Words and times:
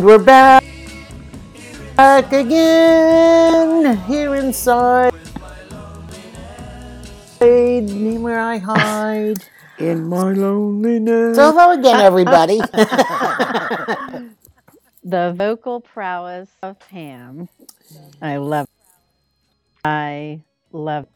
And 0.00 0.06
we're 0.06 0.16
back, 0.16 0.64
back 1.94 2.32
again 2.32 3.98
here 4.06 4.34
inside. 4.34 5.12
Where 7.38 8.40
I 8.40 8.56
hide 8.56 9.44
in 9.76 10.08
my 10.08 10.32
loneliness. 10.32 11.36
So 11.36 11.52
hello 11.52 11.72
again, 11.72 12.00
everybody. 12.00 12.60
the 15.04 15.34
vocal 15.36 15.82
prowess 15.82 16.48
of 16.62 16.78
Pam. 16.78 17.50
I 18.22 18.38
love. 18.38 18.68
I 19.84 20.40
love. 20.72 21.08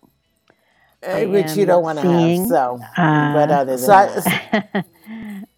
I 1.02 1.24
Which 1.24 1.56
you 1.56 1.64
don't 1.64 1.82
want 1.82 2.00
to 2.00 2.06
have. 2.06 2.48
So, 2.48 2.78
uh, 2.98 3.32
but 3.32 3.50
other 3.50 3.78
than 3.78 3.86
that. 3.86 4.84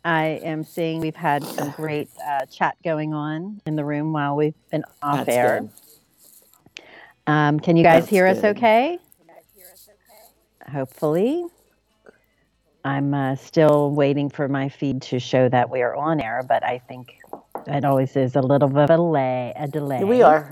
I 0.07 0.41
am 0.45 0.63
seeing 0.63 1.01
we've 1.01 1.17
had 1.17 1.43
some 1.45 1.73
great 1.73 2.09
uh, 2.25 2.47
chat 2.47 2.77
going 2.85 3.13
on 3.13 3.61
in 3.67 3.75
the 3.75 3.85
room 3.85 4.13
while 4.13 4.37
we've 4.37 4.55
been 4.71 4.85
off 5.03 5.27
That's 5.27 5.37
air. 5.37 5.69
Um, 7.27 7.59
can 7.59 7.77
you 7.77 7.83
guys 7.83 8.03
That's 8.03 8.11
hear 8.11 8.27
us 8.29 8.45
okay? 8.45 9.01
Hopefully. 10.71 11.45
I'm 12.85 13.15
uh, 13.15 13.35
still 13.35 13.91
waiting 13.91 14.31
for 14.31 14.47
my 14.47 14.69
feed 14.69 15.03
to 15.03 15.19
show 15.19 15.49
that 15.49 15.71
we 15.71 15.83
are 15.83 15.97
on 15.97 16.21
air, 16.21 16.45
but 16.49 16.65
I 16.65 16.79
think 16.79 17.09
it 17.67 17.85
always 17.85 18.15
is 18.15 18.37
a 18.37 18.41
little 18.41 18.69
bit 18.69 18.85
of 18.85 18.91
a 18.91 18.97
delay. 18.97 19.53
A 19.57 19.67
delay. 19.67 20.05
We 20.05 20.23
are. 20.23 20.49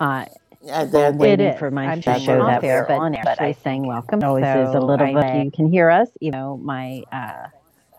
Uh, 0.00 0.24
Uh, 0.66 1.12
waiting 1.14 1.50
is. 1.50 1.58
for 1.60 1.70
my 1.70 1.92
I'm 1.92 1.98
feed 1.98 2.04
to 2.14 2.20
show 2.20 2.44
that 2.44 2.64
air, 2.64 2.86
we're 2.88 2.96
but 2.96 3.02
on 3.02 3.14
air. 3.14 3.22
but 3.24 3.40
I 3.40 3.52
saying 3.52 3.86
welcome. 3.86 4.18
It 4.20 4.24
Always 4.24 4.46
is 4.46 4.74
a 4.74 4.80
little 4.80 5.06
I 5.06 5.14
bit. 5.14 5.44
You 5.44 5.50
can 5.52 5.70
hear 5.70 5.90
us. 5.90 6.08
You 6.20 6.32
know, 6.32 6.56
my 6.56 7.04
uh, 7.12 7.46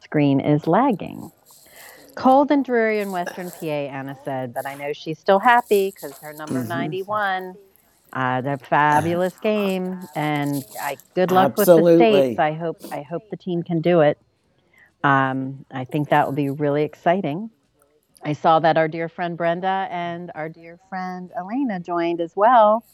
screen 0.06 0.40
is 0.40 0.68
lagging. 0.68 1.32
Cold 2.16 2.50
and 2.52 2.64
dreary 2.64 3.02
in 3.02 3.12
Western 3.12 3.52
PA, 3.52 3.66
Anna 3.66 4.16
said, 4.24 4.54
but 4.54 4.66
I 4.66 4.76
know 4.76 4.94
she's 4.94 5.20
still 5.20 5.40
happy 5.40 5.92
because 5.94 6.18
her 6.20 6.32
number 6.32 6.64
Mhm. 6.64 6.68
91. 6.70 7.58
Uh, 8.14 8.40
the 8.40 8.58
fabulous 8.58 9.38
game, 9.40 10.08
and 10.16 10.64
I, 10.80 10.98
good 11.16 11.32
luck 11.32 11.58
with 11.58 11.66
the 11.66 11.74
Absolutely. 11.74 12.22
states. 12.22 12.40
I 12.40 12.54
hope 12.54 12.78
I 12.90 13.02
hope 13.02 13.24
the 13.30 13.36
team 13.36 13.62
can 13.64 13.82
do 13.82 14.00
it. 14.02 14.18
Um, 15.04 15.66
I 15.70 15.84
think 15.84 16.10
that 16.10 16.26
will 16.26 16.34
be 16.34 16.50
really 16.50 16.84
exciting. 16.84 17.50
I 18.24 18.32
saw 18.34 18.60
that 18.60 18.78
our 18.78 18.88
dear 18.88 19.10
friend 19.10 19.36
Brenda 19.36 19.88
and 19.92 20.32
our 20.34 20.48
dear 20.48 20.80
friend 20.88 21.30
Elena 21.38 21.80
joined 21.82 22.22
as 22.22 22.34
well. 22.36 22.86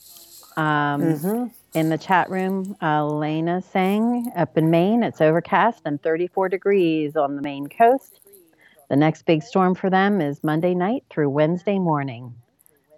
Um, 0.57 1.01
Mhm. 1.03 1.51
In 1.73 1.89
the 1.89 1.97
chat 1.97 2.29
room, 2.29 2.75
Elena 2.81 3.61
saying 3.61 4.31
up 4.35 4.57
in 4.57 4.69
Maine, 4.69 5.03
it's 5.03 5.21
overcast 5.21 5.81
and 5.85 6.01
34 6.01 6.49
degrees 6.49 7.15
on 7.15 7.35
the 7.35 7.41
Maine 7.41 7.67
coast. 7.67 8.19
The 8.89 8.95
next 8.97 9.25
big 9.25 9.41
storm 9.41 9.73
for 9.75 9.89
them 9.89 10.19
is 10.19 10.43
Monday 10.43 10.73
night 10.75 11.05
through 11.09 11.29
Wednesday 11.29 11.79
morning. 11.79 12.33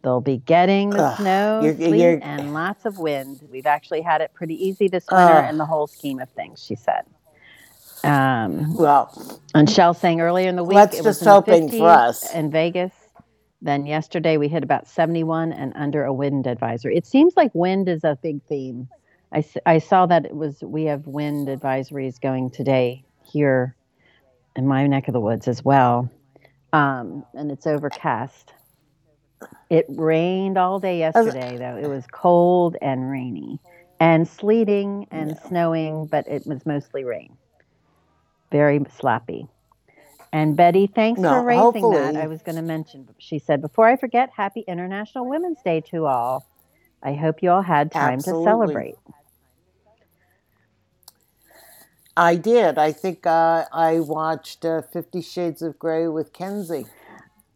They'll 0.04 0.22
be 0.22 0.38
getting 0.38 0.90
the 0.90 1.04
Ugh, 1.04 1.18
snow, 1.18 1.60
you're- 1.64 1.76
sleet, 1.76 2.02
you're- 2.02 2.22
and 2.22 2.54
lots 2.54 2.86
of 2.86 2.98
wind. 2.98 3.42
We've 3.52 3.68
actually 3.68 4.02
had 4.02 4.22
it 4.22 4.34
pretty 4.34 4.56
easy 4.56 4.88
this 4.88 5.06
winter 5.10 5.34
Ugh. 5.34 5.50
in 5.50 5.58
the 5.58 5.66
whole 5.66 5.88
scheme 5.88 6.20
of 6.20 6.30
things, 6.30 6.62
she 6.64 6.76
said. 6.76 7.06
Um, 8.04 8.76
Well, 8.76 9.14
and 9.54 9.70
Shell 9.70 9.94
saying 9.94 10.20
earlier 10.20 10.50
in 10.50 10.56
the 10.58 10.64
week, 10.64 10.76
Let's 10.76 10.96
it 10.98 11.06
was 11.06 11.18
just 11.18 11.20
the 11.22 11.30
hoping 11.30 11.70
for 11.70 11.88
us. 11.90 12.34
in 12.34 12.50
Vegas. 12.52 12.92
Then 13.64 13.86
yesterday 13.86 14.36
we 14.36 14.50
hit 14.50 14.62
about 14.64 14.90
71 14.90 15.54
and 15.54 15.72
under 15.76 16.04
a 16.04 16.14
wind 16.14 16.48
advisory. 16.48 16.98
It 16.98 17.06
seems 17.06 17.34
like 17.38 17.50
wind 17.56 17.88
is 17.88 18.04
a 18.04 18.18
big 18.22 18.44
theme. 18.44 18.90
I, 19.34 19.46
I 19.66 19.78
saw 19.80 20.06
that 20.06 20.26
it 20.26 20.36
was 20.36 20.62
we 20.62 20.84
have 20.86 21.08
wind 21.08 21.48
advisories 21.48 22.20
going 22.20 22.52
today 22.52 23.06
here 23.24 23.76
in 24.58 24.68
my 24.68 24.86
neck 24.86 25.08
of 25.08 25.14
the 25.14 25.22
woods 25.22 25.48
as 25.48 25.64
well, 25.64 26.12
um, 26.74 27.26
and 27.34 27.52
it's 27.52 27.66
overcast. 27.66 28.54
It 29.70 29.86
rained 29.88 30.58
all 30.58 30.80
day 30.80 31.00
yesterday 31.00 31.58
though. 31.58 31.78
It 31.78 31.88
was 31.88 32.06
cold 32.12 32.76
and 32.82 33.10
rainy, 33.10 33.60
and 34.00 34.28
sleeting 34.28 35.08
and 35.10 35.38
snowing, 35.48 36.08
but 36.08 36.28
it 36.28 36.46
was 36.46 36.66
mostly 36.66 37.06
rain. 37.06 37.38
Very 38.52 38.80
slappy. 38.82 39.48
And 40.34 40.58
Betty, 40.58 40.88
thanks 40.88 41.22
No, 41.22 41.30
for 41.30 41.44
raising 41.44 41.92
that. 41.92 42.16
I 42.18 42.28
was 42.28 42.42
going 42.42 42.56
to 42.58 42.64
mention. 42.64 43.08
She 43.20 43.40
said, 43.40 43.62
before 43.62 43.88
I 43.88 43.96
forget, 43.98 44.32
Happy 44.36 44.66
International 44.68 45.28
Women's 45.30 45.62
Day 45.64 45.82
to 45.92 46.08
all. 46.08 46.46
I 47.04 47.14
hope 47.14 47.44
you 47.44 47.52
all 47.52 47.62
had 47.62 47.92
time 47.92 48.16
Absolutely. 48.16 48.46
to 48.46 48.50
celebrate. 48.50 48.96
I 52.18 52.36
did. 52.36 52.78
I 52.80 52.92
think 52.92 53.26
uh, 53.28 53.66
I 53.72 54.00
watched 54.00 54.66
uh, 54.66 54.82
Fifty 54.84 55.22
Shades 55.22 55.62
of 55.62 55.80
Grey 55.80 56.08
with 56.08 56.34
Kenzie. 56.34 56.88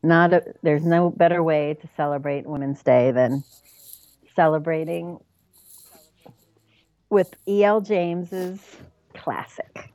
Not 0.03 0.33
a, 0.33 0.43
there's 0.63 0.85
no 0.85 1.09
better 1.09 1.43
way 1.43 1.77
to 1.81 1.89
celebrate 1.97 2.45
Women's 2.47 2.83
Day 2.83 3.11
than 3.11 3.43
celebrating 4.35 5.19
with 7.09 7.33
E.L. 7.47 7.81
James's 7.81 8.59
classic. 9.15 9.91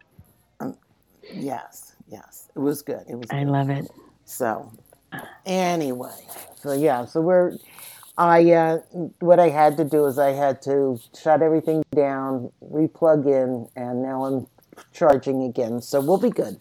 Yes, 1.32 1.91
yes, 2.12 2.48
it 2.54 2.60
was 2.60 2.82
good. 2.82 3.04
It 3.08 3.16
was. 3.16 3.30
I 3.30 3.44
good. 3.44 3.50
love 3.50 3.70
it. 3.70 3.90
So, 4.24 4.72
anyway, 5.46 6.14
so 6.56 6.72
yeah, 6.72 7.06
so 7.06 7.20
we're. 7.20 7.56
I 8.18 8.52
uh, 8.52 8.78
what 9.20 9.40
I 9.40 9.48
had 9.48 9.78
to 9.78 9.84
do 9.84 10.04
is 10.06 10.18
I 10.18 10.32
had 10.32 10.60
to 10.62 11.00
shut 11.20 11.40
everything 11.42 11.82
down, 11.96 12.52
replug 12.62 13.26
in, 13.26 13.68
and 13.74 14.02
now 14.02 14.24
I'm 14.24 14.46
charging 14.92 15.42
again. 15.44 15.80
So 15.80 16.00
we'll 16.00 16.18
be 16.18 16.30
good. 16.30 16.58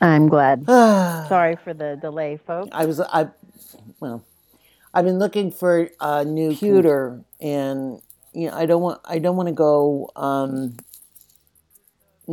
I'm 0.00 0.28
glad. 0.28 0.64
Sorry 0.66 1.56
for 1.56 1.74
the 1.74 1.98
delay, 2.00 2.38
folks. 2.46 2.70
I 2.72 2.86
was 2.86 3.00
I, 3.00 3.28
well, 4.00 4.24
I've 4.94 5.04
been 5.04 5.18
looking 5.18 5.50
for 5.50 5.88
a 6.00 6.24
new 6.24 6.50
computer, 6.50 7.22
and 7.40 8.00
you 8.32 8.48
know 8.48 8.56
I 8.56 8.66
don't 8.66 8.82
want 8.82 9.00
I 9.04 9.18
don't 9.18 9.36
want 9.36 9.48
to 9.48 9.54
go, 9.54 10.10
um, 10.16 10.76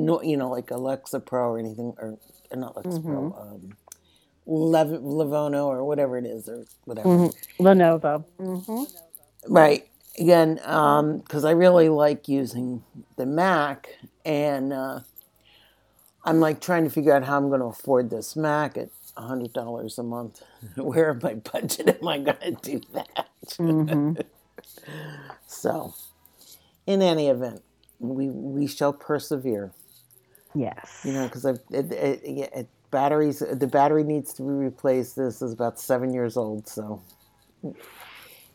no, 0.05 0.21
you 0.23 0.37
know, 0.37 0.49
like 0.49 0.71
Alexa 0.71 1.21
Pro 1.21 1.51
or 1.51 1.59
anything, 1.59 1.93
or 1.99 2.17
not 2.53 2.75
Alexa 2.75 3.01
Pro, 3.01 3.33
um, 3.37 3.77
Lev- 4.47 5.01
Livono 5.01 5.65
or 5.67 5.85
whatever 5.85 6.17
it 6.17 6.25
is, 6.25 6.49
or 6.49 6.65
whatever. 6.85 7.09
Mhm. 7.09 7.33
Lenovo. 7.59 8.25
hmm 8.39 8.83
Right. 9.47 9.87
Again, 10.19 10.55
because 10.55 11.45
I 11.45 11.51
really 11.51 11.89
like 11.89 12.27
using 12.29 12.83
the 13.17 13.25
Mac, 13.25 13.89
and 14.25 14.73
uh, 14.73 15.01
I'm 16.25 16.39
like 16.39 16.61
trying 16.61 16.85
to 16.85 16.89
figure 16.91 17.13
out 17.13 17.25
how 17.25 17.37
I'm 17.37 17.49
going 17.49 17.61
to 17.61 17.67
afford 17.67 18.09
this 18.11 18.35
Mac 18.35 18.77
at 18.77 18.89
hundred 19.17 19.53
dollars 19.53 19.97
a 19.99 20.03
month. 20.03 20.41
Where 20.77 21.11
in 21.11 21.21
my 21.23 21.35
budget 21.35 21.99
am 22.01 22.07
I 22.07 22.19
going 22.19 22.37
to 22.39 22.51
do 22.61 22.81
that? 22.93 23.29
Mm-hmm. 23.59 24.13
So, 25.47 25.95
in 26.87 27.01
any 27.01 27.29
event, 27.29 27.63
we 27.99 28.29
we 28.29 28.67
shall 28.67 28.93
persevere. 28.93 29.73
Yes. 30.59 31.01
You 31.05 31.13
know, 31.13 31.25
because 31.25 31.45
it, 31.45 31.59
it, 31.71 31.91
it, 31.91 32.51
it, 32.53 32.67
batteries 32.91 33.39
the 33.39 33.67
battery 33.67 34.03
needs 34.03 34.33
to 34.33 34.41
be 34.41 34.49
replaced. 34.49 35.15
This 35.15 35.41
is 35.41 35.53
about 35.53 35.79
seven 35.79 36.11
years 36.13 36.35
old, 36.35 36.67
so 36.67 37.01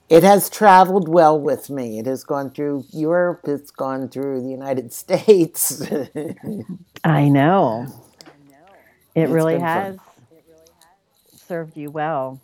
it 0.09 0.23
has 0.23 0.51
traveled 0.51 1.09
well 1.09 1.39
with 1.41 1.71
me. 1.71 1.99
It 2.01 2.07
has 2.07 2.25
gone 2.25 2.51
through 2.51 2.85
Europe. 2.93 3.41
It's 3.45 3.71
gone 3.71 4.09
through 4.09 4.43
the 4.43 4.49
United 4.51 4.93
States. 5.03 5.83
I 7.05 7.29
know. 7.29 7.87
It 9.15 9.29
really 9.29 9.59
has 9.61 9.97
served 11.37 11.77
you 11.77 11.91
well. 11.91 12.41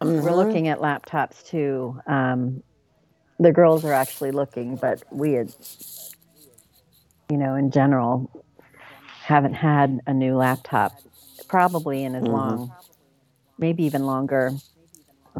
We're 0.00 0.20
Mhm. 0.20 0.36
looking 0.36 0.68
at 0.68 0.80
laptops 0.80 1.44
too. 1.46 2.00
Um, 2.08 2.64
the 3.38 3.52
girls 3.52 3.84
are 3.84 3.92
actually 3.92 4.32
looking, 4.32 4.74
but 4.76 5.02
we 5.12 5.34
had, 5.34 5.54
you 7.32 7.38
know, 7.38 7.54
in 7.54 7.70
general, 7.70 8.30
haven't 9.22 9.54
had 9.54 10.00
a 10.06 10.12
new 10.12 10.36
laptop 10.36 10.92
probably 11.48 12.04
in 12.04 12.14
as 12.14 12.24
Mhm. 12.24 12.32
long, 12.32 12.72
maybe 13.58 13.84
even 13.84 14.04
longer. 14.04 14.52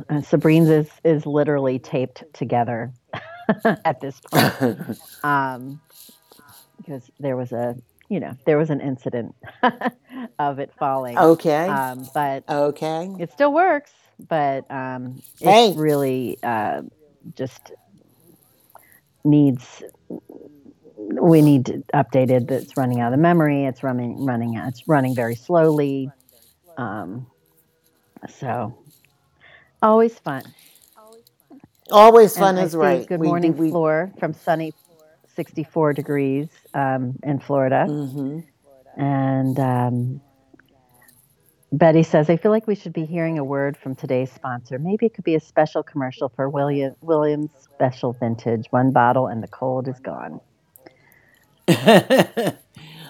Uh, 0.08 0.22
Sabrine's 0.22 0.70
is, 0.70 0.88
is 1.04 1.26
literally 1.26 1.78
taped 1.78 2.24
together 2.32 2.92
at 3.84 4.00
this 4.00 4.18
point 4.20 4.54
um, 5.22 5.80
because 6.78 7.10
there 7.20 7.36
was 7.36 7.52
a, 7.52 7.76
you 8.08 8.20
know, 8.20 8.32
there 8.46 8.56
was 8.56 8.70
an 8.70 8.80
incident 8.80 9.34
of 10.38 10.58
it 10.58 10.72
falling. 10.78 11.16
okay. 11.18 11.68
Um, 11.68 12.08
but 12.14 12.44
okay. 12.48 13.10
it 13.18 13.30
still 13.32 13.52
works, 13.52 13.92
but 14.30 14.70
um, 14.70 15.22
it 15.42 15.50
Hey. 15.50 15.74
really 15.76 16.38
uh, 16.42 16.80
just 17.36 17.72
needs. 19.24 19.82
We 21.10 21.42
need 21.42 21.66
to 21.66 21.82
update 21.94 22.30
it. 22.30 22.50
It's 22.50 22.76
running 22.76 23.00
out 23.00 23.12
of 23.12 23.18
memory. 23.18 23.64
It's 23.64 23.82
running, 23.82 24.24
running 24.24 24.56
out. 24.56 24.68
It's 24.68 24.86
running 24.88 25.14
very 25.14 25.34
slowly. 25.34 26.10
Um, 26.76 27.26
so, 28.28 28.78
always 29.82 30.18
fun. 30.18 30.42
Always 31.90 32.36
fun 32.36 32.56
And 32.56 32.66
is 32.66 32.74
right. 32.74 33.06
Good 33.06 33.20
We 33.20 33.26
morning, 33.26 33.56
we- 33.56 33.70
Floor 33.70 34.12
from 34.18 34.32
sunny 34.32 34.72
64 35.34 35.92
degrees 35.92 36.48
um, 36.74 37.18
in 37.22 37.38
Florida. 37.38 37.86
Mhm. 37.88 38.44
And 38.96 39.58
um, 39.58 40.20
Betty 41.72 42.02
says, 42.02 42.28
I 42.30 42.36
feel 42.36 42.50
like 42.50 42.66
we 42.66 42.74
should 42.74 42.92
be 42.92 43.04
hearing 43.06 43.38
a 43.38 43.44
word 43.44 43.76
from 43.76 43.94
today's 43.94 44.30
sponsor. 44.30 44.78
Maybe 44.78 45.06
it 45.06 45.14
could 45.14 45.24
be 45.24 45.34
a 45.34 45.40
special 45.40 45.82
commercial 45.82 46.28
for 46.28 46.48
William, 46.48 46.94
Williams 47.00 47.50
Special 47.60 48.12
Vintage. 48.12 48.66
One 48.70 48.92
bottle 48.92 49.26
and 49.26 49.42
the 49.42 49.48
cold 49.48 49.88
is 49.88 49.98
gone. 50.00 50.40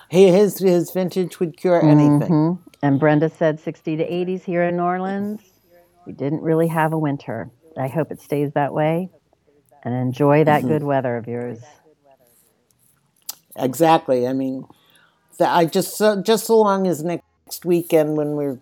His, 0.08 0.58
his 0.58 0.90
vintage 0.90 1.40
would 1.40 1.56
cure 1.56 1.82
anything. 1.84 2.20
Mm-hmm. 2.20 2.68
And 2.82 2.98
Brenda 2.98 3.28
said 3.30 3.60
60 3.60 3.96
to 3.96 4.04
80s 4.08 4.42
here 4.42 4.64
in 4.64 4.76
New 4.76 4.82
Orleans. 4.82 5.40
We 6.06 6.12
didn't 6.12 6.42
really 6.42 6.68
have 6.68 6.92
a 6.92 6.98
winter. 6.98 7.50
I 7.76 7.88
hope 7.88 8.10
it 8.10 8.20
stays 8.20 8.52
that 8.54 8.74
way. 8.74 9.10
And 9.84 9.94
enjoy 9.94 10.44
that 10.44 10.60
mm-hmm. 10.60 10.68
good 10.68 10.82
weather 10.82 11.16
of 11.16 11.26
yours. 11.26 11.60
Exactly. 13.56 14.26
I 14.26 14.32
mean, 14.32 14.66
I 15.40 15.66
just 15.66 15.96
so, 15.96 16.20
just 16.22 16.46
so 16.46 16.58
long 16.58 16.86
as 16.86 17.02
next 17.02 17.64
weekend 17.64 18.16
when 18.16 18.32
we're 18.32 18.58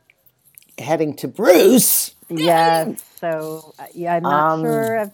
heading 0.79 1.14
to 1.17 1.29
Bruce. 1.29 2.14
Yes. 2.29 3.05
So 3.20 3.75
uh, 3.79 3.85
yeah, 3.93 4.14
I'm 4.14 4.23
not 4.23 4.52
um, 4.52 4.62
sure 4.62 4.97
if 4.97 5.11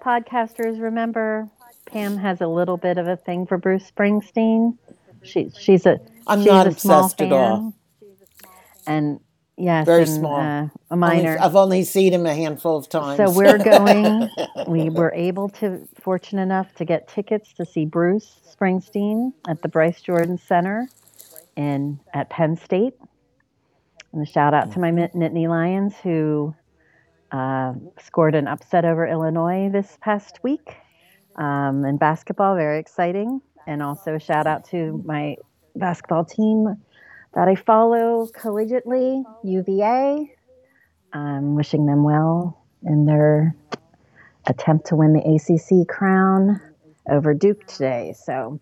podcasters 0.00 0.80
remember. 0.80 1.48
Pam 1.92 2.16
has 2.16 2.40
a 2.40 2.46
little 2.46 2.76
bit 2.76 2.98
of 2.98 3.08
a 3.08 3.16
thing 3.16 3.46
for 3.46 3.58
Bruce 3.58 3.90
Springsteen. 3.90 4.76
She 5.22 5.50
she's 5.58 5.86
a 5.86 5.98
I'm 6.26 6.40
she's 6.40 6.46
not 6.46 6.66
a 6.66 6.70
obsessed 6.70 7.18
fan, 7.18 7.26
at 7.28 7.32
all. 7.32 7.74
And 8.86 9.20
yes, 9.56 9.86
very 9.86 10.02
and, 10.02 10.10
small. 10.10 10.40
Uh, 10.40 10.68
a 10.90 10.96
minor. 10.96 11.30
Only, 11.30 11.38
I've 11.38 11.56
only 11.56 11.84
seen 11.84 12.12
him 12.12 12.26
a 12.26 12.34
handful 12.34 12.76
of 12.76 12.88
times. 12.88 13.16
So 13.16 13.30
we're 13.30 13.58
going. 13.64 14.28
we 14.66 14.88
were 14.88 15.12
able 15.14 15.48
to, 15.50 15.86
fortunate 16.00 16.42
enough, 16.42 16.74
to 16.76 16.84
get 16.84 17.08
tickets 17.08 17.52
to 17.54 17.66
see 17.66 17.84
Bruce 17.84 18.40
Springsteen 18.48 19.32
at 19.48 19.62
the 19.62 19.68
Bryce 19.68 20.00
Jordan 20.00 20.38
Center 20.38 20.88
in 21.56 22.00
at 22.14 22.30
Penn 22.30 22.56
State. 22.56 22.94
And 24.12 24.22
a 24.22 24.26
shout 24.26 24.54
out 24.54 24.72
to 24.72 24.80
my 24.80 24.90
Nittany 24.90 25.48
Lions 25.48 25.94
who 26.02 26.54
uh, 27.32 27.74
scored 28.02 28.34
an 28.34 28.48
upset 28.48 28.84
over 28.84 29.06
Illinois 29.06 29.68
this 29.70 29.98
past 30.00 30.40
week 30.42 30.76
um, 31.36 31.84
in 31.84 31.96
basketball. 31.96 32.56
Very 32.56 32.78
exciting. 32.78 33.40
And 33.66 33.82
also 33.82 34.16
a 34.16 34.20
shout 34.20 34.46
out 34.46 34.64
to 34.70 35.02
my 35.04 35.36
basketball 35.76 36.24
team 36.24 36.76
that 37.34 37.48
I 37.48 37.54
follow 37.54 38.26
collegiately, 38.26 39.24
UVA. 39.44 40.34
I'm 41.12 41.54
wishing 41.54 41.86
them 41.86 42.02
well 42.02 42.64
in 42.84 43.06
their 43.06 43.54
attempt 44.46 44.86
to 44.88 44.96
win 44.96 45.12
the 45.12 45.20
ACC 45.20 45.86
crown 45.86 46.60
over 47.08 47.34
Duke 47.34 47.66
today. 47.66 48.14
So 48.16 48.60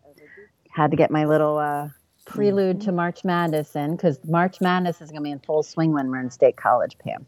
had 0.70 0.90
to 0.90 0.96
get 0.96 1.10
my 1.10 1.24
little 1.24 1.58
uh, 1.58 1.88
prelude 2.26 2.80
to 2.82 2.92
March 2.92 3.24
Madness 3.24 3.74
in 3.74 3.96
because 3.96 4.18
March 4.24 4.60
Madness 4.60 5.00
is 5.00 5.10
going 5.10 5.22
to 5.22 5.24
be 5.24 5.30
in 5.30 5.40
full 5.40 5.62
swing 5.62 5.92
when 5.92 6.10
we're 6.10 6.20
in 6.20 6.30
State 6.30 6.56
College, 6.56 6.96
Pam. 6.98 7.26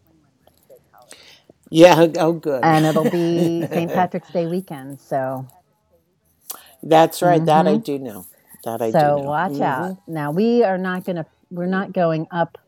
Yeah, 1.71 2.09
oh, 2.19 2.33
good. 2.33 2.65
And 2.65 2.85
it'll 2.85 3.09
be 3.09 3.67
St. 3.71 3.93
Patrick's 3.93 4.31
Day 4.31 4.47
weekend. 4.47 5.01
So 5.01 5.47
that's 6.83 7.23
right. 7.23 7.37
Mm-hmm. 7.37 7.47
That 7.47 7.67
I 7.67 7.75
mm-hmm. 7.75 7.83
do 7.83 7.99
know. 7.99 8.27
That 8.65 8.83
I 8.83 8.91
so 8.91 8.99
do 8.99 9.23
know. 9.23 9.29
watch 9.29 9.53
mm-hmm. 9.53 9.63
out. 9.63 10.09
Now 10.09 10.33
we 10.33 10.65
are 10.65 10.79
not 10.79 11.05
going 11.05 11.17
to. 11.17 11.27
We're 11.51 11.67
not 11.67 11.93
going 11.93 12.27
up 12.31 12.59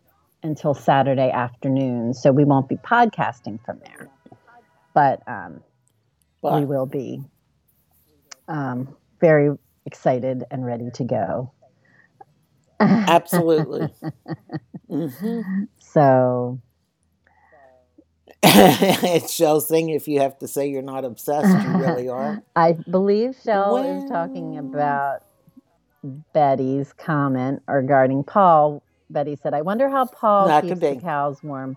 until 0.43 0.75
Saturday 0.75 1.31
afternoon, 1.31 2.15
so 2.15 2.33
we 2.33 2.45
won't 2.45 2.69
be 2.69 2.77
podcasting 2.77 3.65
from 3.65 3.81
there. 3.85 4.09
But, 4.93 5.23
um, 5.27 5.63
but. 6.43 6.59
we 6.59 6.67
will 6.67 6.87
be 6.87 7.23
um, 8.49 8.95
very 9.21 9.57
excited 9.87 10.45
and 10.51 10.67
ready 10.67 10.91
to 10.95 11.05
go. 11.05 11.53
Absolutely. 12.81 13.89
mm-hmm. 14.91 15.63
So 15.79 16.61
it's 18.45 19.33
Shell's 19.33 19.69
thing. 19.69 19.91
If 19.91 20.09
you 20.09 20.21
have 20.21 20.37
to 20.41 20.49
say 20.49 20.69
you're 20.69 20.83
not 20.83 21.05
obsessed, 21.05 21.65
you 21.65 21.75
really 21.79 22.09
are. 22.09 22.43
I 22.57 22.73
believe 22.73 23.37
Shell 23.45 23.75
well... 23.75 24.03
is 24.03 24.11
talking 24.11 24.59
about 24.59 25.21
Betty's 26.35 26.93
comment 26.93 27.63
regarding 27.69 28.25
Paul. 28.25 28.83
Betty 29.11 29.37
said, 29.41 29.55
"I 29.55 29.63
wonder 29.63 29.89
how 29.89 30.07
Paul 30.07 30.49
that 30.49 30.65
keeps 30.65 30.81
the 30.81 30.97
cows 30.97 31.41
warm 31.45 31.77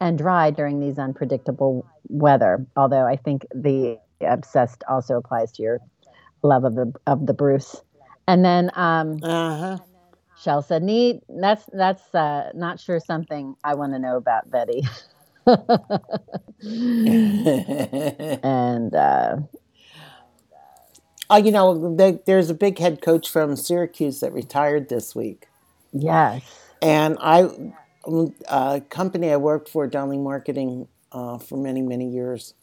and 0.00 0.18
dry 0.18 0.50
during 0.50 0.80
these 0.80 0.98
unpredictable 0.98 1.86
weather." 2.08 2.66
Although 2.76 3.06
I 3.06 3.16
think 3.16 3.46
the 3.54 3.98
obsessed 4.20 4.84
also 4.90 5.16
applies 5.16 5.50
to 5.52 5.62
your 5.62 5.80
love 6.42 6.64
of 6.64 6.74
the 6.74 6.92
of 7.06 7.24
the 7.24 7.32
Bruce. 7.32 7.80
And 8.28 8.44
then 8.44 8.70
um, 8.74 9.18
uh-huh. 9.22 9.78
Shell 10.38 10.60
said, 10.60 10.82
"Neat. 10.82 11.22
That's 11.30 11.64
that's 11.72 12.14
uh, 12.14 12.50
not 12.54 12.80
sure 12.80 13.00
something 13.00 13.54
I 13.64 13.76
want 13.76 13.94
to 13.94 13.98
know 13.98 14.18
about 14.18 14.50
Betty." 14.50 14.82
and 18.42 18.94
uh, 18.94 19.36
uh, 21.30 21.36
you 21.36 21.50
know, 21.50 21.96
the, 21.96 22.20
there's 22.26 22.50
a 22.50 22.54
big 22.54 22.78
head 22.78 23.00
coach 23.00 23.28
from 23.28 23.56
Syracuse 23.56 24.20
that 24.20 24.32
retired 24.32 24.88
this 24.88 25.14
week. 25.14 25.48
Yes. 25.92 26.42
And 26.82 27.16
I, 27.20 27.48
um, 28.06 28.34
company 28.90 29.30
I 29.30 29.36
worked 29.36 29.68
for, 29.68 29.86
Dowling 29.86 30.22
Marketing, 30.22 30.88
uh, 31.12 31.38
for 31.38 31.56
many 31.56 31.82
many 31.82 32.08
years. 32.08 32.54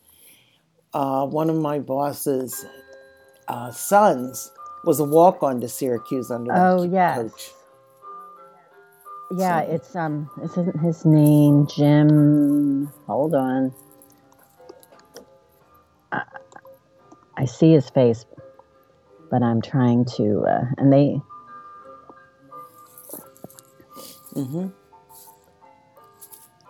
Uh, 0.94 1.26
one 1.26 1.50
of 1.50 1.56
my 1.56 1.80
boss's 1.80 2.66
uh, 3.48 3.72
sons 3.72 4.52
was 4.86 5.00
a 5.00 5.04
walk 5.04 5.44
on 5.44 5.62
to 5.62 5.70
Syracuse 5.70 6.31
under 6.31 6.52
oh, 6.54 6.81
the 6.81 6.88
yes. 6.88 7.18
coach. 7.18 7.52
Yeah, 9.31 9.64
so. 9.64 9.72
it's 9.72 9.96
um, 9.96 10.30
isn't 10.44 10.80
his 10.80 11.06
name 11.06 11.68
Jim? 11.68 12.92
Hold 13.06 13.36
on. 13.36 13.74
I, 16.12 16.24
I 17.38 17.46
see 17.46 17.72
his 17.72 17.90
face, 17.90 18.26
but 19.30 19.44
I'm 19.44 19.62
trying 19.62 20.06
to, 20.18 20.42
uh, 20.42 20.66
and 20.78 20.92
they. 20.92 21.22
Mm-hmm. 24.34 24.68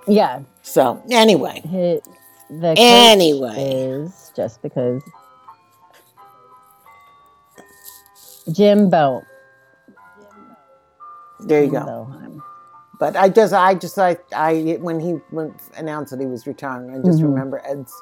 Yeah. 0.07 0.41
So 0.61 1.01
anyway, 1.09 1.61
his, 1.61 2.01
the 2.49 2.75
anyway 2.77 3.55
is 3.55 4.31
just 4.35 4.61
because 4.61 5.01
Jim 8.51 8.89
Jimbo. 8.89 9.23
There 11.41 11.63
you 11.63 11.71
go. 11.71 12.28
But 12.99 13.15
I 13.15 13.29
just, 13.29 13.53
I 13.53 13.75
just, 13.75 13.97
I, 13.97 14.17
I 14.35 14.77
when 14.81 14.99
he 14.99 15.11
when 15.29 15.55
announced 15.77 16.11
that 16.11 16.19
he 16.19 16.25
was 16.25 16.45
retiring, 16.45 16.91
I 16.91 16.95
just 16.97 17.19
mm-hmm. 17.19 17.27
remember 17.27 17.61
Ed's 17.65 17.93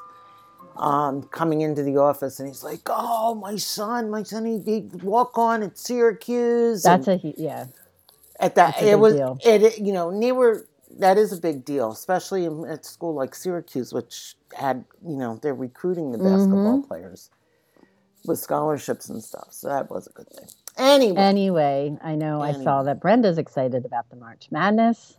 um, 0.76 1.22
coming 1.24 1.60
into 1.60 1.82
the 1.82 1.98
office 1.98 2.40
and 2.40 2.48
he's 2.48 2.64
like, 2.64 2.80
"Oh, 2.86 3.34
my 3.34 3.56
son, 3.56 4.10
my 4.10 4.24
son, 4.24 4.44
he, 4.44 4.58
he 4.58 4.88
walk 5.02 5.38
on 5.38 5.62
at 5.62 5.78
Syracuse." 5.78 6.82
That's 6.82 7.06
and 7.06 7.24
a 7.24 7.34
yeah. 7.36 7.66
At 8.40 8.54
that, 8.54 8.80
it 8.82 8.98
was 8.98 9.14
deal. 9.14 9.38
it, 9.44 9.78
you 9.78 9.92
know, 9.92 10.10
newer. 10.10 10.66
That 10.98 11.18
is 11.18 11.32
a 11.32 11.40
big 11.40 11.64
deal, 11.64 11.92
especially 11.92 12.44
in, 12.44 12.64
at 12.64 12.84
school 12.84 13.14
like 13.14 13.34
Syracuse, 13.34 13.92
which 13.92 14.34
had 14.56 14.84
you 15.06 15.16
know 15.16 15.38
they're 15.42 15.54
recruiting 15.54 16.12
the 16.12 16.18
basketball 16.18 16.78
mm-hmm. 16.78 16.88
players 16.88 17.30
with 18.24 18.38
scholarships 18.38 19.08
and 19.08 19.22
stuff. 19.22 19.48
So 19.50 19.68
that 19.68 19.90
was 19.90 20.06
a 20.06 20.10
good 20.10 20.28
thing. 20.28 20.48
Anyway. 20.78 21.20
Anyway, 21.20 21.98
I 22.02 22.14
know 22.14 22.42
anyway. 22.42 22.60
I 22.60 22.64
saw 22.64 22.82
that 22.84 23.00
Brenda's 23.00 23.36
excited 23.36 23.84
about 23.84 24.08
the 24.10 24.16
March 24.16 24.48
Madness. 24.50 25.18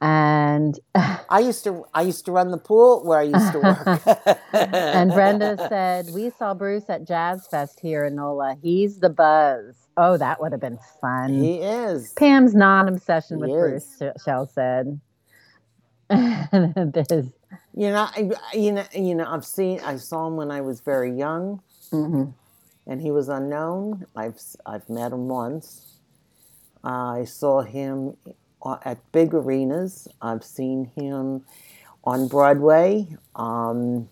And 0.00 0.78
I 0.94 1.40
used 1.40 1.64
to 1.64 1.84
I 1.92 2.02
used 2.02 2.24
to 2.26 2.32
run 2.32 2.50
the 2.50 2.58
pool 2.58 3.04
where 3.04 3.18
I 3.18 3.24
used 3.24 3.52
to 3.52 3.58
work. 3.58 4.38
and 4.52 5.12
Brenda 5.12 5.56
said, 5.68 6.10
We 6.12 6.30
saw 6.30 6.54
Bruce 6.54 6.88
at 6.88 7.06
Jazz 7.06 7.46
Fest 7.48 7.80
here 7.80 8.04
in 8.04 8.14
NOLA. 8.14 8.56
He's 8.62 9.00
the 9.00 9.10
buzz. 9.10 9.74
Oh, 9.96 10.16
that 10.16 10.40
would 10.40 10.52
have 10.52 10.60
been 10.60 10.78
fun. 11.00 11.34
He 11.34 11.56
is. 11.58 12.12
Pam's 12.12 12.54
non 12.54 12.88
obsession 12.88 13.40
with 13.40 13.50
Bruce, 13.50 14.00
Shell 14.24 14.46
said. 14.54 15.00
You 17.74 17.90
know, 17.90 18.08
I, 18.14 18.30
you 18.54 18.72
know, 18.72 18.84
you 18.94 19.14
know. 19.14 19.26
I've 19.28 19.44
seen. 19.44 19.80
I 19.80 19.96
saw 19.96 20.26
him 20.26 20.36
when 20.36 20.50
I 20.50 20.60
was 20.60 20.80
very 20.80 21.12
young, 21.12 21.60
mm-hmm 21.92 22.30
and 22.88 23.00
he 23.00 23.10
was 23.10 23.28
unknown. 23.28 24.06
I've 24.16 24.40
I've 24.66 24.88
met 24.88 25.12
him 25.12 25.28
once. 25.28 25.98
I 26.82 27.24
saw 27.24 27.60
him 27.60 28.16
at 28.84 28.98
big 29.12 29.34
arenas. 29.34 30.08
I've 30.20 30.42
seen 30.42 30.90
him 30.96 31.44
on 32.02 32.28
Broadway. 32.28 33.06
Um, 33.36 34.08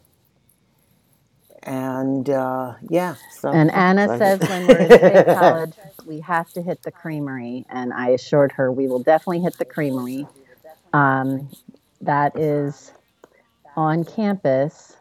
and 1.63 2.29
uh, 2.29 2.75
yeah. 2.89 3.17
So, 3.33 3.51
and 3.51 3.71
Anna 3.73 4.07
so. 4.09 4.19
says 4.19 4.41
when 4.41 4.67
we're 4.67 4.79
in 4.79 4.87
state 4.99 5.27
college, 5.27 5.75
we 6.05 6.21
have 6.21 6.53
to 6.53 6.63
hit 6.63 6.83
the 6.83 6.93
creamery. 6.93 7.65
And 7.71 7.93
I 7.93 8.11
assured 8.11 8.53
her 8.53 8.71
we 8.71 8.87
will 8.87 9.03
definitely 9.03 9.41
hit 9.41 9.59
the 9.59 9.65
creamery. 9.65 10.27
Um, 10.93 11.49
that 12.03 12.39
is 12.39 12.93
on 13.77 14.05
campus 14.05 14.96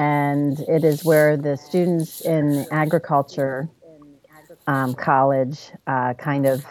and 0.00 0.60
it 0.60 0.82
is 0.82 1.04
where 1.04 1.36
the 1.36 1.58
students 1.58 2.22
in 2.22 2.66
agriculture 2.70 3.68
um, 4.66 4.94
college 4.94 5.70
uh, 5.86 6.14
kind 6.14 6.46
of 6.46 6.64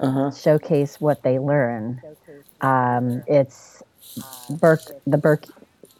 uh-huh. 0.00 0.30
showcase 0.30 0.98
what 0.98 1.22
they 1.22 1.38
learn. 1.38 2.00
Um, 2.62 3.22
it's 3.26 3.82
Burke, 4.48 4.80
the 5.06 5.18
Burke, 5.18 5.44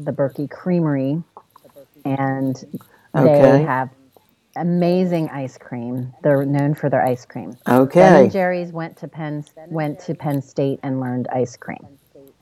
the 0.00 0.12
Berkey 0.12 0.48
Creamery, 0.48 1.22
and 2.06 2.56
they 3.12 3.20
Okay. 3.20 3.62
have 3.62 3.90
amazing 4.56 5.28
ice 5.28 5.58
cream. 5.58 6.14
They're 6.22 6.46
known 6.46 6.74
for 6.74 6.88
their 6.88 7.04
ice 7.04 7.26
cream. 7.26 7.58
Ben 7.66 7.80
Okay. 7.82 8.22
and 8.22 8.32
Jerry's 8.32 8.72
went 8.72 8.96
to 8.98 9.08
Penn 9.08 9.44
went 9.68 10.00
to 10.00 10.14
Penn 10.14 10.40
State 10.40 10.80
and 10.82 10.98
learned 10.98 11.28
ice 11.28 11.58
cream. 11.58 11.86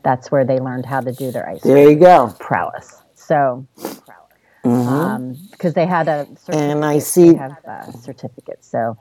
That's 0.05 0.31
where 0.31 0.45
they 0.45 0.61
learned 0.61 0.87
how 0.87 1.01
to 1.01 1.11
do 1.13 1.33
their 1.33 1.49
ice 1.49 1.63
cream 1.63 1.75
There 1.75 1.91
you 1.91 1.97
go. 1.97 2.33
prowess. 2.39 3.02
So, 3.27 3.67
because 4.63 5.75
they 5.75 5.87
had 5.87 6.09
a 6.09 6.27
certificate, 6.27 6.55
Mm-hmm. 6.55 6.71
And 6.71 6.85
I 6.85 6.99
see- 6.99 7.35
have 7.35 7.57
uh, 7.67 7.91
certificates. 7.93 8.67
So, 8.69 8.97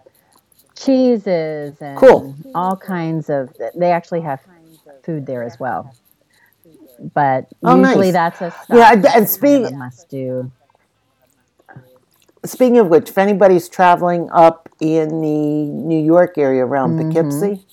cheeses 0.75 1.75
and 1.81 1.97
Cool. 1.97 2.35
all 2.55 2.75
kinds 2.75 3.29
of. 3.29 3.49
They 3.75 3.91
actually 3.91 4.21
have 4.21 4.39
food 5.03 5.25
there 5.25 5.43
as 5.43 5.59
well. 5.59 5.93
But 7.13 7.47
Oh, 7.63 7.75
usually 7.77 8.11
nice. 8.11 8.37
that's 8.39 8.41
a. 8.41 8.75
Yeah, 8.75 8.93
and- 8.93 9.05
and 9.05 9.41
kind 9.41 9.65
of 9.65 9.73
must 9.73 10.09
do. 10.09 10.51
Speaking 12.43 12.79
of 12.79 12.87
which, 12.87 13.09
if 13.09 13.17
anybody's 13.19 13.69
traveling 13.69 14.27
up 14.31 14.67
in 14.79 15.21
the 15.21 15.65
New 15.65 15.99
York 16.03 16.37
area 16.37 16.65
around 16.65 16.97
Mm-hmm. 16.97 17.11
Poughkeepsie, 17.11 17.65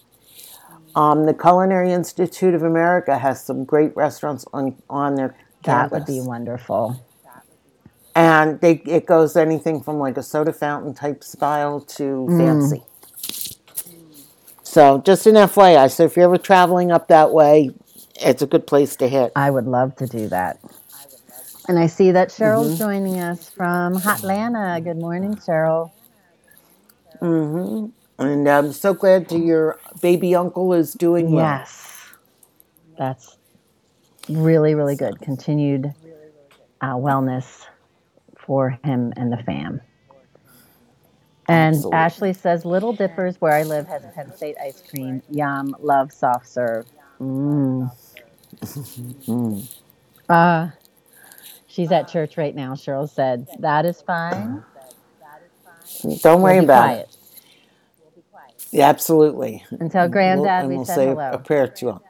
um, 0.94 1.24
the 1.24 1.32
Culinary 1.32 1.90
Institute 1.92 2.54
of 2.54 2.62
America 2.62 3.16
has 3.18 3.42
some 3.42 3.64
great 3.64 3.96
restaurants 3.96 4.44
on 4.52 4.76
on 4.90 5.14
their 5.14 5.34
That 5.64 5.90
would 5.92 6.06
be 6.06 6.20
wonderful. 6.20 7.00
and 8.14 8.60
they 8.60 8.72
it 8.86 9.06
goes 9.06 9.36
anything 9.36 9.80
from 9.80 9.98
like 9.98 10.16
a 10.16 10.22
soda 10.22 10.52
fountain 10.52 10.92
type 10.94 11.22
style 11.22 11.80
to 11.80 12.26
Mm. 12.28 12.38
fancy. 12.38 12.82
So 14.62 14.98
just 14.98 15.26
an 15.26 15.36
FYI. 15.36 15.86
So 15.88 16.04
if 16.04 16.16
you're 16.16 16.24
ever 16.26 16.38
traveling 16.38 16.90
up 16.92 17.08
that 17.08 17.32
way, 17.32 17.70
it's 18.20 18.42
a 18.42 18.46
good 18.46 18.66
place 18.66 18.96
to 18.96 19.08
hit. 19.08 19.32
I 19.36 19.50
would 19.50 19.66
love 19.66 19.96
to 19.96 20.06
do 20.06 20.28
that. 20.28 20.58
And 21.68 21.78
I 21.78 21.86
see 21.86 22.10
that 22.12 22.28
Cheryl's 22.30 22.68
Mm-hmm. 22.72 22.76
joining 22.78 23.20
us 23.20 23.48
from 23.50 23.94
Hotlanta. 24.00 24.82
Good 24.82 24.96
morning, 24.98 25.36
Cheryl. 25.36 25.90
Mm-hmm. 27.20 27.86
And 28.22 28.48
I'm 28.48 28.72
so 28.72 28.94
glad 28.94 29.28
to 29.30 29.38
your 29.38 29.78
baby 30.02 30.34
uncle 30.34 30.72
is 30.74 30.92
doing 30.92 31.30
well. 31.32 31.44
Yes. 31.44 31.84
That's 32.98 33.37
really, 34.28 34.74
really 34.74 34.96
good. 34.96 35.20
Continued 35.20 35.92
uh, 36.80 36.94
wellness 36.94 37.64
for 38.38 38.70
him 38.84 39.12
and 39.16 39.32
the 39.32 39.38
fam. 39.38 39.80
And 41.48 41.74
Absolutely. 41.76 41.96
Ashley 41.98 42.32
says, 42.34 42.64
Little 42.66 42.92
Dippers, 42.92 43.40
where 43.40 43.52
I 43.54 43.62
live, 43.62 43.86
has 43.88 44.02
Penn 44.14 44.34
State 44.36 44.56
ice 44.62 44.82
cream. 44.88 45.22
Yum. 45.30 45.74
Love 45.80 46.12
soft 46.12 46.46
serve. 46.48 46.86
Mm. 47.20 47.90
Uh, 50.28 50.68
she's 51.68 51.90
at 51.90 52.06
church 52.06 52.36
right 52.36 52.54
now. 52.54 52.74
Cheryl 52.74 53.08
said, 53.08 53.46
That 53.60 53.86
is 53.86 54.02
fine. 54.02 54.62
Don't 56.22 56.42
worry 56.42 56.54
We'll 56.56 56.60
be 56.60 56.64
about 56.66 56.82
quiet. 56.84 57.08
it. 57.08 57.16
Yeah, 58.72 58.88
absolutely. 58.90 59.64
And 59.80 59.90
tell 59.90 60.04
We'll- 60.04 60.10
Granddad 60.12 60.60
and 60.60 60.68
we 60.68 60.76
we'll 60.76 60.84
said 60.84 60.94
say 60.96 61.06
hello. 61.06 61.30
a 61.32 61.38
prayer 61.38 61.66
to 61.68 61.88
him. 61.92 62.00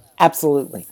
absolutely. 0.18 0.88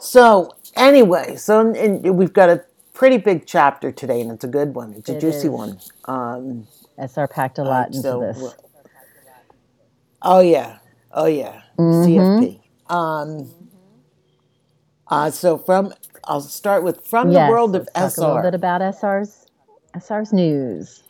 So 0.00 0.52
anyway, 0.76 1.36
so 1.36 1.64
we've 2.12 2.32
got 2.32 2.50
a 2.50 2.64
pretty 2.94 3.18
big 3.18 3.46
chapter 3.46 3.92
today, 3.92 4.20
and 4.22 4.32
it's 4.32 4.44
a 4.44 4.48
good 4.48 4.74
one. 4.74 4.94
It's 4.94 5.10
a 5.10 5.14
It 5.14 5.20
juicy 5.20 5.48
is. 5.48 5.50
one. 5.50 5.80
Um, 6.06 6.68
SR 6.98 7.28
packed 7.28 7.58
a 7.58 7.64
lot 7.64 7.92
into 7.94 8.02
so 8.02 8.18
this. 8.18 8.56
Oh 10.22 10.40
yeah, 10.40 10.78
oh 11.12 11.26
yeah, 11.26 11.62
CFP. 12.02 12.60
Um, 12.88 13.50
uh, 15.08 15.30
so 15.30 15.58
from 15.58 15.94
I'll 16.24 16.42
start 16.42 16.84
with 16.84 17.06
from 17.06 17.32
Yes, 17.32 17.38
the 17.46 17.50
world 17.52 17.76
of 17.76 17.88
talk 17.94 18.18
a 18.18 18.22
little 18.22 18.40
bit 18.40 18.54
SR. 18.54 18.54
about 18.54 18.82
SR's 18.82 19.46
SR's 19.94 20.32
news. 20.32 21.04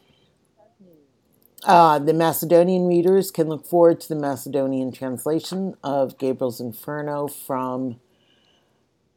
Uh, 1.65 1.99
the 1.99 2.15
Macedonian 2.15 2.87
readers 2.89 3.31
can 3.31 3.49
look 3.49 3.67
forward 3.67 4.01
to 4.03 4.09
the 4.09 4.17
Macedonian 4.17 4.93
translation 4.93 5.75
of 5.85 6.19
Gabriel's 6.19 6.61
Inferno 6.61 7.29
from 7.29 8.01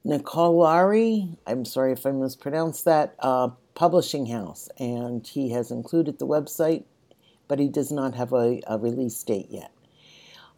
Nicolari. 0.06 1.38
I'm 1.48 1.66
sorry 1.66 1.94
if 1.94 2.06
I 2.06 2.12
mispronounced 2.12 2.86
that. 2.86 3.16
Uh, 3.20 3.50
publishing 3.76 4.28
house, 4.28 4.70
and 4.78 5.26
he 5.26 5.50
has 5.52 5.72
included 5.72 6.20
the 6.20 6.28
website, 6.28 6.84
but 7.48 7.60
he 7.60 7.68
does 7.68 7.92
not 7.92 8.16
have 8.16 8.32
a, 8.34 8.62
a 8.68 8.78
release 8.78 9.22
date 9.24 9.48
yet. 9.50 9.72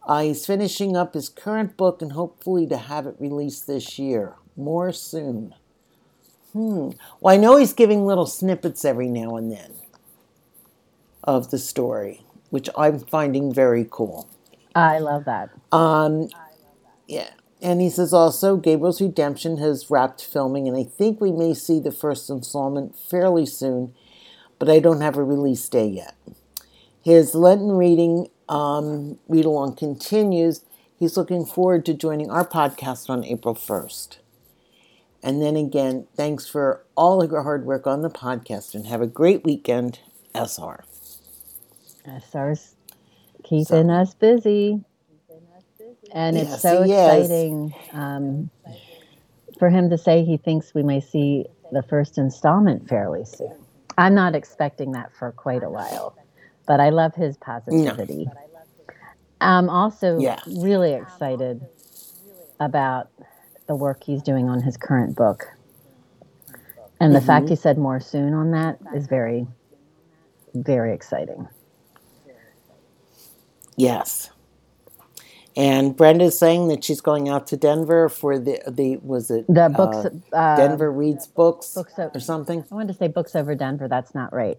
Uh, 0.06 0.22
he's 0.22 0.46
finishing 0.46 0.96
up 0.96 1.14
his 1.14 1.28
current 1.28 1.76
book 1.76 2.00
and 2.00 2.12
hopefully 2.12 2.66
to 2.66 2.76
have 2.76 3.06
it 3.06 3.16
released 3.18 3.66
this 3.66 3.98
year. 3.98 4.34
More 4.56 4.92
soon. 4.92 5.54
Hmm. 6.52 6.90
Well, 7.20 7.34
I 7.34 7.36
know 7.36 7.56
he's 7.56 7.72
giving 7.72 8.06
little 8.06 8.26
snippets 8.26 8.84
every 8.84 9.08
now 9.08 9.36
and 9.36 9.50
then 9.50 9.74
of 11.24 11.50
the 11.50 11.58
story, 11.58 12.22
which 12.50 12.70
I'm 12.78 13.00
finding 13.00 13.52
very 13.52 13.86
cool. 13.90 14.28
I 14.74 15.00
love 15.00 15.24
that. 15.24 15.50
Um, 15.72 16.28
yeah. 17.08 17.30
And 17.66 17.80
he 17.80 17.90
says 17.90 18.12
also 18.12 18.56
Gabriel's 18.56 19.00
Redemption 19.00 19.56
has 19.56 19.90
wrapped 19.90 20.24
filming, 20.24 20.68
and 20.68 20.76
I 20.76 20.84
think 20.84 21.20
we 21.20 21.32
may 21.32 21.52
see 21.52 21.80
the 21.80 21.90
first 21.90 22.30
installment 22.30 22.96
fairly 22.96 23.44
soon, 23.44 23.92
but 24.60 24.70
I 24.70 24.78
don't 24.78 25.00
have 25.00 25.16
a 25.16 25.24
release 25.24 25.68
day 25.68 25.88
yet. 25.88 26.14
His 27.02 27.34
Lenten 27.34 27.72
reading 27.72 28.28
um, 28.48 29.18
read 29.26 29.44
along 29.44 29.74
continues. 29.74 30.64
He's 30.96 31.16
looking 31.16 31.44
forward 31.44 31.84
to 31.86 31.94
joining 31.94 32.30
our 32.30 32.46
podcast 32.46 33.10
on 33.10 33.24
April 33.24 33.56
1st. 33.56 34.18
And 35.20 35.42
then 35.42 35.56
again, 35.56 36.06
thanks 36.14 36.46
for 36.46 36.84
all 36.96 37.20
of 37.20 37.32
your 37.32 37.42
hard 37.42 37.66
work 37.66 37.84
on 37.88 38.02
the 38.02 38.10
podcast 38.10 38.76
and 38.76 38.86
have 38.86 39.02
a 39.02 39.08
great 39.08 39.42
weekend, 39.42 39.98
SR. 40.36 40.84
SR's 42.06 42.76
keeping 43.42 43.90
us 43.90 44.14
busy. 44.14 44.84
And 46.12 46.38
it's 46.38 46.56
Yes, 46.56 46.60
so 46.60 46.82
exciting 46.82 47.74
um, 47.92 48.50
for 49.58 49.70
him 49.70 49.90
to 49.90 49.98
say 49.98 50.24
he 50.24 50.38
thinks 50.38 50.74
we 50.74 50.82
may 50.82 51.00
see 51.00 51.46
the 51.72 51.82
first 51.84 52.18
installment 52.18 52.88
fairly 52.88 53.24
soon. 53.24 53.66
I'm 53.98 54.14
not 54.14 54.34
expecting 54.36 54.92
that 54.92 55.12
for 55.18 55.32
quite 55.32 55.62
a 55.64 55.70
while, 55.70 56.16
but 56.66 56.80
I 56.80 56.90
love 56.90 57.14
his 57.14 57.36
positivity. 57.38 58.28
I'm 59.40 59.70
also 59.70 60.24
Yeah. 60.24 60.40
really 60.46 60.94
excited 60.94 61.60
about 62.60 63.08
the 63.68 63.76
work 63.76 64.04
he's 64.04 64.22
doing 64.22 64.48
on 64.48 64.62
his 64.62 64.76
current 64.76 65.16
book. 65.16 65.44
And 67.00 67.14
the 67.14 67.20
Mm-hmm. 67.20 67.22
fact 67.22 67.50
he 67.50 67.56
said 67.56 67.78
more 67.78 68.00
soon 68.00 68.34
on 68.34 68.52
that 68.52 68.78
is 68.94 69.06
very, 69.08 69.46
very 70.54 70.94
exciting. 70.94 71.48
Yes. 73.76 74.30
And 75.56 75.96
Brenda's 75.96 76.38
saying 76.38 76.68
that 76.68 76.84
she's 76.84 77.00
going 77.00 77.28
out 77.30 77.46
to 77.48 77.56
Denver 77.56 78.08
for 78.10 78.38
the 78.38 78.60
the 78.68 78.98
was 78.98 79.30
it 79.30 79.46
The 79.48 79.72
books, 79.74 79.96
uh, 80.32 80.36
uh, 80.36 80.56
Denver 80.56 80.92
reads 80.92 81.26
books, 81.26 81.72
books 81.74 81.94
of- 81.98 82.14
or 82.14 82.20
something. 82.20 82.62
I 82.70 82.74
wanted 82.74 82.92
to 82.92 82.98
say 82.98 83.08
books 83.08 83.34
over 83.34 83.54
Denver. 83.54 83.88
That's 83.88 84.14
not 84.14 84.32
right. 84.34 84.58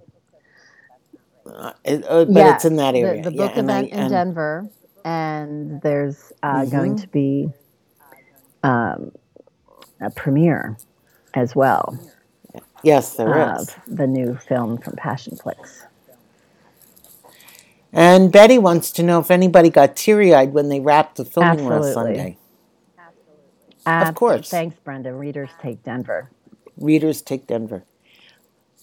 Uh, 1.46 1.72
it- 1.84 2.04
uh, 2.10 2.26
but 2.26 2.56
it's 2.56 2.66
in 2.66 2.78
that 2.78 2.94
the- 2.94 3.02
area. 3.02 3.22
The, 3.22 3.32
yeah, 3.32 3.38
book 3.48 3.58
I- 3.58 3.60
event 3.60 3.90
in 3.92 4.00
and- 4.00 4.10
Denver, 4.10 4.68
and 5.06 5.82
there's 5.82 6.34
uh, 6.42 6.62
Mm-hmm. 6.62 6.72
going 6.76 6.96
to 6.98 7.08
be 7.10 7.50
um, 8.64 9.12
a 10.02 10.10
premiere 10.10 10.78
as 11.36 11.56
well 11.56 11.98
Yes, 12.84 13.14
there 13.16 13.54
is. 13.56 13.70
of 13.70 13.76
the 13.98 14.08
new 14.08 14.36
film 14.36 14.80
from 14.80 14.96
Passion 14.96 15.38
Passionflix. 15.38 15.84
And 17.94 18.32
Betty 18.32 18.58
wants 18.58 18.92
to 18.94 19.04
know 19.04 19.20
if 19.20 19.32
anybody 19.32 19.70
got 19.70 19.96
teary 19.96 20.34
eyed 20.34 20.54
when 20.54 20.70
they 20.70 20.80
wrapped 20.80 21.18
the 21.18 21.26
filming 21.26 21.66
last 21.66 21.94
Sunday. 21.94 22.38
Absolutely. 23.86 24.10
Of 24.10 24.16
course. 24.16 24.50
Thanks, 24.50 24.78
Brenda. 24.84 25.14
Readers 25.14 25.50
take 25.62 25.84
Denver. 25.84 26.30
Readers 26.78 27.22
take 27.22 27.48
Denver. 27.48 27.84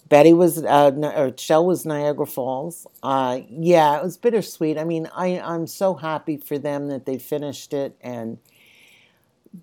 Betty 0.09 0.33
was, 0.33 0.63
uh, 0.63 0.91
or 1.17 1.33
Shell 1.37 1.67
was 1.67 1.87
Niagara 1.87 2.27
Falls. 2.27 2.87
Uh, 3.03 3.41
yeah, 3.49 3.97
it 3.99 4.03
was 4.03 4.17
bittersweet. 4.17 4.79
I 4.79 4.85
mean, 4.85 5.09
I, 5.15 5.39
I'm 5.41 5.67
so 5.67 5.95
happy 5.95 6.37
for 6.37 6.59
them 6.59 6.89
that 6.89 7.07
they 7.07 7.19
finished 7.19 7.73
it 7.73 7.97
and 8.01 8.39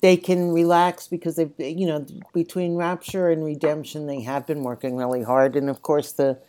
they 0.01 0.17
can 0.17 0.51
relax 0.51 1.07
because 1.07 1.35
they've, 1.35 1.53
you 1.57 1.85
know, 1.85 2.05
between 2.33 2.75
Rapture 2.75 3.29
and 3.29 3.43
Redemption, 3.43 4.07
they 4.07 4.21
have 4.21 4.47
been 4.47 4.63
working 4.63 4.95
really 4.95 5.23
hard. 5.23 5.55
And 5.55 5.69
of 5.69 5.81
course, 5.81 6.11
the 6.13 6.39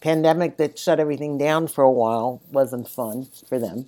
pandemic 0.00 0.56
that 0.56 0.78
shut 0.78 1.00
everything 1.00 1.38
down 1.38 1.68
for 1.68 1.84
a 1.84 1.90
while 1.90 2.42
wasn't 2.50 2.88
fun 2.88 3.28
for 3.48 3.58
them. 3.58 3.86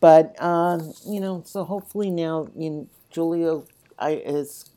But, 0.00 0.34
uh, 0.38 0.80
you 1.06 1.20
know, 1.20 1.42
so 1.46 1.64
hopefully 1.64 2.10
now, 2.10 2.48
you 2.56 2.70
know, 2.70 2.88
Giulio 3.10 3.66
I, 3.98 4.22
has 4.26 4.70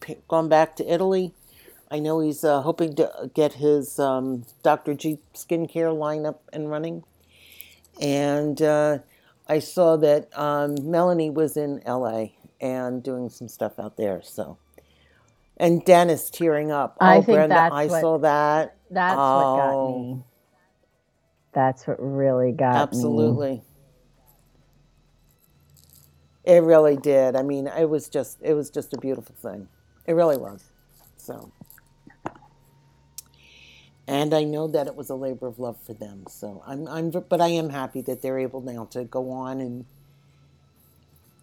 p- 0.00 0.16
gone 0.26 0.48
back 0.48 0.74
to 0.76 0.92
Italy. 0.92 1.32
I 1.90 1.98
know 1.98 2.20
he's 2.20 2.42
uh, 2.42 2.62
hoping 2.62 2.96
to 2.96 3.30
get 3.34 3.52
his 3.54 3.98
um, 3.98 4.44
Dr. 4.62 4.94
G 4.94 5.18
skincare 5.34 5.96
line 5.96 6.26
up 6.26 6.42
and 6.52 6.70
running. 6.70 7.04
And 8.00 8.60
uh, 8.62 8.98
I 9.46 9.58
saw 9.58 9.96
that 9.98 10.36
um, 10.36 10.76
Melanie 10.90 11.30
was 11.30 11.56
in 11.56 11.82
L.A. 11.84 12.34
and 12.60 13.02
doing 13.02 13.28
some 13.28 13.46
stuff 13.48 13.78
out 13.78 13.96
there. 13.96 14.22
So, 14.24 14.56
and 15.58 15.84
Dennis 15.84 16.30
tearing 16.30 16.72
up. 16.72 16.96
I 17.00 17.18
oh, 17.18 17.22
think 17.22 17.36
Brenda, 17.36 17.54
that's 17.54 17.74
I 17.74 17.86
what- 17.86 18.00
saw 18.00 18.18
that. 18.18 18.76
That's 18.92 19.34
what 19.34 19.56
got 19.56 19.78
Oh. 19.78 19.86
me. 19.86 20.24
That's 21.52 21.86
what 21.86 21.96
really 22.00 22.52
got 22.52 22.74
me. 22.74 22.78
Absolutely. 22.82 23.62
It 26.44 26.62
really 26.62 26.96
did. 26.96 27.36
I 27.36 27.42
mean, 27.42 27.66
it 27.68 27.88
was 27.88 28.08
just 28.08 28.38
it 28.42 28.54
was 28.54 28.70
just 28.70 28.92
a 28.94 28.98
beautiful 28.98 29.34
thing. 29.36 29.68
It 30.06 30.14
really 30.14 30.36
was. 30.36 30.64
So 31.16 31.52
and 34.08 34.34
I 34.34 34.44
know 34.44 34.68
that 34.68 34.86
it 34.86 34.96
was 34.96 35.10
a 35.10 35.14
labor 35.14 35.46
of 35.46 35.58
love 35.58 35.80
for 35.80 35.94
them. 35.94 36.24
So 36.28 36.62
I'm 36.66 36.88
I'm 36.88 37.10
but 37.10 37.40
I 37.40 37.48
am 37.48 37.70
happy 37.70 38.02
that 38.02 38.22
they're 38.22 38.38
able 38.38 38.60
now 38.60 38.86
to 38.86 39.04
go 39.04 39.30
on 39.30 39.60
and 39.60 39.84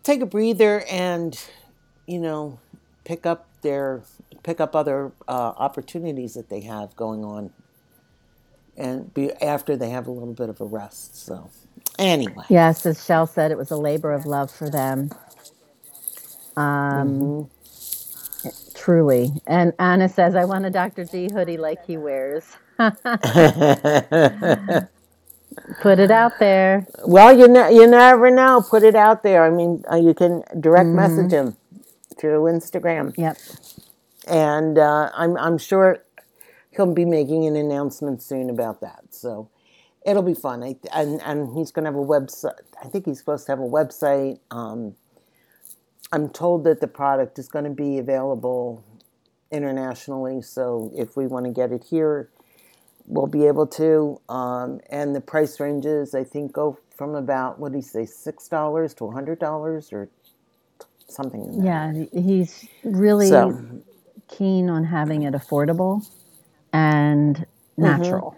take 0.04 0.22
a 0.22 0.26
breather 0.26 0.84
and 0.90 1.40
you 2.08 2.20
know 2.20 2.60
pick 3.10 3.26
up 3.26 3.48
their 3.64 4.04
pick 4.44 4.62
up 4.62 4.76
other 4.76 5.12
uh, 5.28 5.52
opportunities 5.58 6.36
that 6.36 6.48
they 6.48 6.62
have 6.62 6.96
going 6.96 7.26
on 7.26 7.50
and 8.78 9.12
be 9.16 9.34
after 9.42 9.76
they 9.76 9.90
have 9.90 10.06
a 10.06 10.12
little 10.12 10.36
bit 10.36 10.48
of 10.48 10.62
a 10.62 10.66
rest. 10.66 11.26
So 11.26 11.50
anyway. 11.98 12.44
Yes, 12.50 12.86
as 12.86 13.04
Shell 13.04 13.26
said, 13.26 13.50
it 13.50 13.58
was 13.58 13.72
a 13.72 13.78
labor 13.78 14.12
of 14.14 14.28
love 14.28 14.52
for 14.52 14.70
them. 14.70 15.10
Um, 16.56 17.20
Mhm. 17.20 17.50
Truly. 18.76 19.32
And 19.48 19.74
Anna 19.80 20.08
says, 20.08 20.36
I 20.36 20.46
want 20.46 20.66
a 20.66 20.70
Dr. 20.70 21.04
G 21.04 21.30
hoodie 21.34 21.58
like 21.58 21.84
he 21.86 21.98
wears. 21.98 22.46
Put 25.82 26.00
it 26.00 26.12
out 26.12 26.40
there. 26.40 26.86
well, 27.06 27.38
you 27.38 27.48
ne- 27.48 27.74
you 27.76 27.86
never 27.88 28.30
know. 28.32 28.64
Put 28.70 28.84
it 28.84 28.96
out 28.96 29.24
there. 29.24 29.44
I 29.44 29.50
mean, 29.50 29.84
uh, 29.92 29.98
you 29.98 30.14
can 30.14 30.44
direct 30.62 30.88
message 30.90 31.32
him 31.32 31.58
through 32.20 32.44
Instagram, 32.44 33.16
Yep. 33.18 33.38
and 34.28 34.78
uh, 34.80 35.12
I'm 35.16 35.38
I'm 35.38 35.58
sure 35.58 36.04
he'll 36.72 36.94
be 36.94 37.06
making 37.06 37.46
an 37.48 37.56
announcement 37.56 38.22
soon 38.24 38.50
about 38.50 38.82
that. 38.82 39.06
So 39.12 39.50
it'll 40.06 40.24
be 40.24 40.36
fun. 40.36 40.64
I, 40.64 40.78
and 40.94 41.22
and 41.24 41.58
he's 41.58 41.72
going 41.72 41.86
to 41.86 41.92
have 41.92 42.00
a 42.00 42.06
website. 42.06 42.54
I 42.84 42.88
think 42.90 43.06
he's 43.06 43.20
supposed 43.20 43.48
to 43.48 43.54
have 43.54 43.60
a 43.60 43.64
website. 43.64 44.40
Um, 44.52 44.96
I'm 46.14 46.30
told 46.30 46.66
that 46.66 46.82
the 46.82 46.88
product 46.88 47.40
is 47.40 47.48
going 47.50 47.66
to 47.66 47.72
be 47.72 48.00
available 48.00 48.84
internationally. 49.52 50.42
So 50.42 50.92
if 50.96 51.18
we 51.18 51.28
want 51.28 51.46
to 51.48 51.52
get 51.54 51.72
it 51.72 51.86
here, 51.90 52.30
we'll 53.08 53.28
be 53.28 53.48
able 53.48 53.68
to. 53.68 54.22
Um, 54.30 54.82
and 54.90 55.16
the 55.16 55.22
price 55.22 55.60
ranges, 55.60 56.16
I 56.16 56.24
think, 56.24 56.54
go 56.54 56.80
from 56.98 57.16
about 57.16 57.60
what 57.60 57.72
do 57.74 57.80
you 57.80 57.84
say, 57.84 58.06
six 58.06 58.48
dollars 58.50 58.94
to 58.96 59.06
a 59.06 59.12
hundred 59.12 59.40
dollars 59.40 59.94
or 59.94 60.10
something. 61.10 61.60
Yeah, 61.62 61.94
he's 62.14 62.68
really 62.84 63.28
So 63.28 63.60
keen 64.30 64.70
on 64.70 64.86
having 64.86 65.24
it 65.24 65.34
affordable 65.36 66.06
and 66.74 67.46
natural, 67.78 68.38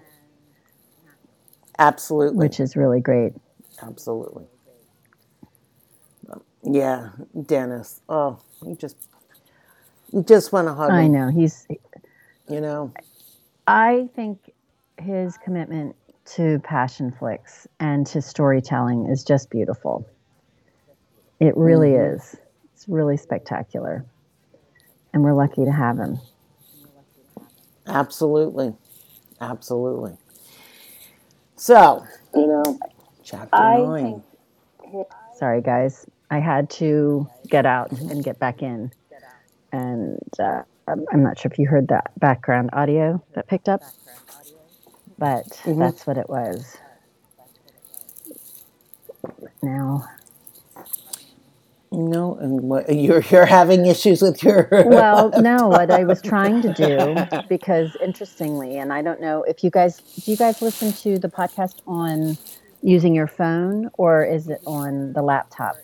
absolutely, 1.79 2.49
which 2.49 2.59
is 2.59 2.75
really 2.77 3.01
great. 3.01 3.33
absolutely. 3.81 4.45
Yeah, 6.63 7.11
Dennis. 7.45 8.01
Oh, 8.09 8.39
you 8.65 8.75
just 8.75 8.97
you 10.13 10.23
just 10.23 10.51
want 10.53 10.67
to 10.67 10.73
hug 10.75 10.97
I 10.97 11.07
know. 11.07 11.29
He's, 11.29 11.67
You 12.49 12.61
know. 12.61 12.93
I 13.67 14.09
think 14.15 14.51
his 14.99 15.37
commitment 15.37 15.95
to 16.35 16.59
Passionflix 16.59 17.67
and 17.79 18.07
to 18.07 18.21
storytelling 18.21 19.07
is 19.07 19.23
just 19.23 19.49
beautiful. 19.51 20.07
It 21.39 21.57
really 21.57 21.93
Mhm. 21.93 21.95
is. 21.95 22.35
It's 22.81 22.89
really 22.89 23.15
spectacular. 23.15 24.03
And 25.13 25.21
we're 25.21 25.35
lucky 25.35 25.65
to 25.65 25.71
have 25.71 25.99
him. 25.99 26.19
Absolutely. 27.85 28.73
Absolutely. 29.39 30.17
So, 31.57 32.03
you 32.33 32.47
know, 32.47 32.79
chapter 33.23 33.55
I 33.55 33.77
nine. 33.77 34.23
Sorry, 35.37 35.61
guys. 35.61 36.07
I 36.31 36.39
had 36.39 36.71
to 36.71 37.29
get 37.47 37.67
out 37.67 37.91
and 37.91 38.23
get 38.23 38.39
back 38.39 38.63
in. 38.63 38.91
And 39.71 40.17
uh, 40.39 40.63
I'm 40.87 41.05
I'm 41.13 41.21
not 41.21 41.37
sure 41.37 41.51
if 41.51 41.59
you 41.59 41.67
heard 41.67 41.89
that 41.89 42.19
background 42.19 42.71
audio 42.73 43.23
that 43.35 43.47
picked 43.47 43.69
up, 43.69 43.83
but 45.19 45.45
Mhm. 45.65 45.77
that's 45.77 46.07
what 46.07 46.17
it 46.17 46.27
was. 46.27 46.77
Now, 49.61 50.07
No, 51.93 52.35
and 52.35 52.61
what 52.61 52.93
you're 52.93 53.21
you're 53.29 53.45
having 53.45 53.85
issues 53.85 54.21
with 54.21 54.41
your 54.43 54.69
well, 54.71 55.29
no, 55.41 55.67
what 55.67 55.91
I 55.91 56.05
was 56.05 56.21
trying 56.21 56.61
to 56.61 56.73
do, 56.73 57.41
because 57.49 57.97
interestingly, 58.01 58.77
and 58.77 58.93
I 58.93 59.01
don't 59.01 59.19
know 59.19 59.43
if 59.43 59.61
you 59.61 59.69
guys, 59.69 59.97
do 59.97 60.31
you 60.31 60.37
guys 60.37 60.61
listen 60.61 60.93
to 60.93 61.19
the 61.19 61.27
podcast 61.27 61.81
on 61.85 62.37
using 62.81 63.13
your 63.13 63.27
phone 63.27 63.89
or 63.95 64.23
is 64.23 64.47
it 64.47 64.61
on 64.65 65.11
the 65.11 65.21
laptop? 65.21 65.75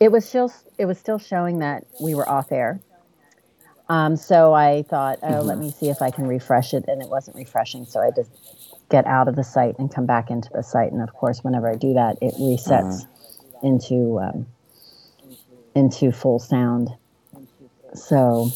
It 0.00 0.10
was 0.10 0.26
still, 0.26 0.50
it 0.78 0.86
was 0.86 0.98
still 0.98 1.18
showing 1.18 1.58
that 1.58 1.84
we 2.00 2.14
were 2.14 2.26
off 2.26 2.50
air. 2.50 2.80
Um, 3.90 4.16
so 4.16 4.54
I 4.54 4.84
thought, 4.84 5.18
oh, 5.22 5.42
let 5.42 5.58
me 5.58 5.70
see 5.70 5.90
if 5.90 6.00
I 6.00 6.10
can 6.10 6.26
refresh 6.26 6.72
it, 6.72 6.84
and 6.88 7.02
it 7.02 7.10
wasn't 7.10 7.36
refreshing. 7.36 7.84
So 7.84 8.00
I 8.00 8.10
just 8.10 8.30
get 8.90 9.06
out 9.06 9.28
of 9.28 9.36
the 9.36 9.44
site 9.44 9.78
and 9.78 9.92
come 9.92 10.06
back 10.06 10.30
into 10.30 10.48
the 10.54 10.62
site. 10.62 10.92
And 10.92 11.02
of 11.02 11.12
course, 11.12 11.44
whenever 11.44 11.70
I 11.70 11.74
do 11.74 11.92
that, 11.92 12.16
it 12.22 12.32
resets 12.34 13.04
into 13.62 14.18
um, 14.18 14.46
into 15.74 16.12
full 16.12 16.38
sound. 16.38 16.90
So, 17.94 18.52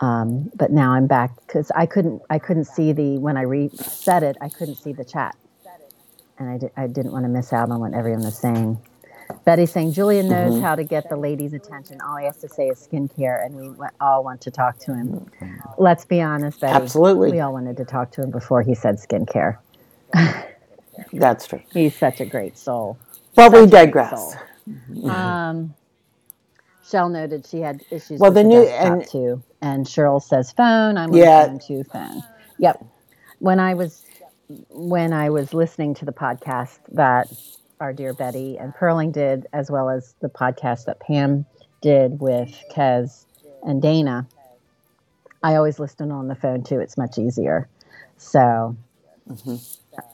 um, 0.00 0.50
but 0.54 0.70
now 0.72 0.92
I'm 0.92 1.06
back 1.06 1.36
because 1.46 1.70
I 1.74 1.86
couldn't 1.86 2.22
I 2.30 2.38
couldn't 2.38 2.64
see 2.66 2.92
the 2.92 3.18
when 3.18 3.36
I 3.36 3.42
reset 3.42 4.22
it 4.22 4.36
I 4.40 4.48
couldn't 4.48 4.76
see 4.76 4.92
the 4.92 5.04
chat, 5.04 5.36
and 6.38 6.48
I, 6.50 6.58
di- 6.58 6.72
I 6.76 6.86
didn't 6.88 7.12
want 7.12 7.24
to 7.24 7.28
miss 7.28 7.52
out 7.52 7.70
on 7.70 7.80
what 7.80 7.94
everyone 7.94 8.24
was 8.24 8.38
saying. 8.38 8.80
Betty's 9.44 9.72
saying 9.72 9.92
Julian 9.92 10.28
knows 10.28 10.60
how 10.60 10.76
to 10.76 10.84
get 10.84 11.08
the 11.08 11.16
ladies' 11.16 11.52
attention. 11.54 12.00
All 12.00 12.16
he 12.16 12.26
has 12.26 12.38
to 12.38 12.48
say 12.48 12.68
is 12.68 12.86
skincare, 12.90 13.44
and 13.44 13.54
we 13.56 13.70
wa- 13.70 13.90
all 14.00 14.24
want 14.24 14.40
to 14.42 14.50
talk 14.50 14.78
to 14.80 14.94
him. 14.94 15.26
Let's 15.78 16.04
be 16.04 16.20
honest, 16.20 16.60
Betty. 16.60 16.74
Absolutely. 16.74 17.30
we 17.32 17.40
all 17.40 17.52
wanted 17.52 17.76
to 17.78 17.84
talk 17.84 18.12
to 18.12 18.22
him 18.22 18.30
before 18.30 18.62
he 18.62 18.74
said 18.74 18.96
skincare. 18.98 19.58
That's 21.12 21.46
true. 21.46 21.62
He's 21.74 21.96
such 21.96 22.20
a 22.20 22.24
great 22.26 22.56
soul. 22.58 22.98
But 23.34 23.52
we 23.52 23.60
Such 23.60 23.66
a 23.66 23.68
great 23.68 23.86
digress. 23.86 24.10
soul. 24.10 24.34
Um, 25.10 25.74
Shell 26.92 27.08
noted 27.08 27.46
she 27.46 27.60
had 27.60 27.82
issues 27.90 28.20
Well, 28.20 28.30
with 28.30 28.34
the 28.34 28.44
new- 28.44 28.64
and- 28.66 29.06
too. 29.06 29.42
And 29.62 29.86
Cheryl 29.86 30.22
says 30.22 30.52
phone. 30.52 30.98
I'm 30.98 31.14
Yeah. 31.14 31.46
on 31.48 31.58
to 31.60 31.82
phone. 31.84 32.22
Yep. 32.58 32.84
When 33.38 33.58
I 33.58 33.74
was 33.74 34.04
when 34.68 35.14
I 35.14 35.30
was 35.30 35.54
listening 35.54 35.94
to 35.94 36.04
the 36.04 36.12
podcast 36.12 36.78
that 36.92 37.32
our 37.80 37.94
dear 37.94 38.12
Betty 38.12 38.58
and 38.58 38.74
Perling 38.74 39.10
did, 39.10 39.46
as 39.54 39.70
well 39.70 39.88
as 39.88 40.14
the 40.20 40.28
podcast 40.28 40.84
that 40.84 41.00
Pam 41.00 41.46
did 41.80 42.20
with 42.20 42.54
Kez 42.70 43.24
and 43.62 43.80
Dana, 43.80 44.26
I 45.42 45.54
always 45.54 45.78
listen 45.78 46.12
on 46.12 46.28
the 46.28 46.34
phone 46.34 46.62
too. 46.62 46.80
It's 46.80 46.98
much 46.98 47.16
easier. 47.16 47.66
So, 48.18 48.76
mm-hmm. 49.26 49.56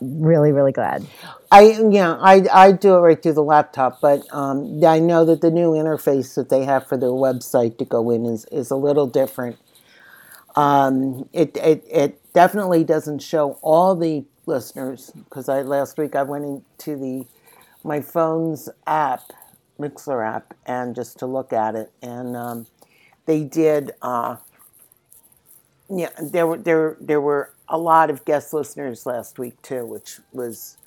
Really, 0.01 0.53
really 0.53 0.73
glad. 0.73 1.07
I 1.53 1.79
yeah, 1.91 2.17
I 2.21 2.45
I 2.53 2.73
do 2.73 2.97
it 2.97 2.99
right 2.99 3.23
through 3.23 3.35
the 3.35 3.45
laptop, 3.45 4.01
but 4.01 4.23
um, 4.35 4.83
I 4.85 4.99
know 4.99 5.25
that 5.25 5.41
the 5.41 5.51
new 5.51 5.73
interface 5.73 6.35
that 6.35 6.49
they 6.49 6.65
have 6.65 6.87
for 6.87 6.97
their 6.97 7.11
website 7.11 7.79
to 7.79 7.85
go 7.85 8.11
in 8.11 8.27
is 8.27 8.45
is 8.47 8.71
a 8.71 8.77
little 8.77 9.07
different. 9.07 9.57
Um, 10.57 11.29
it 11.33 11.57
it 11.57 11.85
it 11.91 12.33
definitely 12.33 12.85
doesn't 12.85 13.21
show 13.21 13.59
all 13.63 13.95
the 13.95 14.25
listeners 14.47 15.13
because 15.15 15.49
I 15.49 15.63
last 15.63 15.99
week 15.99 16.17
I 16.17 16.23
went 16.23 16.45
into 16.45 16.97
the 16.97 17.27
my 17.85 18.01
phone's 18.01 18.69
app, 18.87 19.33
Mixlr 19.79 20.27
app, 20.27 20.55
and 20.67 20.95
just 20.95 21.19
to 21.21 21.27
look 21.27 21.53
at 21.53 21.75
it, 21.77 21.93
and 22.03 22.37
um, 22.37 22.67
they 23.27 23.45
did. 23.45 23.93
Uh, 24.03 24.37
yeah, 25.89 26.11
there 26.21 26.47
were 26.47 26.59
there 26.59 26.97
there 27.01 27.21
were 27.21 27.53
a 27.69 27.79
lot 27.79 28.11
of 28.11 28.25
guest 28.25 28.53
listeners 28.55 29.07
last 29.07 29.39
week 29.39 29.61
too, 29.63 29.85
which 29.87 30.21
was 30.33 30.79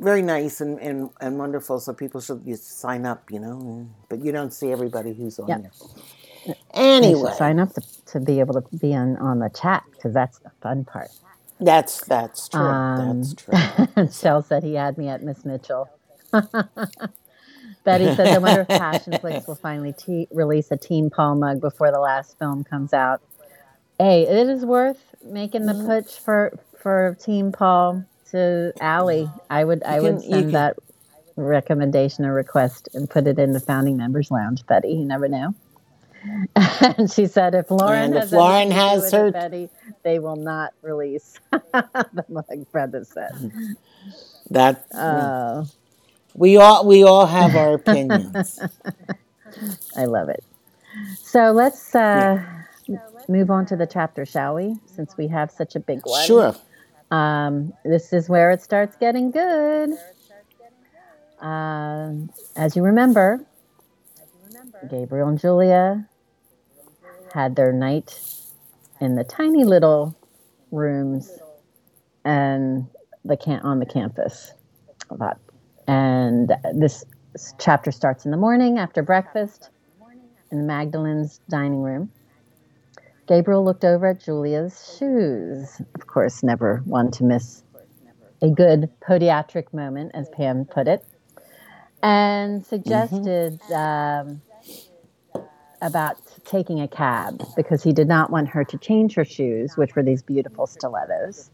very 0.00 0.22
nice 0.22 0.60
and, 0.60 0.78
and, 0.80 1.10
and 1.20 1.38
wonderful. 1.38 1.80
So 1.80 1.92
people 1.92 2.20
should 2.20 2.44
just 2.44 2.80
sign 2.80 3.06
up, 3.06 3.30
you 3.30 3.38
know. 3.40 3.88
But 4.08 4.24
you 4.24 4.32
don't 4.32 4.52
see 4.52 4.72
everybody 4.72 5.14
who's 5.14 5.38
on 5.38 5.48
Yeah. 5.48 5.58
there. 5.58 5.70
Anyway, 6.74 7.32
sign 7.36 7.60
up 7.60 7.72
to, 7.74 7.82
to 8.06 8.20
be 8.20 8.40
able 8.40 8.54
to 8.60 8.76
be 8.78 8.94
on, 8.94 9.16
on 9.18 9.38
the 9.38 9.50
chat 9.50 9.84
because 9.92 10.12
that's 10.12 10.38
the 10.40 10.50
fun 10.62 10.84
part. 10.84 11.10
that's 11.60 12.04
that's 12.06 12.48
true. 12.48 12.60
Um, 12.60 13.18
that's 13.18 13.34
true. 13.34 13.54
And 13.96 14.12
Shell 14.14 14.42
said 14.42 14.64
he 14.64 14.74
had 14.74 14.98
me 14.98 15.08
at 15.08 15.22
Miss 15.22 15.44
Mitchell. 15.44 15.88
Betty 17.84 18.14
says, 18.14 18.28
I 18.36 18.38
wonder 18.38 18.62
if 18.62 18.68
Passionflix 18.68 19.48
will 19.48 19.56
finally 19.56 19.92
te- 19.92 20.28
release 20.32 20.70
a 20.70 20.76
Team 20.76 21.10
Paul 21.10 21.36
mug 21.36 21.60
before 21.60 21.90
the 21.92 21.98
last 22.00 22.38
film 22.38 22.64
comes 22.64 22.92
out. 22.92 23.20
Hey, 23.98 24.22
it 24.26 24.48
is 24.48 24.64
worth 24.64 25.14
making 25.24 25.66
the 25.66 25.74
Mm-hmm. 25.74 25.86
push 25.86 26.06
for 26.18 26.52
for 26.82 27.16
Team 27.20 27.52
Paul 27.52 28.04
to 28.32 28.72
Allie. 28.80 29.28
I 29.50 29.64
would 29.64 29.82
I 29.84 30.00
would 30.00 30.20
can- 30.20 30.22
you 30.22 30.42
send 30.42 30.54
that 30.54 30.76
recommendation 31.36 32.24
or 32.26 32.34
request 32.34 32.88
and 32.94 33.08
put 33.10 33.26
it 33.26 33.38
in 33.38 33.52
the 33.52 33.60
founding 33.60 33.96
members 33.96 34.30
lounge, 34.30 34.66
Betty. 34.66 34.90
You 34.90 35.04
never 35.06 35.28
know. 35.28 35.54
and 36.98 37.10
she 37.10 37.26
said, 37.26 37.54
if 37.54 37.70
Lauren 37.70 38.12
And 38.12 38.16
if 38.16 38.32
has, 38.32 38.32
Lauren 38.32 38.70
to 38.70 38.80
do 38.80 39.00
has 39.00 39.02
with 39.02 39.16
it, 39.16 39.16
her- 39.16 39.32
Betty, 39.32 39.70
they 40.04 40.18
will 40.18 40.36
not 40.36 40.72
release 40.82 41.38
them, 41.52 42.24
like 42.28 42.70
Brenda 42.72 43.04
said. 43.04 43.52
That 44.50 44.86
Oh, 44.94 45.66
we 46.34 46.56
all 46.56 46.86
we 46.86 47.04
all 47.04 47.26
have 47.26 47.56
our 47.56 47.74
opinions. 47.74 48.58
I 49.96 50.06
love 50.06 50.28
it. 50.28 50.44
So 51.22 51.52
let's 51.52 51.94
uh, 51.94 52.42
move 53.32 53.50
on 53.50 53.66
to 53.66 53.76
the 53.76 53.86
chapter, 53.86 54.24
shall 54.24 54.54
we? 54.54 54.76
Since 54.86 55.16
we 55.16 55.28
have 55.28 55.50
such 55.50 55.74
a 55.74 55.80
big 55.80 56.00
one. 56.04 56.24
Sure. 56.26 56.54
Um, 57.10 57.72
this 57.84 58.12
is 58.12 58.28
where 58.28 58.50
it 58.50 58.62
starts 58.62 58.96
getting 58.96 59.30
good. 59.30 59.90
Um, 61.40 62.30
as 62.56 62.76
you 62.76 62.82
remember, 62.82 63.44
Gabriel 64.88 65.28
and 65.28 65.38
Julia 65.38 66.08
had 67.34 67.56
their 67.56 67.72
night 67.72 68.20
in 69.00 69.16
the 69.16 69.24
tiny 69.24 69.64
little 69.64 70.16
rooms 70.70 71.30
and 72.24 72.86
the 73.24 73.36
can- 73.36 73.60
on 73.60 73.78
the 73.78 73.86
campus. 73.86 74.52
A 75.10 75.14
lot. 75.14 75.38
And 75.88 76.54
this 76.74 77.04
chapter 77.58 77.90
starts 77.90 78.24
in 78.24 78.30
the 78.30 78.36
morning 78.36 78.78
after 78.78 79.02
breakfast 79.02 79.70
in 80.50 80.66
Magdalene's 80.66 81.40
dining 81.48 81.82
room. 81.82 82.10
Gabriel 83.28 83.64
looked 83.64 83.84
over 83.84 84.08
at 84.08 84.20
Julia's 84.20 84.96
shoes. 84.98 85.80
Of 85.94 86.06
course, 86.06 86.42
never 86.42 86.82
one 86.84 87.10
to 87.12 87.24
miss 87.24 87.62
a 88.42 88.50
good 88.50 88.90
podiatric 89.00 89.72
moment, 89.72 90.10
as 90.14 90.28
Pam 90.30 90.64
put 90.64 90.88
it, 90.88 91.04
and 92.02 92.66
suggested 92.66 93.60
um, 93.70 94.42
about 95.80 96.16
taking 96.44 96.80
a 96.80 96.88
cab 96.88 97.40
because 97.54 97.82
he 97.82 97.92
did 97.92 98.08
not 98.08 98.30
want 98.30 98.48
her 98.48 98.64
to 98.64 98.78
change 98.78 99.14
her 99.14 99.24
shoes, 99.24 99.76
which 99.76 99.94
were 99.94 100.02
these 100.02 100.22
beautiful 100.22 100.66
stilettos. 100.66 101.50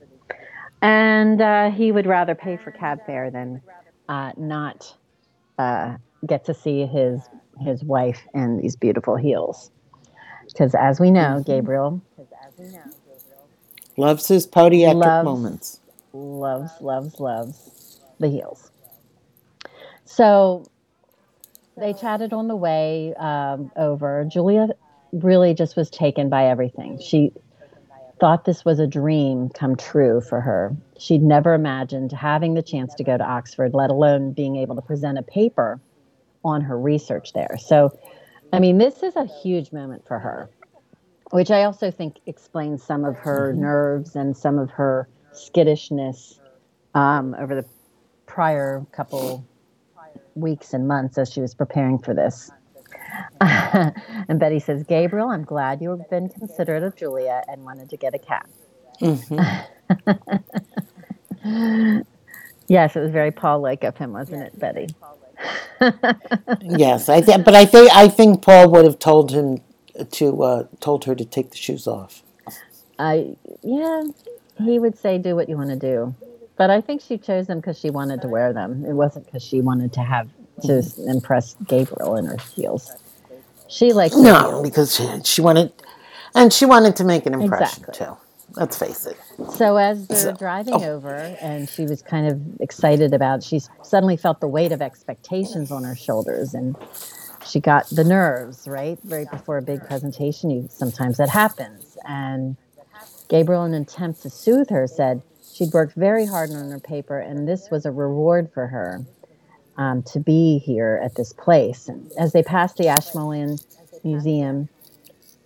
And 0.80 1.42
uh, 1.42 1.70
he 1.70 1.92
would 1.92 2.06
rather 2.06 2.34
pay 2.34 2.56
for 2.56 2.70
cab 2.70 3.04
fare 3.04 3.30
than 3.30 3.60
uh, 4.08 4.32
not 4.38 4.96
uh, 5.58 5.96
get 6.26 6.44
to 6.46 6.54
see 6.54 6.86
his 6.86 7.20
his 7.60 7.82
wife 7.82 8.20
in 8.34 8.58
these 8.58 8.76
beautiful 8.76 9.16
heels. 9.16 9.70
Because 10.48 10.74
as 10.74 10.98
we 10.98 11.10
know, 11.10 11.42
Gabriel 11.44 12.02
Loves 13.96 14.28
his 14.28 14.46
podiatric 14.46 14.94
Loves- 15.04 15.24
moments. 15.24 15.80
loves, 16.12 16.70
loves, 16.80 17.20
loves 17.20 18.00
the 18.20 18.28
heels. 18.28 18.70
So 20.04 20.64
they 21.76 21.92
chatted 21.92 22.32
on 22.32 22.48
the 22.48 22.56
way 22.56 23.14
um, 23.14 23.70
over. 23.76 24.24
Julia 24.24 24.68
really 25.12 25.54
just 25.54 25.76
was 25.76 25.90
taken 25.90 26.28
by 26.28 26.46
everything. 26.46 27.00
She 27.00 27.32
thought 28.20 28.44
this 28.44 28.64
was 28.64 28.78
a 28.80 28.86
dream 28.86 29.48
come 29.48 29.76
true 29.76 30.20
for 30.20 30.40
her. 30.40 30.76
She'd 30.98 31.22
never 31.22 31.54
imagined 31.54 32.10
having 32.12 32.54
the 32.54 32.62
chance 32.62 32.94
to 32.96 33.04
go 33.04 33.16
to 33.16 33.24
Oxford, 33.24 33.74
let 33.74 33.90
alone 33.90 34.32
being 34.32 34.56
able 34.56 34.74
to 34.74 34.82
present 34.82 35.18
a 35.18 35.22
paper 35.22 35.80
on 36.44 36.62
her 36.62 36.78
research 36.78 37.32
there. 37.32 37.56
So, 37.58 37.96
I 38.52 38.60
mean, 38.60 38.78
this 38.78 39.02
is 39.02 39.16
a 39.16 39.24
huge 39.24 39.72
moment 39.72 40.06
for 40.06 40.18
her, 40.18 40.50
which 41.30 41.50
I 41.50 41.64
also 41.64 41.90
think 41.90 42.16
explains 42.26 42.82
some 42.82 43.04
of 43.04 43.16
her 43.16 43.52
nerves 43.52 44.16
and 44.16 44.36
some 44.36 44.58
of 44.58 44.70
her 44.70 45.08
skittishness 45.32 46.40
um, 46.94 47.34
over 47.38 47.54
the 47.54 47.64
prior 48.26 48.86
couple 48.92 49.44
weeks 50.34 50.72
and 50.72 50.88
months 50.88 51.18
as 51.18 51.30
she 51.30 51.40
was 51.40 51.54
preparing 51.54 51.98
for 51.98 52.14
this. 52.14 52.50
and 53.40 54.38
Betty 54.38 54.60
says, 54.60 54.84
Gabriel, 54.84 55.28
I'm 55.28 55.44
glad 55.44 55.82
you've 55.82 56.08
been 56.08 56.28
considerate 56.28 56.82
of 56.82 56.96
Julia 56.96 57.42
and 57.48 57.64
wanted 57.64 57.90
to 57.90 57.96
get 57.96 58.14
a 58.14 58.18
cat. 58.18 58.48
yes, 62.68 62.96
it 62.96 63.00
was 63.00 63.10
very 63.10 63.30
Paul 63.30 63.60
like 63.60 63.84
of 63.84 63.96
him, 63.96 64.12
wasn't 64.12 64.42
it, 64.42 64.58
Betty? 64.58 64.88
Yes, 66.60 67.08
I 67.08 67.20
th- 67.20 67.44
but 67.44 67.54
I 67.54 67.64
think 67.64 67.90
I 67.94 68.08
think 68.08 68.42
Paul 68.42 68.70
would 68.70 68.84
have 68.84 68.98
told 68.98 69.32
him 69.32 69.60
to 70.12 70.42
uh, 70.42 70.64
told 70.80 71.04
her 71.04 71.14
to 71.14 71.24
take 71.24 71.50
the 71.50 71.56
shoes 71.56 71.86
off. 71.86 72.22
I 72.98 73.36
yeah, 73.62 74.04
he 74.58 74.78
would 74.78 74.98
say 74.98 75.18
do 75.18 75.36
what 75.36 75.48
you 75.48 75.56
want 75.56 75.70
to 75.70 75.76
do, 75.76 76.14
but 76.56 76.70
I 76.70 76.80
think 76.80 77.00
she 77.00 77.18
chose 77.18 77.46
them 77.46 77.58
because 77.60 77.78
she 77.78 77.90
wanted 77.90 78.22
to 78.22 78.28
wear 78.28 78.52
them. 78.52 78.84
It 78.84 78.94
wasn't 78.94 79.26
because 79.26 79.42
she 79.42 79.60
wanted 79.60 79.92
to 79.94 80.00
have 80.00 80.28
to 80.62 80.82
impress 81.06 81.54
Gabriel 81.66 82.16
in 82.16 82.26
her 82.26 82.38
heels. 82.54 82.90
She 83.68 83.92
likes 83.92 84.16
No, 84.16 84.62
because 84.62 84.96
she, 84.96 85.06
she 85.24 85.40
wanted, 85.40 85.72
and 86.34 86.52
she 86.52 86.64
wanted 86.64 86.96
to 86.96 87.04
make 87.04 87.26
an 87.26 87.34
impression 87.34 87.84
Exactly. 87.84 88.06
too. 88.06 88.16
Let's 88.56 88.78
face 88.78 89.06
it. 89.06 89.16
So 89.52 89.76
as 89.76 90.06
they're 90.06 90.16
So- 90.16 90.32
driving 90.32 90.82
oh. 90.82 90.94
over, 90.94 91.14
and 91.14 91.68
she 91.68 91.84
was 91.84 92.02
kind 92.02 92.26
of 92.26 92.60
excited 92.60 93.12
about, 93.12 93.42
she 93.42 93.60
suddenly 93.82 94.16
felt 94.16 94.40
the 94.40 94.48
weight 94.48 94.72
of 94.72 94.80
expectations 94.82 95.70
on 95.70 95.84
her 95.84 95.94
shoulders, 95.94 96.54
and 96.54 96.76
she 97.46 97.60
got 97.60 97.88
the 97.90 98.04
nerves. 98.04 98.66
Right, 98.66 98.98
right 99.04 99.30
before 99.30 99.58
a 99.58 99.62
big 99.62 99.84
presentation, 99.86 100.50
you 100.50 100.66
sometimes 100.70 101.18
that 101.18 101.28
happens. 101.28 101.96
And 102.06 102.56
Gabriel, 103.28 103.64
in 103.64 103.74
an 103.74 103.82
attempt 103.82 104.22
to 104.22 104.30
soothe 104.30 104.70
her, 104.70 104.86
said 104.86 105.22
she'd 105.52 105.72
worked 105.72 105.94
very 105.94 106.24
hard 106.26 106.50
on 106.50 106.70
her 106.70 106.80
paper, 106.80 107.18
and 107.18 107.46
this 107.46 107.70
was 107.70 107.84
a 107.84 107.92
reward 107.92 108.50
for 108.52 108.66
her 108.66 109.04
um, 109.76 110.02
to 110.04 110.20
be 110.20 110.58
here 110.58 111.00
at 111.04 111.14
this 111.14 111.32
place. 111.32 111.88
And 111.88 112.10
as 112.18 112.32
they 112.32 112.42
passed 112.42 112.76
the 112.78 112.88
Ashmolean 112.88 113.58
Museum, 114.04 114.68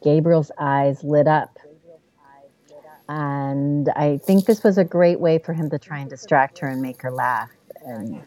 Gabriel's 0.02 0.50
eyes 0.58 1.02
lit 1.04 1.26
up 1.28 1.58
and 3.08 3.88
I 3.96 4.18
think 4.18 4.46
this 4.46 4.62
was 4.64 4.78
a 4.78 4.84
great 4.84 5.20
way 5.20 5.38
for 5.38 5.52
him 5.52 5.70
to 5.70 5.78
try 5.78 5.98
and 6.00 6.10
distract 6.10 6.58
her 6.60 6.68
and 6.68 6.80
make 6.80 7.02
her 7.02 7.10
laugh. 7.10 7.50
And 7.84 8.22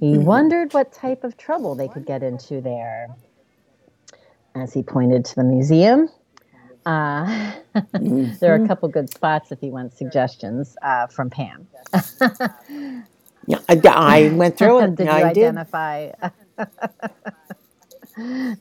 he 0.00 0.18
wondered 0.18 0.72
what 0.72 0.92
type 0.92 1.24
of 1.24 1.36
trouble 1.36 1.74
they 1.74 1.88
could 1.88 2.06
get 2.06 2.22
into 2.22 2.60
there. 2.60 3.08
As 4.54 4.74
he 4.74 4.82
pointed 4.82 5.24
to 5.26 5.34
the 5.36 5.44
museum, 5.44 6.08
uh, 6.84 7.52
there 8.40 8.52
are 8.52 8.62
a 8.62 8.66
couple 8.68 8.88
good 8.88 9.10
spots 9.10 9.52
if 9.52 9.62
you 9.62 9.70
want 9.70 9.94
suggestions 9.94 10.76
uh, 10.82 11.06
from 11.06 11.30
Pam. 11.30 11.68
Yeah, 13.46 13.58
I, 13.68 13.80
I 13.84 14.28
went 14.28 14.56
through 14.56 14.80
it. 14.80 14.94
did 14.96 15.04
you 15.06 15.10
I 15.10 15.32
did. 15.32 15.56
identify? 15.56 16.10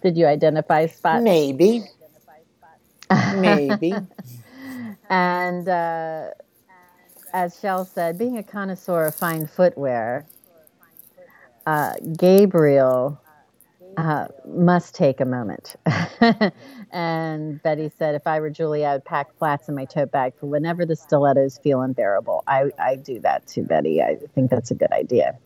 did 0.01 0.17
you 0.17 0.25
identify 0.25 0.87
spots? 0.87 1.23
Maybe. 1.23 1.83
Maybe. 3.35 3.93
And 5.11 5.67
uh, 5.67 6.29
as 7.33 7.59
Shell 7.59 7.85
said, 7.85 8.17
being 8.17 8.37
a 8.37 8.43
connoisseur 8.43 9.07
of 9.07 9.15
fine 9.15 9.45
footwear, 9.45 10.25
uh, 11.65 11.95
Gabriel 12.17 13.21
uh, 13.97 14.27
must 14.47 14.95
take 14.95 15.19
a 15.19 15.25
moment. 15.25 15.75
and 16.91 17.61
Betty 17.61 17.91
said, 17.97 18.15
if 18.15 18.25
I 18.25 18.39
were 18.39 18.49
Julie, 18.49 18.85
I 18.85 18.93
would 18.93 19.05
pack 19.05 19.37
flats 19.37 19.67
in 19.67 19.75
my 19.75 19.83
tote 19.83 20.11
bag 20.11 20.33
for 20.39 20.45
whenever 20.45 20.85
the 20.85 20.95
stilettos 20.95 21.57
feel 21.57 21.81
unbearable. 21.81 22.45
I, 22.47 22.71
I 22.79 22.95
do 22.95 23.19
that 23.19 23.45
too, 23.47 23.63
Betty. 23.63 24.01
I 24.01 24.17
think 24.33 24.49
that's 24.49 24.71
a 24.71 24.75
good 24.75 24.93
idea. 24.93 25.37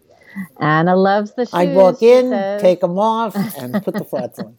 Anna 0.60 0.95
loves 0.95 1.34
the 1.34 1.45
shoes. 1.45 1.54
I'd 1.54 1.75
walk 1.75 2.04
in, 2.04 2.30
says. 2.30 2.62
take 2.62 2.82
them 2.82 2.99
off, 2.99 3.36
and 3.58 3.82
put 3.84 3.95
the 3.95 4.04
flats 4.10 4.38
on. 4.38 4.58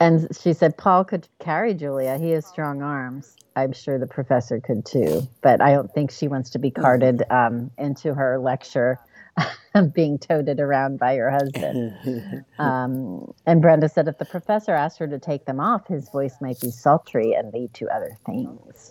And 0.00 0.28
she 0.40 0.52
said 0.52 0.76
Paul 0.76 1.04
could 1.04 1.28
carry 1.40 1.74
Julia. 1.74 2.18
He 2.18 2.30
has 2.30 2.46
strong 2.46 2.82
arms. 2.82 3.36
I'm 3.56 3.72
sure 3.72 3.98
the 3.98 4.06
professor 4.06 4.60
could 4.60 4.86
too, 4.86 5.26
but 5.42 5.60
I 5.60 5.72
don't 5.72 5.92
think 5.92 6.12
she 6.12 6.28
wants 6.28 6.50
to 6.50 6.60
be 6.60 6.70
carted 6.70 7.24
um, 7.30 7.72
into 7.76 8.14
her 8.14 8.38
lecture, 8.38 8.98
being 9.92 10.18
toted 10.18 10.60
around 10.60 10.98
by 10.98 11.16
her 11.16 11.30
husband. 11.30 12.44
Um, 12.58 13.32
and 13.46 13.62
Brenda 13.62 13.88
said 13.88 14.08
if 14.08 14.18
the 14.18 14.24
professor 14.24 14.72
asked 14.72 14.98
her 14.98 15.06
to 15.06 15.18
take 15.18 15.44
them 15.44 15.60
off, 15.60 15.86
his 15.86 16.08
voice 16.08 16.34
might 16.40 16.60
be 16.60 16.72
sultry 16.72 17.34
and 17.34 17.52
lead 17.52 17.72
to 17.74 17.88
other 17.88 18.16
things. 18.26 18.90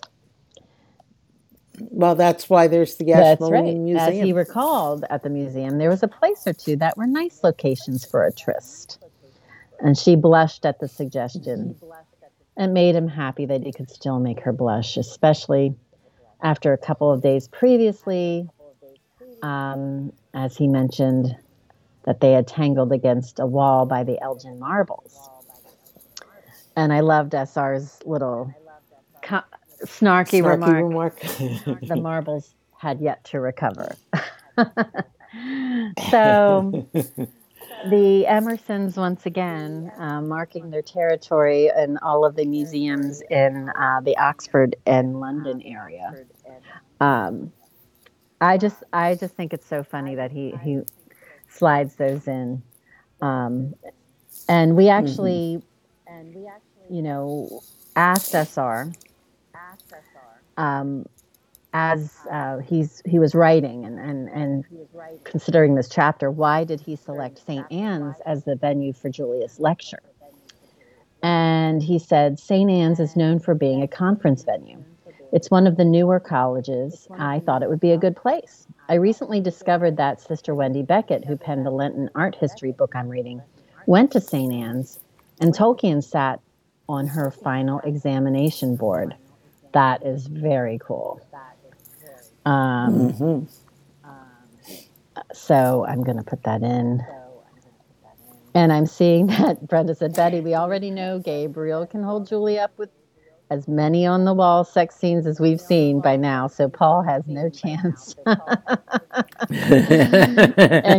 Well, 1.78 2.14
that's 2.14 2.48
why 2.48 2.66
there's 2.66 2.96
the 2.96 3.04
That's 3.06 3.40
Ashmolean 3.42 3.94
right. 3.94 4.08
As 4.08 4.14
he 4.14 4.32
recalled 4.32 5.04
at 5.10 5.22
the 5.22 5.30
museum, 5.30 5.78
there 5.78 5.90
was 5.90 6.02
a 6.02 6.08
place 6.08 6.46
or 6.46 6.52
two 6.52 6.76
that 6.76 6.96
were 6.96 7.06
nice 7.06 7.44
locations 7.44 8.04
for 8.04 8.24
a 8.24 8.32
tryst. 8.32 8.98
And 9.80 9.96
she 9.96 10.16
blushed 10.16 10.66
at 10.66 10.80
the 10.80 10.88
suggestion. 10.88 11.76
It 12.56 12.68
made 12.68 12.94
him 12.96 13.08
happy 13.08 13.46
that 13.46 13.62
he 13.62 13.72
could 13.72 13.90
still 13.90 14.18
make 14.18 14.40
her 14.40 14.52
blush, 14.52 14.96
especially 14.96 15.74
after 16.42 16.72
a 16.72 16.78
couple 16.78 17.12
of 17.12 17.22
days 17.22 17.48
previously, 17.48 18.48
um, 19.42 20.12
as 20.34 20.56
he 20.56 20.66
mentioned 20.66 21.36
that 22.04 22.20
they 22.20 22.32
had 22.32 22.46
tangled 22.46 22.92
against 22.92 23.38
a 23.38 23.46
wall 23.46 23.86
by 23.86 24.02
the 24.02 24.20
Elgin 24.22 24.58
marbles. 24.58 25.28
And 26.74 26.92
I 26.92 27.00
loved 27.00 27.32
SR's 27.32 27.98
little 28.04 28.52
co- 29.22 29.42
snarky, 29.84 30.40
Snarky 30.40 30.44
remark 30.44 31.20
remark. 31.20 31.20
the 31.82 31.96
marbles 31.96 32.54
had 32.78 33.00
yet 33.00 33.22
to 33.24 33.40
recover. 33.40 33.94
so 36.10 36.86
the 37.86 38.24
Emersons, 38.28 38.96
once 38.96 39.26
again, 39.26 39.92
uh, 39.98 40.20
marking 40.20 40.70
their 40.70 40.82
territory 40.82 41.70
in 41.76 41.98
all 41.98 42.24
of 42.24 42.36
the 42.36 42.44
museums 42.44 43.22
in 43.30 43.70
uh, 43.70 44.00
the 44.02 44.16
Oxford 44.16 44.76
and 44.86 45.20
London 45.20 45.62
area. 45.62 46.12
Um, 47.00 47.52
I 48.40 48.58
just, 48.58 48.82
I 48.92 49.14
just 49.14 49.34
think 49.34 49.52
it's 49.52 49.66
so 49.66 49.82
funny 49.82 50.14
that 50.16 50.30
he 50.30 50.54
he 50.62 50.80
slides 51.48 51.96
those 51.96 52.26
in, 52.28 52.62
um, 53.20 53.74
and 54.48 54.76
we 54.76 54.88
actually, 54.88 55.62
mm-hmm. 56.08 56.94
you 56.94 57.02
know, 57.02 57.62
asked 57.96 58.32
SR. 58.32 58.92
Um, 60.56 61.06
as 61.72 62.14
uh, 62.30 62.58
he's 62.58 63.02
he 63.04 63.18
was 63.18 63.34
writing 63.34 63.84
and, 63.84 63.98
and, 63.98 64.28
and 64.28 64.64
considering 65.24 65.74
this 65.74 65.88
chapter, 65.88 66.30
why 66.30 66.64
did 66.64 66.80
he 66.80 66.96
select 66.96 67.44
St. 67.44 67.70
Anne's 67.70 68.16
as 68.24 68.44
the 68.44 68.56
venue 68.56 68.92
for 68.92 69.10
Julia's 69.10 69.60
lecture? 69.60 70.02
And 71.22 71.82
he 71.82 71.98
said 71.98 72.38
St. 72.38 72.70
Anne's 72.70 73.00
is 73.00 73.16
known 73.16 73.40
for 73.40 73.54
being 73.54 73.82
a 73.82 73.88
conference 73.88 74.44
venue. 74.44 74.82
It's 75.32 75.50
one 75.50 75.66
of 75.66 75.76
the 75.76 75.84
newer 75.84 76.20
colleges. 76.20 77.06
I 77.10 77.40
thought 77.40 77.62
it 77.62 77.68
would 77.68 77.80
be 77.80 77.92
a 77.92 77.98
good 77.98 78.16
place. 78.16 78.66
I 78.88 78.94
recently 78.94 79.40
discovered 79.40 79.98
that 79.98 80.22
Sister 80.22 80.54
Wendy 80.54 80.82
Beckett, 80.82 81.24
who 81.26 81.36
penned 81.36 81.66
the 81.66 81.70
Lenten 81.70 82.08
art 82.14 82.34
history 82.34 82.72
book 82.72 82.96
I'm 82.96 83.08
reading, 83.08 83.42
went 83.86 84.10
to 84.12 84.20
St. 84.20 84.52
Anne's, 84.52 85.00
and 85.40 85.52
Tolkien 85.52 86.02
sat 86.02 86.40
on 86.88 87.06
her 87.08 87.30
final 87.30 87.80
examination 87.80 88.76
board. 88.76 89.14
That 89.74 90.06
is 90.06 90.26
very 90.26 90.78
cool. 90.82 91.20
Um, 92.48 93.12
mm-hmm. 93.12 93.44
So 95.34 95.84
I'm 95.86 96.02
going 96.02 96.16
to 96.16 96.22
put 96.22 96.42
that 96.44 96.62
in. 96.62 97.04
And 98.54 98.72
I'm 98.72 98.86
seeing 98.86 99.26
that 99.28 99.68
Brenda 99.68 99.94
said, 99.94 100.14
Betty, 100.14 100.40
we 100.40 100.54
already 100.54 100.90
know 100.90 101.18
Gabriel 101.18 101.86
can 101.86 102.02
hold 102.02 102.26
Julie 102.26 102.58
up 102.58 102.72
with 102.78 102.88
as 103.50 103.68
many 103.68 104.06
on 104.06 104.24
the 104.24 104.34
wall 104.34 104.64
sex 104.64 104.94
scenes 104.96 105.26
as 105.26 105.40
we've 105.40 105.60
seen 105.60 106.00
by 106.00 106.16
now, 106.16 106.46
so 106.48 106.68
Paul 106.68 107.02
has 107.02 107.22
no 107.26 107.48
chance. 107.48 108.14
and 108.26 108.36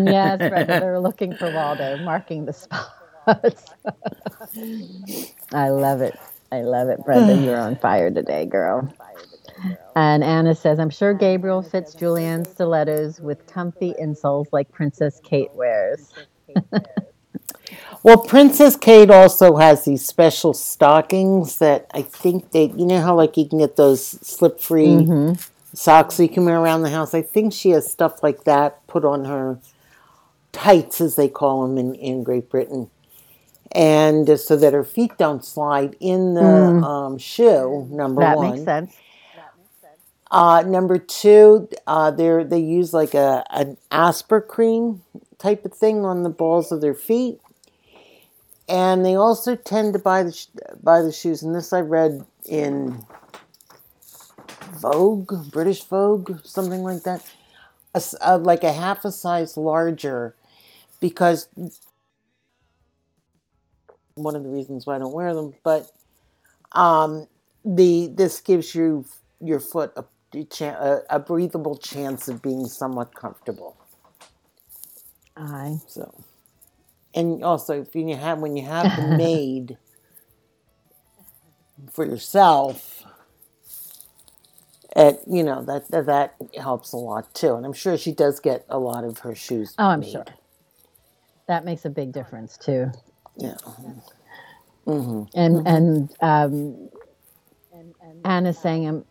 yes, 0.07 0.37
Brenda, 0.37 0.79
they're 0.79 0.99
looking 0.99 1.35
for 1.35 1.51
Waldo, 1.51 1.97
marking 1.97 2.45
the 2.45 2.53
spots. 2.53 3.65
I 5.53 5.69
love 5.69 6.01
it. 6.01 6.17
I 6.51 6.61
love 6.61 6.89
it, 6.89 7.05
Brenda. 7.05 7.35
You're 7.35 7.59
on 7.59 7.75
fire 7.75 8.09
today, 8.09 8.47
girl. 8.47 8.91
And 9.95 10.23
Anna 10.23 10.55
says, 10.55 10.79
I'm 10.79 10.89
sure 10.89 11.13
Gabriel 11.13 11.61
fits 11.61 11.93
Julianne's 11.93 12.49
stilettos 12.49 13.19
with 13.19 13.45
comfy 13.47 13.93
insoles 14.01 14.47
like 14.51 14.71
Princess 14.71 15.19
Kate 15.23 15.51
wears. 15.53 16.13
well, 18.03 18.17
Princess 18.17 18.75
Kate 18.75 19.09
also 19.09 19.57
has 19.57 19.85
these 19.85 20.05
special 20.05 20.53
stockings 20.53 21.59
that 21.59 21.87
I 21.93 22.01
think 22.01 22.51
they, 22.51 22.65
you 22.69 22.85
know 22.85 23.01
how 23.01 23.15
like 23.15 23.35
you 23.37 23.47
can 23.47 23.59
get 23.59 23.75
those 23.75 24.05
slip 24.05 24.59
free 24.61 24.87
mm-hmm. 24.87 25.33
socks 25.73 26.15
so 26.15 26.23
you 26.23 26.29
can 26.29 26.45
wear 26.45 26.59
around 26.59 26.83
the 26.83 26.89
house? 26.89 27.13
I 27.13 27.21
think 27.21 27.53
she 27.53 27.71
has 27.71 27.91
stuff 27.91 28.23
like 28.23 28.45
that 28.45 28.85
put 28.87 29.03
on 29.03 29.25
her 29.25 29.59
tights, 30.51 31.01
as 31.01 31.15
they 31.15 31.27
call 31.27 31.67
them 31.67 31.77
in, 31.77 31.93
in 31.95 32.23
Great 32.23 32.49
Britain. 32.49 32.89
And 33.73 34.39
so 34.39 34.55
that 34.55 34.73
her 34.73 34.83
feet 34.83 35.11
don't 35.19 35.45
slide 35.45 35.95
in 35.99 36.33
the 36.33 36.41
mm. 36.41 36.83
um, 36.83 37.17
shoe, 37.19 37.87
number 37.91 38.21
that 38.21 38.37
one. 38.37 38.47
That 38.47 38.55
makes 38.55 38.65
sense 38.65 38.95
uh, 40.31 40.63
number 40.65 40.97
two, 40.97 41.69
uh, 41.87 42.11
they 42.11 42.43
they 42.43 42.59
use 42.59 42.93
like 42.93 43.13
a 43.13 43.43
an 43.49 43.77
Aspercreme 43.91 44.99
type 45.37 45.65
of 45.65 45.73
thing 45.73 46.05
on 46.05 46.23
the 46.23 46.29
balls 46.29 46.71
of 46.71 46.81
their 46.81 46.93
feet, 46.93 47.39
and 48.67 49.05
they 49.05 49.15
also 49.15 49.55
tend 49.55 49.93
to 49.93 49.99
buy 49.99 50.23
the 50.23 50.47
buy 50.83 51.01
the 51.01 51.11
shoes. 51.11 51.41
And 51.41 51.55
this 51.55 51.73
I 51.73 51.81
read 51.81 52.25
in 52.45 53.03
Vogue, 54.73 55.51
British 55.51 55.83
Vogue, 55.83 56.39
something 56.43 56.83
like 56.83 57.03
that, 57.03 57.25
a, 57.95 58.01
a, 58.21 58.37
like 58.37 58.63
a 58.63 58.71
half 58.71 59.03
a 59.05 59.11
size 59.11 59.57
larger, 59.57 60.35
because 60.99 61.49
one 64.13 64.35
of 64.35 64.43
the 64.43 64.49
reasons 64.49 64.85
why 64.85 64.95
I 64.95 64.99
don't 64.99 65.13
wear 65.13 65.33
them, 65.33 65.55
but 65.63 65.89
um, 66.73 67.27
the 67.65 68.07
this 68.13 68.41
gives 68.41 68.75
you 68.75 69.05
your 69.41 69.59
foot 69.59 69.91
a 69.95 70.03
a, 70.33 71.01
a 71.09 71.19
breathable 71.19 71.77
chance 71.77 72.27
of 72.27 72.41
being 72.41 72.65
somewhat 72.67 73.15
comfortable. 73.15 73.77
Aye. 75.35 75.77
So, 75.87 76.13
and 77.13 77.43
also 77.43 77.81
if 77.81 77.95
you 77.95 78.15
have 78.15 78.39
when 78.39 78.55
you 78.55 78.65
have 78.65 78.95
them 78.95 79.17
made 79.17 79.77
for 81.91 82.05
yourself, 82.05 83.03
it 84.95 85.21
you 85.27 85.43
know 85.43 85.63
that, 85.63 85.89
that 85.91 86.05
that 86.07 86.35
helps 86.59 86.91
a 86.93 86.97
lot 86.97 87.33
too. 87.33 87.55
And 87.55 87.65
I'm 87.65 87.73
sure 87.73 87.97
she 87.97 88.11
does 88.11 88.39
get 88.39 88.65
a 88.69 88.79
lot 88.79 89.03
of 89.03 89.19
her 89.19 89.35
shoes. 89.35 89.73
Oh, 89.77 89.85
I'm 89.85 90.01
made. 90.01 90.11
sure. 90.11 90.25
That 91.47 91.65
makes 91.65 91.85
a 91.85 91.89
big 91.89 92.11
difference 92.11 92.57
too. 92.57 92.91
Yeah. 93.37 93.55
Mm-hmm. 94.85 95.23
And 95.35 95.55
mm-hmm. 95.55 95.67
and 95.67 96.15
um, 96.21 96.89
Anna's 98.25 98.57
saying 98.59 98.87
I'm 98.87 99.05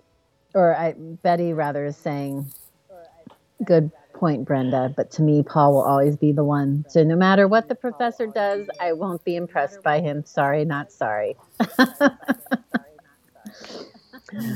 or 0.55 0.75
I, 0.75 0.93
Betty 0.93 1.53
rather 1.53 1.85
is 1.87 1.97
saying, 1.97 2.47
good 3.65 3.91
point, 4.13 4.45
Brenda. 4.45 4.93
But 4.97 5.11
to 5.13 5.23
me, 5.23 5.43
Paul 5.43 5.75
will 5.75 5.83
always 5.83 6.17
be 6.17 6.33
the 6.33 6.45
one. 6.45 6.85
So 6.89 7.03
no 7.05 7.17
matter 7.17 7.47
what 7.49 7.69
the 7.69 7.75
professor 7.75 8.27
does, 8.27 8.69
I 8.81 8.93
won't 8.93 9.25
be 9.25 9.37
impressed 9.37 9.83
by 9.83 10.01
him. 10.01 10.25
Sorry, 10.25 10.65
not 10.65 10.93
sorry. 10.93 11.37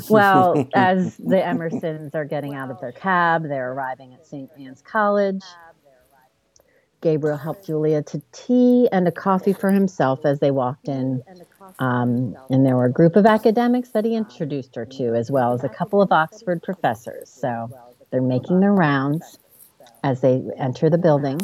well, 0.08 0.68
as 0.74 1.16
the 1.16 1.36
Emersons 1.36 2.14
are 2.14 2.24
getting 2.24 2.54
out 2.54 2.70
of 2.70 2.80
their 2.80 2.92
cab, 2.92 3.44
they're 3.44 3.72
arriving 3.72 4.14
at 4.14 4.26
St. 4.26 4.50
Anne's 4.58 4.82
College. 4.82 5.42
Gabriel 7.00 7.36
helped 7.36 7.66
Julia 7.66 8.02
to 8.02 8.22
tea 8.32 8.88
and 8.92 9.08
a 9.08 9.12
coffee 9.12 9.52
for 9.52 9.70
himself 9.70 10.24
as 10.24 10.38
they 10.38 10.52
walked 10.52 10.88
in. 10.88 11.22
Um, 11.78 12.36
and 12.50 12.64
there 12.66 12.76
were 12.76 12.86
a 12.86 12.92
group 12.92 13.16
of 13.16 13.26
academics 13.26 13.90
that 13.90 14.04
he 14.04 14.14
introduced 14.14 14.74
her 14.76 14.86
to, 14.86 15.14
as 15.14 15.30
well 15.30 15.52
as 15.52 15.64
a 15.64 15.68
couple 15.68 16.02
of 16.02 16.12
Oxford 16.12 16.62
professors. 16.62 17.30
So 17.30 17.70
they're 18.10 18.22
making 18.22 18.60
their 18.60 18.72
rounds 18.72 19.38
as 20.02 20.20
they 20.20 20.42
enter 20.58 20.90
the 20.90 20.98
building. 20.98 21.40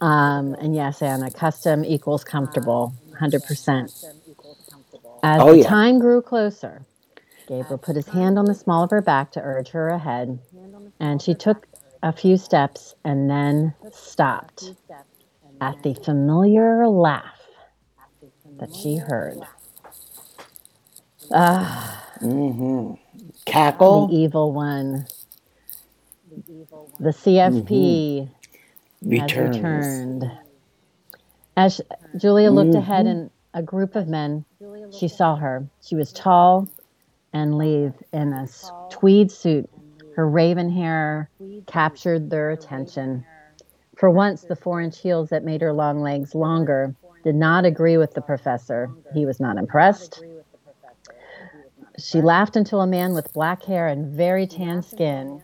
Um, 0.00 0.54
and 0.54 0.74
yes, 0.74 1.02
Anna, 1.02 1.30
custom 1.30 1.84
equals 1.84 2.24
comfortable, 2.24 2.94
100%. 3.20 4.04
As 5.22 5.40
oh, 5.40 5.52
the 5.52 5.58
yeah. 5.58 5.68
time 5.68 5.98
grew 5.98 6.22
closer, 6.22 6.82
Gabriel 7.48 7.78
put 7.78 7.96
his 7.96 8.06
hand 8.08 8.38
on 8.38 8.44
the 8.44 8.54
small 8.54 8.84
of 8.84 8.90
her 8.90 9.02
back 9.02 9.32
to 9.32 9.40
urge 9.40 9.70
her 9.70 9.88
ahead, 9.88 10.38
and 11.00 11.20
she 11.20 11.34
took 11.34 11.66
a 12.02 12.12
few 12.12 12.36
steps 12.36 12.94
and 13.04 13.28
then 13.28 13.74
stopped 13.92 14.74
at 15.60 15.82
the 15.82 15.94
familiar 15.94 16.86
laugh 16.86 17.37
that 18.58 18.74
she 18.74 18.96
heard. 18.96 19.38
Ah, 21.32 22.04
mm-hmm. 22.20 22.94
cackle. 23.44 24.08
The 24.08 24.16
evil 24.16 24.52
one. 24.52 25.06
The 27.00 27.10
CFP 27.10 28.28
mm-hmm. 29.04 29.16
has 29.16 29.36
returned. 29.36 30.30
As 31.56 31.80
Julia 32.16 32.50
looked 32.50 32.70
mm-hmm. 32.70 32.78
ahead, 32.78 33.06
and 33.06 33.30
a 33.54 33.62
group 33.62 33.96
of 33.96 34.08
men, 34.08 34.44
she 34.96 35.08
saw 35.08 35.36
her. 35.36 35.66
She 35.82 35.94
was 35.94 36.12
tall 36.12 36.68
and 37.32 37.58
lithe 37.58 37.94
in 38.12 38.32
a 38.32 38.48
tweed 38.90 39.30
suit 39.30 39.68
her 40.18 40.28
raven 40.28 40.68
hair 40.68 41.30
captured 41.68 42.28
their 42.28 42.50
attention. 42.50 43.24
For 43.96 44.10
once, 44.10 44.42
the 44.42 44.56
four 44.56 44.80
inch 44.80 44.98
heels 44.98 45.28
that 45.28 45.44
made 45.44 45.60
her 45.60 45.72
long 45.72 46.00
legs 46.00 46.34
longer 46.34 46.92
did 47.24 47.34
not 47.34 47.64
agree 47.64 47.96
with 47.96 48.14
the 48.14 48.20
professor. 48.20 48.90
He 49.14 49.26
was 49.26 49.40
not 49.40 49.56
impressed. 49.56 50.22
She 51.98 52.20
laughed 52.20 52.56
until 52.56 52.80
a 52.80 52.86
man 52.86 53.12
with 53.12 53.32
black 53.32 53.64
hair 53.64 53.88
and 53.88 54.06
very 54.06 54.46
tan 54.46 54.82
skin 54.82 55.42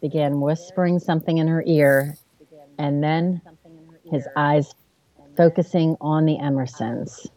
began 0.00 0.40
whispering 0.40 0.98
something 0.98 1.38
in 1.38 1.46
her 1.46 1.62
ear, 1.66 2.16
and 2.78 3.04
then 3.04 3.42
his 4.10 4.26
eyes 4.34 4.74
focusing 5.36 5.96
on 6.00 6.24
the 6.24 6.38
Emersons. 6.38 7.28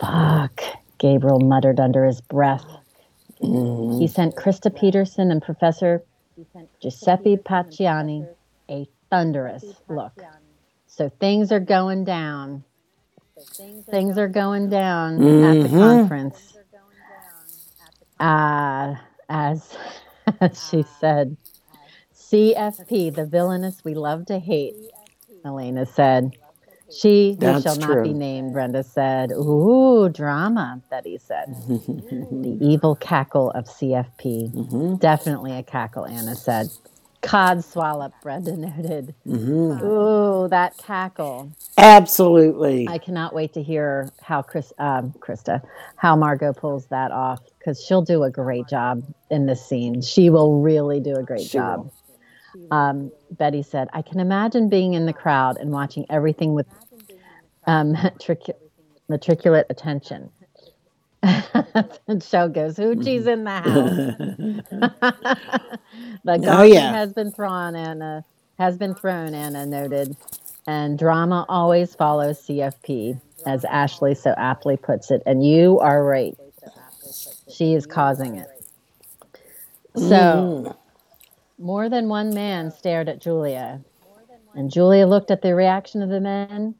Fuck, 0.00 0.60
Gabriel 0.98 1.40
muttered 1.40 1.78
under 1.78 2.04
his 2.04 2.20
breath. 2.20 2.66
He 3.40 4.06
sent 4.08 4.36
Christa 4.36 4.74
Peterson 4.74 5.30
and 5.30 5.42
Professor 5.42 6.02
Giuseppe 6.80 7.36
Pacciani 7.36 8.26
a 8.68 8.86
thunderous 9.10 9.64
look. 9.88 10.12
So 10.96 11.08
things 11.08 11.50
are 11.50 11.58
going 11.58 12.04
down. 12.04 12.62
Things 13.90 14.16
are 14.16 14.28
going 14.28 14.70
down 14.70 15.18
mm-hmm. 15.18 15.44
at 15.44 15.62
the 15.64 15.76
conference. 15.76 16.56
Uh, 18.20 18.94
as, 19.28 19.76
as 20.40 20.68
she 20.70 20.84
said, 21.00 21.36
CFP, 22.14 23.12
the 23.12 23.26
villainous 23.26 23.82
we 23.84 23.94
love 23.94 24.26
to 24.26 24.38
hate, 24.38 24.76
Elena 25.44 25.84
said. 25.84 26.36
She 26.96 27.36
who 27.40 27.60
shall 27.60 27.76
not 27.76 28.04
be 28.04 28.12
named, 28.12 28.52
Brenda 28.52 28.84
said. 28.84 29.32
Ooh, 29.32 30.08
drama, 30.08 30.80
Betty 30.90 31.18
said. 31.18 31.46
the 31.68 32.56
evil 32.60 32.94
cackle 32.94 33.50
of 33.50 33.64
CFP. 33.64 34.52
Mm-hmm. 34.52 34.94
Definitely 34.96 35.58
a 35.58 35.64
cackle, 35.64 36.06
Anna 36.06 36.36
said. 36.36 36.68
Cod 37.24 37.64
swallop, 37.64 38.12
Brenda 38.22 38.56
noted. 38.56 39.14
Mm-hmm. 39.26 39.84
Ooh, 39.84 40.48
that 40.48 40.76
cackle. 40.76 41.50
Absolutely. 41.78 42.86
I 42.88 42.98
cannot 42.98 43.34
wait 43.34 43.54
to 43.54 43.62
hear 43.62 44.10
how 44.20 44.42
Chris, 44.42 44.72
um, 44.78 45.12
Christa, 45.18 45.62
how 45.96 46.16
Margot 46.16 46.52
pulls 46.52 46.86
that 46.86 47.10
off 47.10 47.40
because 47.58 47.82
she'll 47.82 48.02
do 48.02 48.22
a 48.24 48.30
great 48.30 48.68
job 48.68 49.02
in 49.30 49.46
this 49.46 49.64
scene. 49.66 50.02
She 50.02 50.28
will 50.30 50.60
really 50.60 51.00
do 51.00 51.14
a 51.16 51.22
great 51.22 51.42
she 51.42 51.58
job. 51.58 51.90
Um, 52.70 53.10
Betty 53.30 53.62
said, 53.62 53.88
I 53.92 54.02
can 54.02 54.20
imagine 54.20 54.68
being 54.68 54.94
in 54.94 55.06
the 55.06 55.12
crowd 55.12 55.56
and 55.56 55.70
watching 55.70 56.06
everything 56.10 56.54
with 56.54 56.66
um, 57.66 57.92
matric- 58.02 58.56
matriculate 59.08 59.66
attention. 59.70 60.30
and 62.08 62.22
show 62.22 62.48
goes, 62.48 62.76
Hoochie's 62.76 63.26
in 63.26 63.44
the 63.44 63.50
house. 63.50 63.64
the 66.24 66.48
oh, 66.48 66.62
yeah. 66.62 66.92
has 66.92 67.12
been 67.12 67.32
thrown, 67.32 67.76
Anna 67.76 68.24
has 68.58 68.76
been 68.76 68.94
thrown, 68.94 69.34
Anna 69.34 69.66
noted. 69.66 70.16
And 70.66 70.98
drama 70.98 71.44
always 71.48 71.94
follows 71.94 72.40
CFP, 72.46 73.20
as 73.46 73.64
Ashley 73.66 74.14
so 74.14 74.34
aptly 74.38 74.76
puts 74.76 75.10
it. 75.10 75.22
And 75.26 75.46
you 75.46 75.78
are 75.80 76.04
right. 76.04 76.36
She 77.52 77.74
is 77.74 77.86
causing 77.86 78.36
it. 78.36 78.48
So, 79.96 80.02
mm. 80.02 80.76
more 81.58 81.88
than 81.88 82.08
one 82.08 82.34
man 82.34 82.70
stared 82.70 83.08
at 83.08 83.20
Julia. 83.20 83.80
And 84.54 84.70
Julia 84.70 85.06
looked 85.06 85.30
at 85.30 85.42
the 85.42 85.54
reaction 85.54 86.02
of 86.02 86.08
the 86.08 86.20
men 86.20 86.74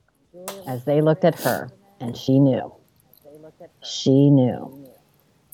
as 0.67 0.85
they 0.85 1.01
looked 1.01 1.25
at 1.25 1.39
her, 1.41 1.71
and 2.01 2.17
she 2.17 2.39
knew. 2.39 2.73
She 3.85 4.31
knew. 4.31 4.89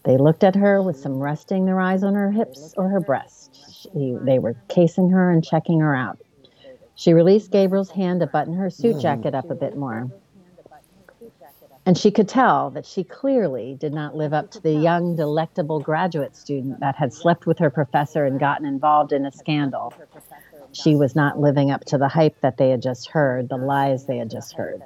They 0.04 0.16
looked 0.16 0.44
at 0.44 0.54
her 0.54 0.80
with 0.80 0.96
some 0.96 1.18
resting 1.18 1.66
their 1.66 1.80
eyes 1.80 2.02
on 2.02 2.14
her 2.14 2.30
hips 2.30 2.72
or 2.76 2.88
her 2.88 3.00
breast. 3.00 3.58
She, 3.82 4.16
they 4.22 4.38
were 4.38 4.56
casing 4.68 5.10
her 5.10 5.30
and 5.30 5.44
checking 5.44 5.80
her 5.80 5.94
out. 5.94 6.18
She 6.94 7.12
released 7.12 7.50
Gabriel's 7.50 7.90
hand 7.90 8.20
to 8.20 8.26
button 8.26 8.54
her 8.54 8.70
suit 8.70 8.92
mm-hmm. 8.92 9.00
jacket 9.00 9.34
up 9.34 9.50
a 9.50 9.54
bit 9.54 9.76
more. 9.76 10.10
And 11.86 11.96
she 11.96 12.10
could 12.10 12.28
tell 12.28 12.70
that 12.70 12.86
she 12.86 13.02
clearly 13.02 13.74
did 13.74 13.92
not 13.92 14.14
live 14.14 14.32
up 14.32 14.50
to 14.52 14.60
the 14.60 14.72
young, 14.72 15.16
delectable 15.16 15.80
graduate 15.80 16.36
student 16.36 16.80
that 16.80 16.94
had 16.94 17.12
slept 17.12 17.46
with 17.46 17.58
her 17.58 17.70
professor 17.70 18.26
and 18.26 18.38
gotten 18.38 18.66
involved 18.66 19.12
in 19.12 19.24
a 19.24 19.32
scandal. 19.32 19.92
She 20.72 20.94
was 20.94 21.16
not 21.16 21.40
living 21.40 21.70
up 21.70 21.84
to 21.86 21.98
the 21.98 22.06
hype 22.06 22.40
that 22.42 22.58
they 22.58 22.70
had 22.70 22.82
just 22.82 23.08
heard, 23.08 23.48
the 23.48 23.56
lies 23.56 24.06
they 24.06 24.18
had 24.18 24.30
just 24.30 24.52
heard. 24.52 24.82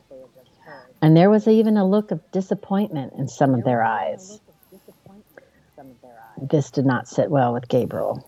And 1.05 1.15
there 1.15 1.29
was 1.29 1.47
even 1.47 1.77
a 1.77 1.87
look 1.87 2.13
of 2.13 2.33
disappointment 2.33 3.13
in 3.19 3.29
some 3.29 3.53
of 3.53 3.63
their 3.63 3.85
eyes. 3.85 4.41
This 6.41 6.71
did 6.71 6.87
not 6.87 7.09
sit 7.09 7.31
well 7.31 7.53
with 7.53 7.69
Gabriel. 7.69 8.27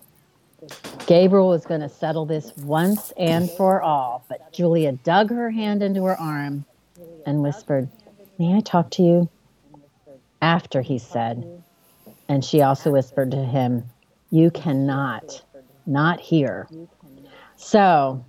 Gabriel 1.07 1.49
was 1.49 1.65
going 1.65 1.81
to 1.81 1.89
settle 1.89 2.27
this 2.27 2.55
once 2.59 3.15
and 3.17 3.51
for 3.51 3.81
all, 3.81 4.27
but 4.29 4.53
Julia 4.53 4.93
dug 4.93 5.31
her 5.31 5.51
hand 5.51 5.83
into 5.83 6.05
her 6.05 6.21
arm 6.21 6.67
and 7.25 7.43
whispered, 7.43 7.89
May 8.39 8.55
I 8.55 8.61
talk 8.61 8.91
to 8.91 9.03
you? 9.03 9.31
After 10.43 10.83
he 10.83 10.99
said, 10.99 11.62
and 12.29 12.45
she 12.45 12.61
also 12.61 12.91
whispered 12.91 13.31
to 13.31 13.43
him, 13.43 13.85
You 14.31 14.51
cannot, 14.51 15.43
not 15.87 16.21
here. 16.21 16.69
So 17.57 18.23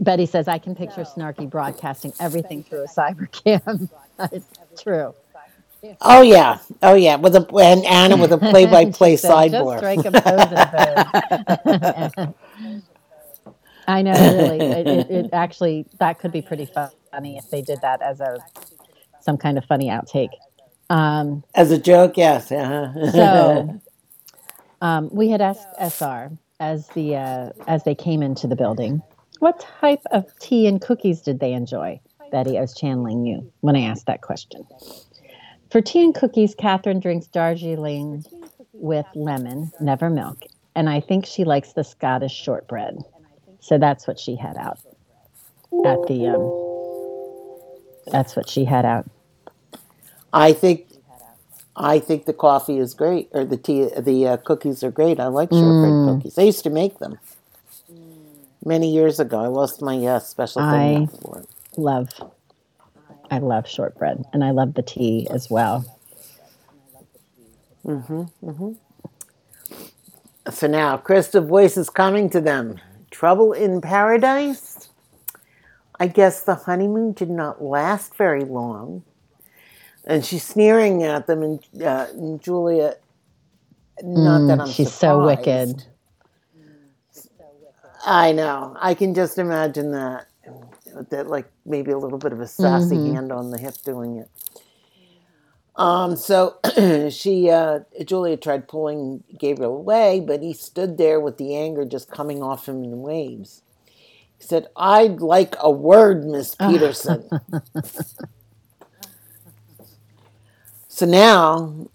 Betty 0.00 0.26
says, 0.26 0.48
I 0.48 0.58
can 0.58 0.74
picture 0.74 1.02
Snarky 1.02 1.48
broadcasting 1.48 2.12
everything 2.20 2.64
through 2.64 2.84
a 2.84 2.88
cyber 2.88 3.30
cam. 3.30 3.88
it's 4.32 4.82
true. 4.82 5.14
Oh 6.02 6.20
yeah, 6.20 6.58
oh 6.82 6.94
yeah, 6.94 7.16
with 7.16 7.34
a 7.34 7.40
and 7.56 7.86
Anna 7.86 8.18
with 8.18 8.32
a 8.32 8.38
play-by-play 8.38 9.16
sideboard. 9.16 9.82
I 13.88 14.02
know, 14.02 14.12
really. 14.12 14.60
It, 14.60 14.86
it, 14.86 15.10
it, 15.10 15.30
actually 15.32 15.86
that 15.98 16.18
could 16.18 16.32
be 16.32 16.42
pretty 16.42 16.66
funny 16.66 17.38
if 17.38 17.48
they 17.48 17.62
did 17.62 17.80
that 17.80 18.02
as 18.02 18.20
a 18.20 18.36
some 19.20 19.38
kind 19.38 19.56
of 19.56 19.64
funny 19.64 19.86
outtake. 19.86 20.34
Um, 20.90 21.44
as 21.54 21.70
a 21.70 21.78
joke, 21.78 22.18
yes. 22.18 22.52
Uh-huh. 22.52 23.10
so 23.10 23.80
um, 24.82 25.08
we 25.12 25.30
had 25.30 25.40
asked 25.40 25.66
SR 25.80 26.30
as 26.58 26.88
the 26.88 27.16
uh, 27.16 27.52
as 27.66 27.84
they 27.84 27.94
came 27.94 28.22
into 28.22 28.46
the 28.46 28.56
building, 28.56 29.00
what 29.40 29.60
type 29.80 30.02
of 30.12 30.26
tea 30.38 30.66
and 30.66 30.80
cookies 30.80 31.20
did 31.20 31.40
they 31.40 31.52
enjoy? 31.52 32.00
Betty, 32.30 32.56
I 32.56 32.60
was 32.60 32.74
channeling 32.74 33.26
you 33.26 33.52
when 33.60 33.74
I 33.74 33.80
asked 33.80 34.06
that 34.06 34.20
question. 34.20 34.64
For 35.70 35.80
tea 35.80 36.04
and 36.04 36.14
cookies, 36.14 36.54
Catherine 36.54 37.00
drinks 37.00 37.26
Darjeeling 37.26 38.24
with 38.72 39.06
lemon, 39.14 39.72
never 39.80 40.08
milk, 40.10 40.44
and 40.74 40.88
I 40.88 41.00
think 41.00 41.26
she 41.26 41.44
likes 41.44 41.72
the 41.72 41.84
Scottish 41.84 42.32
shortbread. 42.32 42.98
So 43.60 43.78
that's 43.78 44.06
what 44.06 44.18
she 44.18 44.36
had 44.36 44.56
out 44.56 44.78
at 45.84 46.06
the. 46.06 46.28
Um, 46.28 48.12
that's 48.12 48.36
what 48.36 48.48
she 48.48 48.64
had 48.64 48.84
out. 48.84 49.08
I 50.32 50.52
think 50.52 50.86
I 51.76 51.98
think 51.98 52.26
the 52.26 52.32
coffee 52.32 52.78
is 52.78 52.94
great, 52.94 53.28
or 53.32 53.44
the 53.44 53.56
tea, 53.56 53.88
the 53.98 54.28
uh, 54.28 54.36
cookies 54.38 54.82
are 54.82 54.90
great. 54.90 55.18
I 55.18 55.26
like 55.26 55.50
shortbread 55.50 55.92
mm. 55.92 56.16
cookies. 56.16 56.38
I 56.38 56.42
used 56.42 56.62
to 56.64 56.70
make 56.70 56.98
them 56.98 57.18
many 58.64 58.92
years 58.92 59.20
ago. 59.20 59.40
I 59.40 59.46
lost 59.46 59.82
my 59.82 59.96
uh, 60.04 60.18
special 60.18 60.62
thing 60.62 61.08
I 61.08 61.16
for 61.22 61.40
it. 61.40 61.48
Love, 61.76 62.08
I 63.30 63.38
love 63.38 63.68
shortbread, 63.68 64.24
and 64.32 64.44
I 64.44 64.50
love 64.50 64.74
the 64.74 64.82
tea 64.82 65.26
as 65.30 65.50
well. 65.50 65.84
Mm-hmm. 67.84 68.22
Mm-hmm. 68.48 68.72
So 70.50 70.66
now, 70.66 70.96
Christa 70.96 71.46
voice 71.46 71.76
is 71.76 71.90
coming 71.90 72.28
to 72.30 72.40
them. 72.40 72.80
Trouble 73.10 73.52
in 73.52 73.80
paradise. 73.80 74.88
I 75.98 76.06
guess 76.06 76.42
the 76.42 76.54
honeymoon 76.54 77.12
did 77.12 77.30
not 77.30 77.62
last 77.62 78.14
very 78.16 78.44
long 78.44 79.04
and 80.04 80.24
she's 80.24 80.44
sneering 80.44 81.02
at 81.02 81.26
them, 81.26 81.42
and, 81.42 81.60
uh, 81.82 82.06
and 82.12 82.42
Julia. 82.42 82.96
Not 84.02 84.40
mm, 84.40 84.48
that 84.48 84.60
I'm 84.60 84.66
she's 84.66 84.92
surprised. 84.92 84.98
so 84.98 85.26
wicked. 85.26 85.84
I 88.04 88.32
know. 88.32 88.76
I 88.80 88.94
can 88.94 89.14
just 89.14 89.38
imagine 89.38 89.92
that. 89.92 90.26
That 91.10 91.28
like 91.28 91.46
maybe 91.64 91.92
a 91.92 91.98
little 91.98 92.18
bit 92.18 92.32
of 92.32 92.40
a 92.40 92.48
sassy 92.48 92.96
mm-hmm. 92.96 93.14
hand 93.14 93.32
on 93.32 93.50
the 93.50 93.58
hip 93.58 93.74
doing 93.84 94.16
it. 94.16 94.28
Um, 95.76 96.16
so 96.16 96.58
she, 97.10 97.48
uh, 97.48 97.80
Julia 98.04 98.36
tried 98.36 98.68
pulling 98.68 99.22
Gabriel 99.38 99.76
away, 99.76 100.20
but 100.20 100.42
he 100.42 100.52
stood 100.52 100.98
there 100.98 101.20
with 101.20 101.38
the 101.38 101.56
anger 101.56 101.84
just 101.84 102.10
coming 102.10 102.42
off 102.42 102.68
him 102.68 102.82
in 102.82 103.00
waves. 103.00 103.62
He 104.36 104.44
said, 104.44 104.66
I'd 104.76 105.20
like 105.20 105.54
a 105.60 105.70
word, 105.70 106.26
Miss 106.26 106.54
Peterson. 106.60 107.28
So 111.00 111.06
now 111.06 111.88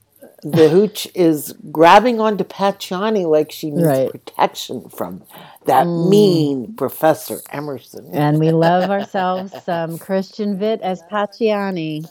the 0.45 0.69
hooch 0.69 1.07
is 1.15 1.55
grabbing 1.71 2.21
onto 2.21 2.43
Pacciani 2.43 3.25
like 3.25 3.51
she 3.51 3.71
needs 3.71 3.87
right. 3.87 4.11
protection 4.11 4.87
from 4.89 5.23
that 5.65 5.87
mm. 5.87 6.09
mean 6.09 6.75
Professor 6.75 7.41
Emerson. 7.49 8.07
And 8.13 8.39
we 8.39 8.51
love 8.51 8.91
ourselves 8.91 9.53
some 9.63 9.97
Christian 9.97 10.59
Vitt 10.59 10.81
as 10.81 11.01
Pacciani. 11.11 12.07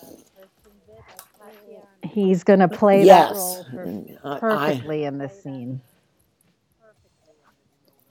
He's 2.03 2.43
going 2.43 2.59
to 2.59 2.69
play 2.69 3.05
yes. 3.05 3.63
that 3.71 3.73
role 3.73 4.39
perfectly 4.41 5.05
I, 5.05 5.09
in 5.09 5.19
this 5.19 5.41
scene. 5.41 5.81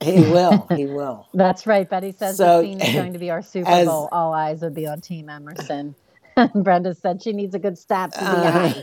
He 0.01 0.21
will. 0.21 0.67
He 0.73 0.85
will. 0.85 1.27
That's 1.33 1.67
right. 1.67 1.89
Betty 1.89 2.13
says 2.13 2.37
so, 2.37 2.61
the 2.61 2.67
scene 2.67 2.81
is 2.81 2.93
going 2.95 3.13
to 3.13 3.19
be 3.19 3.29
our 3.29 3.41
Super 3.41 3.69
as, 3.69 3.87
Bowl. 3.87 4.07
All 4.11 4.33
eyes 4.33 4.61
would 4.61 4.73
be 4.73 4.87
on 4.87 5.01
Team 5.01 5.29
Emerson. 5.29 5.95
Brenda 6.55 6.93
said 6.95 7.21
she 7.21 7.33
needs 7.33 7.53
a 7.55 7.59
good 7.59 7.77
stab 7.77 8.11
to 8.13 8.19
the 8.19 8.25
eye. 8.25 8.73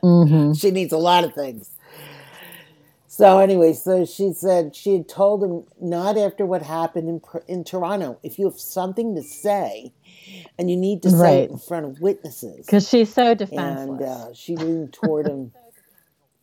mm-hmm. 0.02 0.52
She 0.54 0.70
needs 0.70 0.92
a 0.92 0.98
lot 0.98 1.24
of 1.24 1.34
things. 1.34 1.70
So 3.16 3.38
anyway, 3.38 3.72
so 3.72 4.04
she 4.04 4.34
said 4.34 4.76
she 4.76 4.92
had 4.92 5.08
told 5.08 5.42
him 5.42 5.64
not 5.80 6.18
after 6.18 6.44
what 6.44 6.60
happened 6.60 7.08
in 7.08 7.22
in 7.48 7.64
Toronto. 7.64 8.18
If 8.22 8.38
you 8.38 8.44
have 8.44 8.60
something 8.60 9.14
to 9.14 9.22
say, 9.22 9.94
and 10.58 10.70
you 10.70 10.76
need 10.76 11.02
to 11.04 11.10
say 11.10 11.16
right. 11.16 11.44
it 11.44 11.50
in 11.50 11.56
front 11.56 11.86
of 11.86 12.00
witnesses, 12.00 12.66
because 12.66 12.86
she's 12.86 13.10
so 13.14 13.34
defenseless, 13.34 13.88
and 13.88 14.02
uh, 14.02 14.34
she 14.34 14.54
leaned 14.54 14.92
toward 14.92 15.28
him. 15.28 15.52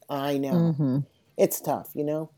I 0.10 0.40
know 0.40 0.54
mm-hmm. 0.54 1.00
it's 1.38 1.62
tough, 1.62 1.92
you 1.94 2.04
know. 2.04 2.32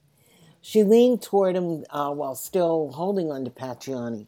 She 0.60 0.84
leaned 0.84 1.22
toward 1.22 1.56
him 1.56 1.86
uh, 1.90 2.12
while 2.12 2.36
still 2.36 2.92
holding 2.92 3.32
on 3.32 3.46
to 3.46 3.52
Pacciani. 3.52 4.28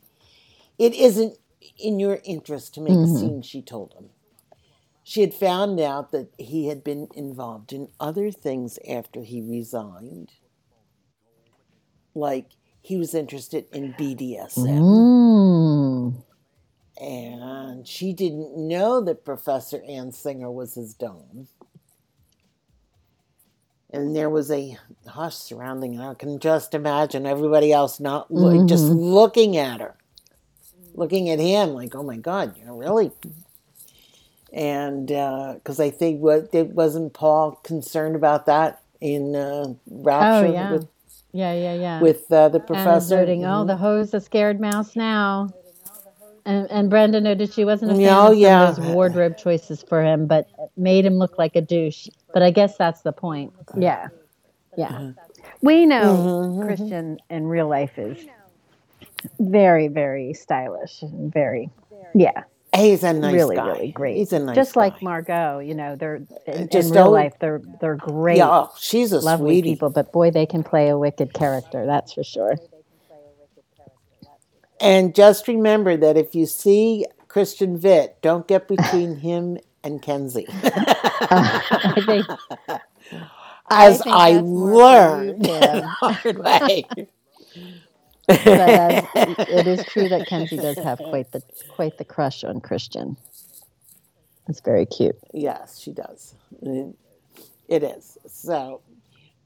It 0.77 0.93
isn't 0.93 1.37
in 1.77 1.99
your 1.99 2.19
interest 2.23 2.73
to 2.75 2.81
make 2.81 2.93
mm-hmm. 2.93 3.15
a 3.15 3.19
scene, 3.19 3.41
she 3.41 3.61
told 3.61 3.93
him. 3.93 4.09
she 5.03 5.21
had 5.21 5.33
found 5.33 5.79
out 5.79 6.11
that 6.11 6.29
he 6.37 6.67
had 6.67 6.83
been 6.83 7.07
involved 7.15 7.73
in 7.73 7.89
other 7.99 8.31
things 8.31 8.77
after 8.89 9.23
he 9.23 9.41
resigned. 9.41 10.33
Like 12.15 12.51
he 12.81 12.97
was 12.97 13.13
interested 13.15 13.65
in 13.73 13.93
BDSM. 13.93 14.79
Mm. 14.79 16.23
And 16.99 17.87
she 17.87 18.13
didn't 18.13 18.55
know 18.57 19.01
that 19.01 19.25
Professor 19.25 19.81
Ann 19.87 20.11
Singer 20.11 20.51
was 20.51 20.75
his 20.75 20.93
dome. 20.93 21.47
And 23.91 24.15
there 24.15 24.29
was 24.29 24.51
a 24.51 24.77
hush 25.07 25.35
surrounding 25.35 25.93
it. 25.95 26.01
I 26.01 26.13
can 26.15 26.39
just 26.39 26.73
imagine 26.73 27.25
everybody 27.25 27.71
else 27.73 27.99
not 27.99 28.29
Mm-hmm. 28.29 28.67
just 28.67 28.85
looking 28.85 29.57
at 29.57 29.81
her, 29.81 29.96
looking 30.97 31.29
at 31.31 31.39
him 31.39 31.71
like, 31.71 31.95
"Oh 31.95 32.03
my 32.03 32.17
God, 32.17 32.57
you 32.57 32.65
know, 32.65 32.77
really?" 32.77 33.11
And 34.53 35.07
because 35.07 35.79
I 35.79 35.91
think 35.91 36.21
what 36.21 36.49
it 36.53 36.69
wasn't 36.69 37.13
Paul 37.13 37.53
concerned 37.63 38.15
about 38.15 38.47
that 38.47 38.81
in 39.01 39.35
uh, 39.35 39.75
Rapture 39.89 40.25
Oh, 40.25 40.41
yeah. 40.53 40.69
with 40.71 40.87
Yeah, 41.33 41.53
yeah, 41.53 41.73
yeah. 41.75 41.99
with 42.01 42.31
uh, 42.31 42.49
the 42.49 42.59
Anna's 42.73 43.07
professor. 43.07 43.17
noting, 43.17 43.45
oh, 43.45 43.65
the 43.65 43.77
hoe's 43.77 44.13
a 44.13 44.21
scared 44.21 44.61
mouse 44.61 44.95
now. 44.95 45.49
And, 46.45 46.69
and 46.71 46.89
Brenda 46.89 47.21
noted 47.21 47.53
she 47.53 47.65
wasn't 47.65 47.91
a 47.91 47.95
fan 47.95 48.01
Yeah, 48.03 48.27
oh, 48.27 48.31
of 48.31 48.37
some 48.37 48.53
yeah. 48.53 48.63
of 48.63 48.75
those 48.75 48.81
wardrobe 48.81 49.37
choices 49.37 49.83
for 49.83 50.03
him, 50.03 50.27
but 50.27 50.47
made 50.77 51.05
him 51.05 51.15
look 51.15 51.37
like 51.37 51.55
a 51.55 51.61
douche. 51.61 52.07
But 52.33 52.43
I 52.43 52.51
guess 52.51 52.77
that's 52.77 53.01
the 53.03 53.13
point. 53.13 53.53
Yeah. 53.75 54.09
Yeah. 54.77 54.91
Uh-huh. 54.91 55.11
We 55.61 55.85
know 55.87 56.29
Mhm, 56.29 56.77
mhm. 56.77 56.95
Christian 56.95 57.19
in 57.29 57.47
real 57.47 57.69
life 57.69 57.97
is 57.99 58.17
very, 59.39 59.87
very 59.87 60.33
stylish 60.33 61.01
and 61.01 61.31
very, 61.33 61.69
yeah, 62.13 62.43
He's 62.75 63.03
a 63.03 63.13
nice 63.13 63.33
really, 63.33 63.55
guy. 63.55 63.67
really 63.67 63.91
great. 63.91 64.17
He's 64.17 64.33
a 64.33 64.39
nice 64.39 64.55
Just 64.55 64.75
like. 64.75 65.01
Margot, 65.01 65.59
you 65.59 65.73
know, 65.73 65.95
they're 65.95 66.21
uh, 66.47 66.51
in, 66.51 66.69
Just 66.69 66.89
in 66.89 66.95
real 66.95 67.11
life, 67.11 67.33
they're 67.39 67.61
they're 67.81 67.95
great, 67.95 68.37
Yeah, 68.37 68.49
oh, 68.49 68.71
she's 68.77 69.11
a 69.13 69.19
lovely 69.19 69.55
sweetie. 69.55 69.71
people, 69.71 69.89
but 69.89 70.11
boy, 70.11 70.31
they 70.31 70.45
can 70.45 70.63
play 70.63 70.89
a 70.89 70.97
wicked 70.97 71.33
character. 71.33 71.85
That's 71.85 72.13
for 72.13 72.23
sure. 72.23 72.55
And 74.79 75.15
just 75.15 75.47
remember 75.47 75.97
that 75.97 76.17
if 76.17 76.35
you 76.35 76.45
see 76.45 77.05
Christian 77.27 77.79
Vitt, 77.79 78.09
don't 78.21 78.47
get 78.47 78.67
between 78.67 79.15
him 79.19 79.57
and 79.83 80.01
Kenzie. 80.01 80.45
I 80.53 82.03
think 82.05 82.25
As 83.69 84.01
think 84.03 84.15
I, 84.15 84.33
that's 84.33 84.43
more 84.45 85.07
for 85.07 85.23
you, 85.23 85.33
learned 85.33 85.43
Kim. 85.43 85.81
the 85.81 85.87
hard 85.87 86.37
way. 86.39 86.85
But 88.27 88.47
as, 88.47 89.05
it 89.15 89.67
is 89.67 89.85
true 89.85 90.09
that 90.09 90.27
Kenzie 90.27 90.57
does 90.57 90.77
have 90.79 90.99
quite 90.99 91.31
the 91.31 91.41
quite 91.69 91.97
the 91.97 92.05
crush 92.05 92.43
on 92.43 92.61
Christian. 92.61 93.17
It's 94.49 94.61
very 94.61 94.85
cute. 94.85 95.17
yes, 95.33 95.79
she 95.79 95.91
does. 95.93 96.35
It 97.67 97.83
is. 97.83 98.17
So, 98.27 98.81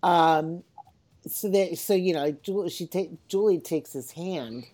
um, 0.03 0.63
so 1.27 1.49
that 1.49 1.77
so 1.77 1.93
you 1.93 2.13
know, 2.13 2.31
Julie, 2.31 2.69
she 2.69 2.87
take 2.87 3.11
Julie 3.27 3.59
takes 3.59 3.93
his 3.93 4.11
hand 4.11 4.65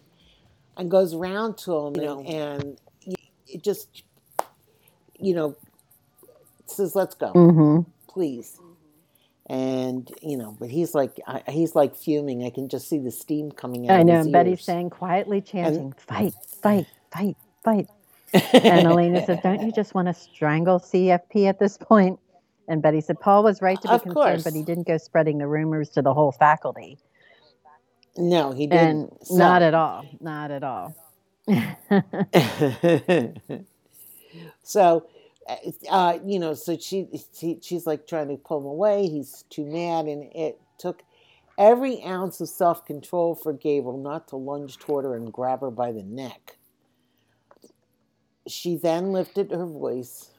and 0.78 0.92
goes 0.92 1.14
around 1.14 1.58
to 1.60 1.76
him, 1.78 1.96
you 1.96 2.04
know, 2.04 2.22
and 2.22 2.80
it 3.48 3.64
just, 3.64 4.04
you 5.20 5.34
know, 5.34 5.56
says, 6.68 6.96
"Let's 6.96 7.16
go." 7.16 7.34
Mm-hmm. 7.34 7.90
please. 8.08 8.60
And 9.48 10.10
you 10.22 10.38
know, 10.38 10.56
but 10.60 10.70
he's 10.70 10.94
like 10.96 11.20
I, 11.28 11.42
he's 11.50 11.76
like 11.76 11.96
fuming. 11.96 12.44
I 12.46 12.50
can 12.52 12.68
just 12.70 12.88
see 12.90 12.98
the 13.00 13.12
steam 13.12 13.52
coming 13.52 13.90
out. 13.90 13.98
I 13.98 14.02
of 14.02 14.08
know. 14.08 14.18
his 14.18 14.26
And 14.26 14.34
Betty's 14.34 14.60
ears. 14.60 14.62
saying 14.62 14.90
quietly, 14.92 15.42
chanting, 15.42 15.94
"Fight, 15.94 16.34
fight, 16.62 16.86
fight, 17.12 17.36
fight." 17.64 17.88
And 18.64 18.88
Elena 18.88 19.26
says, 19.26 19.40
"Don't 19.44 19.62
you 19.64 19.72
just 19.72 19.94
want 19.96 20.08
to 20.10 20.14
strangle 20.14 20.80
CFP 20.80 21.48
at 21.48 21.60
this 21.60 21.78
point?" 21.78 22.20
And 22.68 22.82
Betty 22.82 23.02
said, 23.02 23.20
"Paul 23.20 23.44
was 23.44 23.62
right 23.62 23.80
to 23.82 23.88
be 23.90 23.94
Of 23.96 24.04
concerned, 24.04 24.16
course. 24.16 24.44
but 24.44 24.54
he 24.54 24.62
didn't 24.64 24.88
go 24.88 24.98
spreading 24.98 25.38
the 25.40 25.48
rumors 25.48 25.90
to 25.92 26.02
the 26.02 26.14
whole 26.14 26.32
faculty, 26.34 26.98
no, 28.18 28.52
he 28.52 28.68
didn't. 28.68 29.26
So- 29.26 29.36
not 29.38 29.62
at 29.62 29.74
all, 29.74 30.06
not 30.22 30.52
at 30.52 30.64
all." 30.64 30.94
so, 34.64 35.06
uh, 35.90 36.20
you 36.26 36.40
know, 36.40 36.54
so 36.54 36.78
she, 36.78 37.08
she 37.34 37.60
she's 37.62 37.88
like 37.88 38.08
trying 38.08 38.30
to 38.30 38.38
pull 38.38 38.60
him 38.60 38.66
away. 38.66 39.08
He's 39.08 39.44
too 39.50 39.66
mad, 39.66 40.06
and 40.06 40.24
it 40.36 40.60
took 40.78 41.04
every 41.58 42.04
ounce 42.04 42.42
of 42.42 42.50
self 42.50 42.86
control 42.86 43.36
for 43.36 43.54
Gabriel 43.54 43.98
not 43.98 44.28
to 44.30 44.36
lunge 44.36 44.78
toward 44.78 45.06
her 45.06 45.16
and 45.16 45.32
grab 45.32 45.62
her 45.62 45.72
by 45.72 45.92
the 45.92 46.04
neck. 46.04 46.58
She 48.48 48.76
then 48.78 49.12
lifted 49.12 49.52
her 49.52 49.66
voice 49.66 50.32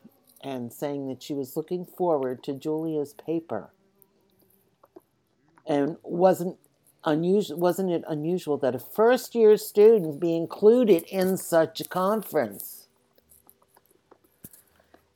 and 0.43 0.73
saying 0.73 1.09
that 1.09 1.23
she 1.23 1.35
was 1.35 1.57
looking 1.57 1.85
forward 1.85 2.43
to 2.45 2.55
Julia's 2.55 3.15
paper. 3.15 3.71
And 5.67 5.97
wasn't 6.03 6.57
unusual 7.05 7.59
wasn't 7.59 7.91
it 7.91 8.05
unusual 8.09 8.57
that 8.59 8.75
a 8.75 8.79
first 8.79 9.35
year 9.35 9.57
student 9.57 10.21
be 10.21 10.35
included 10.37 11.05
in 11.05 11.37
such 11.37 11.81
a 11.81 11.85
conference? 11.85 12.78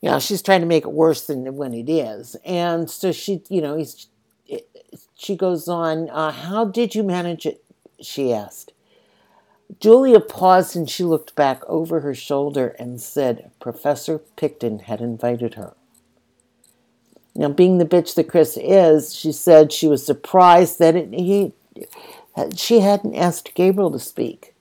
You 0.02 0.10
know, 0.10 0.18
she's 0.18 0.42
trying 0.42 0.60
to 0.60 0.66
make 0.66 0.84
it 0.84 0.92
worse 0.92 1.26
than 1.26 1.56
when 1.56 1.72
it 1.72 1.88
is. 1.88 2.36
And 2.44 2.90
so 2.90 3.12
she, 3.12 3.42
you 3.48 3.62
know, 3.62 3.76
he's, 3.76 4.08
she 5.14 5.36
goes 5.36 5.68
on, 5.68 6.10
uh, 6.10 6.32
How 6.32 6.64
did 6.64 6.94
you 6.94 7.02
manage 7.02 7.46
it? 7.46 7.64
She 8.00 8.32
asked. 8.32 8.72
Julia 9.80 10.20
paused 10.20 10.76
and 10.76 10.90
she 10.90 11.04
looked 11.04 11.34
back 11.34 11.62
over 11.66 12.00
her 12.00 12.14
shoulder 12.14 12.74
and 12.78 13.00
said 13.00 13.52
Professor 13.60 14.18
Picton 14.18 14.80
had 14.80 15.00
invited 15.00 15.54
her. 15.54 15.74
Now, 17.34 17.48
being 17.48 17.78
the 17.78 17.86
bitch 17.86 18.14
that 18.16 18.28
Chris 18.28 18.58
is, 18.60 19.14
she 19.14 19.32
said 19.32 19.72
she 19.72 19.88
was 19.88 20.04
surprised 20.04 20.78
that 20.78 20.96
it, 20.96 21.14
he, 21.14 21.52
she 22.54 22.80
hadn't 22.80 23.14
asked 23.14 23.54
Gabriel 23.54 23.90
to 23.90 23.98
speak, 23.98 24.51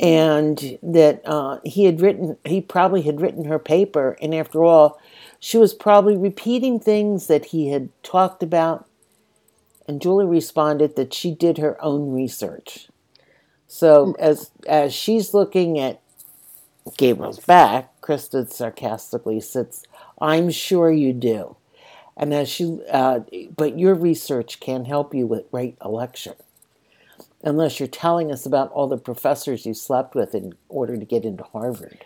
and 0.00 0.78
that 0.82 1.20
uh, 1.26 1.58
he 1.62 1.84
had 1.84 2.00
written, 2.00 2.38
he 2.46 2.62
probably 2.62 3.02
had 3.02 3.20
written 3.20 3.44
her 3.44 3.58
paper, 3.58 4.16
and 4.22 4.34
after 4.34 4.64
all, 4.64 4.98
she 5.38 5.58
was 5.58 5.74
probably 5.74 6.16
repeating 6.16 6.80
things 6.80 7.26
that 7.26 7.46
he 7.46 7.68
had 7.68 7.90
talked 8.02 8.42
about. 8.42 8.86
And 9.86 10.00
Julie 10.00 10.24
responded 10.24 10.96
that 10.96 11.12
she 11.12 11.32
did 11.32 11.58
her 11.58 11.82
own 11.84 12.12
research. 12.12 12.88
So 13.66 14.14
as 14.18 14.50
as 14.66 14.94
she's 14.94 15.34
looking 15.34 15.78
at 15.78 16.00
Gabriel's 16.96 17.40
back, 17.40 18.00
Christa 18.00 18.50
sarcastically 18.50 19.40
sits, 19.40 19.82
I'm 20.20 20.50
sure 20.50 20.90
you 20.90 21.12
do. 21.12 21.56
And 22.16 22.32
as 22.32 22.48
she, 22.48 22.80
uh, 22.90 23.20
but 23.56 23.78
your 23.78 23.94
research 23.94 24.60
can't 24.60 24.86
help 24.86 25.14
you 25.14 25.26
with 25.26 25.44
write 25.52 25.76
a 25.80 25.88
lecture 25.88 26.36
unless 27.42 27.80
you're 27.80 27.88
telling 27.88 28.30
us 28.30 28.46
about 28.46 28.70
all 28.72 28.86
the 28.86 28.98
professors 28.98 29.64
you 29.66 29.74
slept 29.74 30.14
with 30.14 30.34
in 30.34 30.52
order 30.68 30.96
to 30.96 31.04
get 31.04 31.24
into 31.24 31.42
Harvard. 31.44 32.04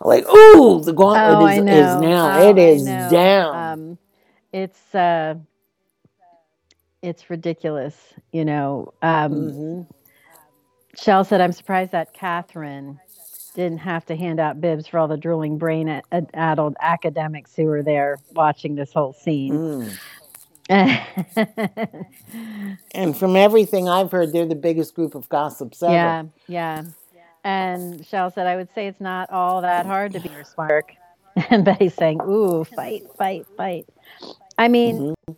Like, 0.00 0.28
ooh, 0.28 0.80
the 0.80 0.92
gauntlet 0.92 1.38
Oh, 1.38 1.46
is, 1.46 1.58
is 1.58 2.00
now. 2.00 2.40
Oh, 2.40 2.50
it 2.50 2.58
is 2.58 2.84
down. 2.84 3.54
Um, 3.54 3.98
it's 4.52 4.94
uh, 4.94 5.34
it's 7.02 7.30
ridiculous, 7.30 8.14
you 8.32 8.44
know. 8.44 8.92
Um, 9.02 9.32
Mhm. 9.32 9.86
Shell 10.94 11.24
said, 11.24 11.40
"I'm 11.40 11.52
surprised 11.52 11.92
that 11.92 12.12
Catherine 12.12 13.00
didn't 13.54 13.78
have 13.78 14.04
to 14.06 14.16
hand 14.16 14.40
out 14.40 14.60
bibs 14.60 14.86
for 14.86 14.98
all 14.98 15.08
the 15.08 15.16
drooling 15.16 15.58
brain 15.58 16.00
addled 16.34 16.76
academics 16.80 17.54
who 17.56 17.64
were 17.64 17.82
there 17.82 18.18
watching 18.34 18.74
this 18.74 18.92
whole 18.92 19.12
scene." 19.12 19.52
Mm. 19.54 19.98
And 22.94 23.16
from 23.16 23.36
everything 23.36 23.88
I've 23.88 24.10
heard, 24.10 24.32
they're 24.32 24.46
the 24.46 24.54
biggest 24.54 24.94
group 24.94 25.14
of 25.14 25.28
gossips 25.28 25.82
ever. 25.86 25.94
yeah, 25.94 26.22
yeah. 26.48 26.82
And 27.44 28.06
Shell 28.06 28.30
said, 28.32 28.46
"I 28.46 28.56
would 28.56 28.68
say 28.74 28.86
it's 28.86 29.00
not 29.00 29.30
all 29.30 29.62
that 29.62 29.86
hard 29.86 30.12
to 30.14 30.20
be 30.20 30.30
smart." 30.54 30.86
And 31.50 31.64
Betty's 31.64 31.94
saying, 31.94 32.20
"Ooh, 32.22 32.62
fight, 32.64 33.04
fight, 33.16 33.46
fight." 33.56 33.86
I 34.58 34.68
mean, 34.68 35.14
Mhm. 35.26 35.36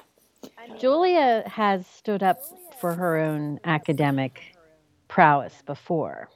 Julia 0.80 1.44
has 1.46 1.86
stood 1.86 2.22
up 2.24 2.40
for 2.76 2.94
her 2.94 3.16
own 3.18 3.60
academic 3.64 4.56
prowess 5.06 5.54
before. 5.66 6.28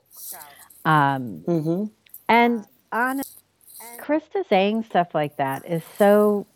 Um, 0.84 1.42
Mhm. 1.46 1.90
and 2.28 2.64
on 2.92 3.20
Christa 3.98 4.46
saying 4.48 4.84
stuff 4.84 5.14
like 5.14 5.36
that 5.38 5.66
is 5.66 5.82
so 5.98 6.46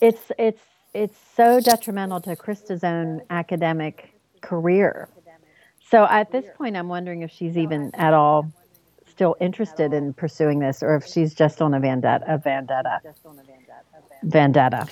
it's 0.00 0.30
it's 0.38 0.60
it's 0.94 1.16
so 1.36 1.60
detrimental 1.60 2.20
to 2.22 2.36
Christa's 2.36 2.84
own 2.84 3.22
academic 3.30 4.12
career. 4.40 5.08
So 5.90 6.04
at 6.04 6.30
this 6.32 6.44
point 6.56 6.76
I'm 6.76 6.88
wondering 6.88 7.22
if 7.22 7.30
she's 7.30 7.56
even 7.58 7.90
at 7.94 8.14
all 8.14 8.50
still 9.08 9.36
interested 9.40 9.92
in 9.92 10.12
pursuing 10.14 10.60
this 10.60 10.82
or 10.82 10.96
if 10.96 11.04
she's 11.04 11.34
just 11.34 11.60
on 11.60 11.74
a 11.74 11.80
vendetta 11.80 12.24
a 12.26 12.38
vendetta 12.38 13.00
vendetta. 14.22 14.86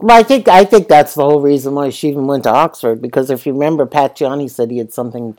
Well, 0.00 0.16
I 0.16 0.22
think 0.22 0.48
I 0.48 0.64
think 0.64 0.88
that's 0.88 1.14
the 1.14 1.24
whole 1.24 1.40
reason 1.40 1.74
why 1.74 1.90
she 1.90 2.08
even 2.08 2.26
went 2.26 2.44
to 2.44 2.50
Oxford 2.50 3.02
because 3.02 3.30
if 3.30 3.46
you 3.46 3.52
remember, 3.52 3.86
Pacciani 3.86 4.48
said 4.50 4.70
he 4.70 4.78
had 4.78 4.92
something 4.92 5.36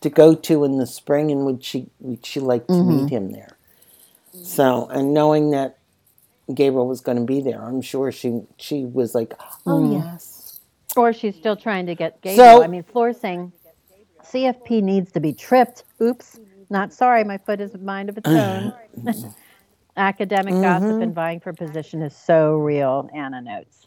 to 0.00 0.10
go 0.10 0.34
to 0.34 0.64
in 0.64 0.78
the 0.78 0.86
spring, 0.86 1.30
and 1.30 1.46
would 1.46 1.62
she 1.64 1.88
would 2.00 2.26
she 2.26 2.40
like 2.40 2.66
to 2.66 2.72
Mhm. 2.74 2.86
meet 2.86 3.10
him 3.10 3.30
there? 3.30 3.56
So, 4.32 4.88
and 4.88 5.14
knowing 5.14 5.50
that 5.50 5.78
Gabriel 6.54 6.86
was 6.86 7.00
going 7.00 7.18
to 7.18 7.24
be 7.24 7.40
there, 7.40 7.62
I'm 7.62 7.80
sure 7.82 8.10
she 8.12 8.42
she 8.56 8.84
was 8.84 9.14
like, 9.14 9.34
"Oh 9.66 9.80
Mm. 9.80 10.02
yes." 10.02 10.60
Or 10.96 11.12
she's 11.12 11.34
still 11.36 11.56
trying 11.56 11.86
to 11.86 11.94
get 11.94 12.20
Gabriel. 12.20 12.58
So- 12.58 12.62
I 12.64 12.66
mean, 12.66 12.82
Floor's 12.82 13.18
saying 13.18 13.52
CFP 14.24 14.82
needs 14.82 15.12
to 15.12 15.20
be 15.20 15.32
tripped. 15.32 15.84
Oops, 16.00 16.38
not 16.70 16.92
sorry. 16.92 17.24
My 17.24 17.38
foot 17.38 17.60
is 17.60 17.74
a 17.74 17.78
mind 17.78 18.08
of 18.08 18.18
its 18.18 18.28
own. 18.28 18.72
Academic 19.96 20.54
gossip 20.54 21.02
and 21.02 21.14
vying 21.14 21.38
for 21.40 21.52
position 21.52 22.00
is 22.02 22.16
so 22.16 22.56
real. 22.56 23.10
Anna 23.14 23.42
notes. 23.42 23.86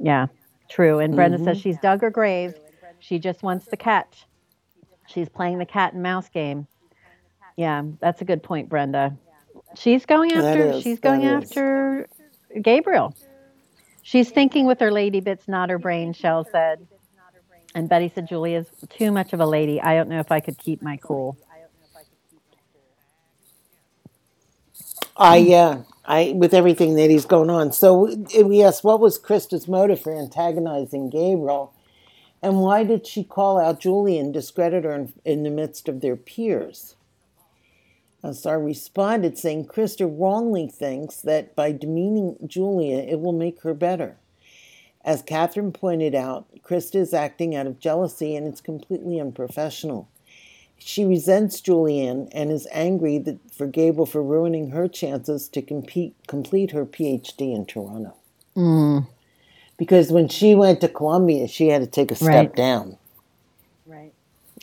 Yeah, 0.00 0.26
true. 0.68 0.98
And 0.98 1.14
Brenda 1.14 1.38
says 1.38 1.58
she's 1.60 1.78
dug 1.78 2.00
her 2.02 2.10
grave. 2.10 2.54
She 2.98 3.18
just 3.20 3.42
wants 3.44 3.66
the 3.66 3.76
catch. 3.76 4.26
She's 5.06 5.28
playing 5.28 5.58
the 5.58 5.66
cat 5.66 5.92
and 5.92 6.02
mouse 6.02 6.28
game. 6.28 6.66
Yeah, 7.56 7.84
that's 8.00 8.20
a 8.22 8.24
good 8.24 8.42
point, 8.42 8.68
Brenda. 8.68 9.16
She's 9.76 10.06
going 10.06 10.32
after. 10.32 10.70
is, 10.70 10.82
she's 10.82 11.00
going 11.00 11.22
that 11.22 11.42
is. 11.42 11.50
after 11.50 12.08
Gabriel. 12.60 13.14
She's 14.02 14.30
thinking 14.30 14.66
with 14.66 14.80
her 14.80 14.92
lady 14.92 15.20
bits, 15.20 15.48
not 15.48 15.68
her 15.70 15.78
brain, 15.78 16.12
Shell 16.12 16.48
said. 16.50 16.86
And 17.74 17.88
Betty 17.88 18.10
said, 18.14 18.28
Julia's 18.28 18.68
too 18.88 19.10
much 19.10 19.32
of 19.32 19.40
a 19.40 19.46
lady. 19.46 19.80
I 19.80 19.96
don't 19.96 20.08
know 20.08 20.20
if 20.20 20.32
I 20.32 20.40
could 20.40 20.58
keep 20.58 20.80
my 20.80 20.96
cool. 20.96 21.36
I 25.16 25.38
yeah, 25.38 25.82
I 26.04 26.32
with 26.36 26.52
everything 26.52 26.94
that 26.96 27.10
he's 27.10 27.24
going 27.24 27.50
on. 27.50 27.72
So 27.72 28.14
we 28.44 28.62
asked, 28.62 28.84
what 28.84 29.00
was 29.00 29.18
Christa's 29.18 29.66
motive 29.66 30.00
for 30.00 30.14
antagonizing 30.14 31.10
Gabriel, 31.10 31.72
and 32.42 32.60
why 32.60 32.84
did 32.84 33.06
she 33.06 33.24
call 33.24 33.58
out 33.58 33.80
Julia 33.80 34.20
and 34.20 34.32
discredit 34.32 34.84
her 34.84 34.94
in, 34.94 35.12
in 35.24 35.42
the 35.42 35.50
midst 35.50 35.88
of 35.88 36.00
their 36.00 36.16
peers? 36.16 36.95
SR 38.32 38.58
responded, 38.58 39.38
saying 39.38 39.66
Christa 39.66 40.06
wrongly 40.10 40.68
thinks 40.68 41.20
that 41.22 41.54
by 41.56 41.72
demeaning 41.72 42.36
Julia, 42.46 42.98
it 42.98 43.20
will 43.20 43.32
make 43.32 43.62
her 43.62 43.74
better. 43.74 44.16
As 45.04 45.22
Catherine 45.22 45.72
pointed 45.72 46.14
out, 46.14 46.46
Christa 46.62 46.96
is 46.96 47.14
acting 47.14 47.54
out 47.54 47.66
of 47.66 47.78
jealousy 47.78 48.34
and 48.34 48.46
it's 48.46 48.60
completely 48.60 49.20
unprofessional. 49.20 50.08
She 50.78 51.04
resents 51.04 51.60
Julianne 51.60 52.28
and 52.32 52.50
is 52.50 52.66
angry 52.72 53.18
that, 53.18 53.38
for 53.52 53.66
Gable 53.66 54.04
for 54.04 54.22
ruining 54.22 54.70
her 54.70 54.88
chances 54.88 55.48
to 55.50 55.62
compete, 55.62 56.14
complete 56.26 56.72
her 56.72 56.84
PhD 56.84 57.54
in 57.54 57.64
Toronto. 57.66 58.14
Mm. 58.56 59.06
Because 59.78 60.10
when 60.10 60.28
she 60.28 60.54
went 60.54 60.80
to 60.80 60.88
Columbia, 60.88 61.48
she 61.48 61.68
had 61.68 61.82
to 61.82 61.86
take 61.86 62.10
a 62.10 62.16
step 62.16 62.28
Right. 62.28 62.54
down. 62.56 62.96
Right. 63.86 64.12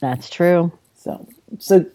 That's 0.01 0.29
true. 0.29 0.71
So, 0.95 1.27
so, 1.59 1.85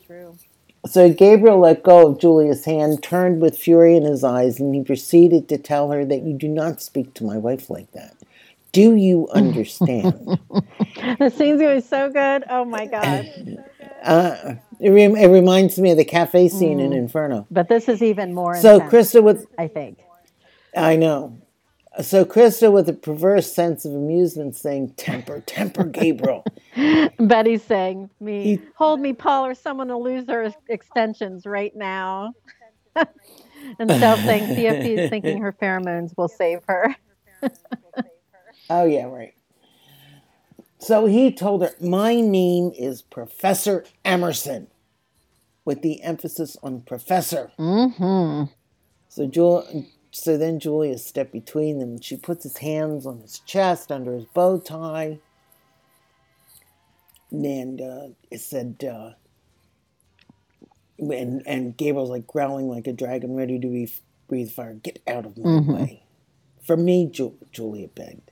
so 0.87 1.13
Gabriel 1.13 1.59
let 1.59 1.83
go 1.83 2.07
of 2.09 2.19
Julia's 2.21 2.65
hand, 2.65 3.03
turned 3.03 3.41
with 3.41 3.59
fury 3.59 3.97
in 3.97 4.05
his 4.05 4.25
eyes, 4.25 4.61
and 4.61 4.75
he 4.75 4.83
proceeded 4.83 5.49
to 5.49 5.59
tell 5.59 5.91
her 5.91 6.05
that 6.05 6.23
you 6.23 6.33
do 6.33 6.49
not 6.49 6.81
speak 6.81 7.15
to 7.15 7.25
my 7.25 7.37
wife 7.37 7.69
like 7.71 7.91
that. 7.93 8.17
Do 8.73 8.95
you 8.97 9.29
understand? 9.31 10.39
The 11.19 11.31
scene's 11.31 11.61
going 11.61 11.81
so 11.81 12.11
good. 12.11 12.45
Oh 12.51 12.65
my 12.65 12.87
God. 12.87 13.29
uh, 14.03 14.55
it, 14.81 14.91
rem- 14.91 15.17
it 15.17 15.29
reminds 15.29 15.79
me 15.79 15.93
of 15.93 15.97
the 15.97 16.05
cafe 16.05 16.49
scene 16.49 16.81
in 16.81 16.93
Inferno. 16.93 17.47
But 17.51 17.69
this 17.69 17.89
is 17.89 18.03
even 18.03 18.35
more 18.35 18.55
So 18.57 18.75
intense, 18.75 18.93
Christa 18.93 19.23
with 19.23 19.47
I 19.57 19.69
think. 19.69 19.99
I 20.77 20.97
know. 20.97 21.39
So 22.01 22.25
Christa 22.25 22.71
with 22.71 22.89
a 22.89 22.93
perverse 22.93 23.53
sense 23.53 23.85
of 23.85 23.93
amusement 23.93 24.55
saying, 24.55 24.95
Temper, 24.97 25.41
temper, 25.41 25.85
Gabriel. 25.85 26.45
Betty's 27.19 27.63
saying, 27.65 28.09
"Me, 28.21 28.43
He- 28.43 28.61
hold 28.77 29.01
me, 29.01 29.13
Paul, 29.13 29.47
or 29.47 29.55
someone 29.55 29.89
will 29.89 30.03
lose 30.03 30.25
their 30.27 30.53
extensions 30.69 31.45
right 31.45 31.75
now." 31.75 32.35
and 32.95 33.91
Shell 33.91 34.17
saying, 34.19 34.45
"CFP 34.57 34.99
is 34.99 35.11
thinking 35.11 35.43
her 35.43 35.53
pheromones 35.53 36.17
will 36.17 36.29
save 36.29 36.61
her." 36.69 36.95
oh 38.71 38.85
yeah, 38.85 39.07
right. 39.07 39.35
So 40.79 41.07
he 41.07 41.33
told 41.33 41.63
her, 41.63 41.73
My 41.81 42.21
name 42.21 42.71
is 42.79 43.03
Professor 43.03 43.85
Emerson, 44.05 44.69
with 45.65 45.83
the 45.83 46.01
emphasis 46.03 46.57
on 46.63 46.83
professor. 46.83 47.51
Mm-hmm. 47.59 48.53
So 49.09 49.27
Jul- 49.27 49.87
so 50.19 50.37
then 50.37 50.61
Julia 50.61 50.99
stepped 50.99 51.33
between 51.33 51.79
them 51.79 51.91
and 51.91 52.05
she 52.05 52.17
puts 52.17 52.45
his 52.45 52.59
hands 52.59 53.07
on 53.07 53.21
his 53.21 53.41
chest 53.41 53.93
under 53.93 54.13
his 54.15 54.25
bow 54.27 54.59
tie. 54.59 55.19
And 57.31 57.81
uh, 57.81 58.09
it 58.31 58.41
said, 58.41 58.83
uh, 58.91 59.13
and, 60.99 61.43
and 61.47 61.77
Gabriel's 61.77 62.11
like 62.11 62.27
growling 62.27 62.69
like 62.69 62.87
a 62.87 62.93
dragon 62.93 63.35
ready 63.35 63.59
to 63.59 63.67
be, 63.67 63.93
breathe 64.29 64.51
fire. 64.51 64.75
Get 64.75 65.01
out 65.07 65.27
of 65.27 65.37
my 65.37 65.45
way. 65.61 66.03
For 66.63 66.77
me, 66.77 67.07
Ju- 67.11 67.39
Julia 67.53 67.89
begged. 67.89 68.31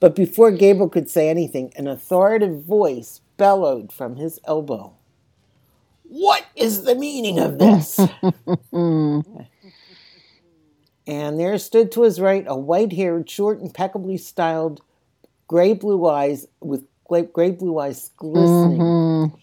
But 0.00 0.16
before 0.16 0.50
Gabriel 0.50 0.88
could 0.88 1.08
say 1.08 1.28
anything, 1.28 1.72
an 1.76 1.86
authoritative 1.86 2.64
voice 2.64 3.20
bellowed 3.36 3.92
from 3.92 4.16
his 4.16 4.40
elbow. 4.44 4.94
What 6.02 6.44
is 6.56 6.84
the 6.84 6.94
meaning 6.94 7.38
of 7.38 7.58
this? 7.58 7.98
And 11.06 11.38
there 11.38 11.58
stood 11.58 11.92
to 11.92 12.02
his 12.02 12.20
right 12.20 12.44
a 12.46 12.56
white 12.56 12.92
haired, 12.92 13.28
short, 13.28 13.60
impeccably 13.60 14.16
styled, 14.16 14.80
gray 15.46 15.74
blue 15.74 16.06
eyes 16.06 16.46
with 16.60 16.84
gray, 17.06 17.50
blue 17.50 17.78
eyes 17.78 18.10
glistening. 18.16 18.78
Mm-hmm. 18.78 19.36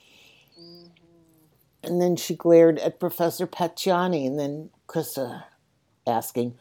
And 1.84 2.02
then 2.02 2.16
she 2.16 2.36
glared 2.36 2.80
at 2.80 3.00
Professor 3.00 3.48
Pacciani 3.48 4.26
and 4.28 4.40
then 4.40 4.70
Christa 4.88 5.44
asking, 6.06 6.56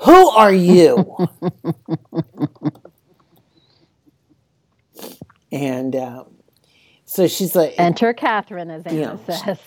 Who 0.00 0.28
are 0.30 0.52
you? 0.52 1.16
and 5.52 5.96
uh, 5.96 6.24
so 7.04 7.26
she's 7.26 7.54
like, 7.54 7.74
Enter 7.78 8.12
Catherine, 8.12 8.70
as 8.70 8.84
Anna 8.84 9.18
says. 9.26 9.58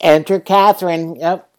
Enter 0.00 0.40
Catherine. 0.40 1.16
Yep. 1.16 1.50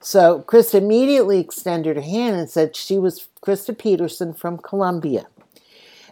So 0.00 0.42
Christa 0.46 0.74
immediately 0.74 1.38
extended 1.38 1.96
her 1.96 2.02
hand 2.02 2.36
and 2.36 2.48
said 2.48 2.74
she 2.74 2.98
was 2.98 3.28
Christa 3.42 3.76
Peterson 3.76 4.32
from 4.32 4.58
Columbia, 4.58 5.26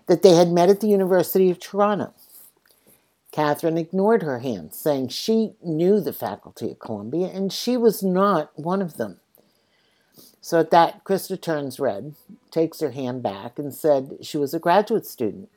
that 0.06 0.22
they 0.22 0.34
had 0.34 0.50
met 0.50 0.68
at 0.68 0.80
the 0.80 0.88
University 0.88 1.50
of 1.50 1.58
Toronto. 1.58 2.12
Catherine 3.32 3.78
ignored 3.78 4.22
her 4.22 4.40
hand, 4.40 4.74
saying 4.74 5.08
she 5.08 5.54
knew 5.62 6.00
the 6.00 6.12
faculty 6.12 6.70
at 6.70 6.80
Columbia 6.80 7.28
and 7.28 7.52
she 7.52 7.76
was 7.76 8.02
not 8.02 8.50
one 8.58 8.82
of 8.82 8.96
them. 8.96 9.20
So 10.40 10.60
at 10.60 10.70
that, 10.70 11.04
Christa 11.04 11.40
turns 11.40 11.78
red, 11.78 12.14
takes 12.50 12.80
her 12.80 12.92
hand 12.92 13.22
back, 13.22 13.58
and 13.58 13.74
said 13.74 14.18
she 14.22 14.38
was 14.38 14.54
a 14.54 14.58
graduate 14.58 15.06
student. 15.06 15.50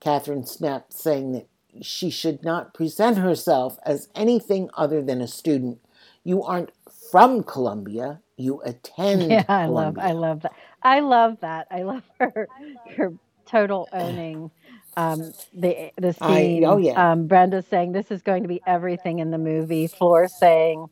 Catherine 0.00 0.46
snapped, 0.46 0.92
saying 0.92 1.32
that 1.32 1.48
she 1.82 2.10
should 2.10 2.44
not 2.44 2.72
present 2.72 3.18
herself 3.18 3.78
as 3.84 4.08
anything 4.14 4.70
other 4.74 5.02
than 5.02 5.20
a 5.20 5.28
student. 5.28 5.80
You 6.22 6.42
aren't 6.42 6.70
from 7.10 7.42
Columbia. 7.42 8.20
You 8.36 8.60
attend. 8.64 9.30
Yeah, 9.30 9.44
I 9.48 9.66
love, 9.66 9.98
I 9.98 10.12
love 10.12 10.42
that. 10.42 10.52
I 10.82 11.00
love 11.00 11.38
that. 11.40 11.66
I 11.70 11.82
love 11.82 12.02
her, 12.20 12.48
her 12.96 13.12
total 13.46 13.88
owning 13.92 14.50
um, 14.96 15.32
the 15.54 15.90
the 15.98 16.14
I- 16.20 16.34
scene. 16.42 16.64
oh, 16.64 16.78
yeah. 16.78 17.12
Um, 17.12 17.26
Brenda 17.26 17.62
saying 17.62 17.92
this 17.92 18.10
is 18.10 18.22
going 18.22 18.42
to 18.42 18.48
be 18.48 18.60
everything 18.66 19.18
in 19.18 19.30
the 19.30 19.38
movie. 19.38 19.86
Floor 19.86 20.28
saying, 20.28 20.86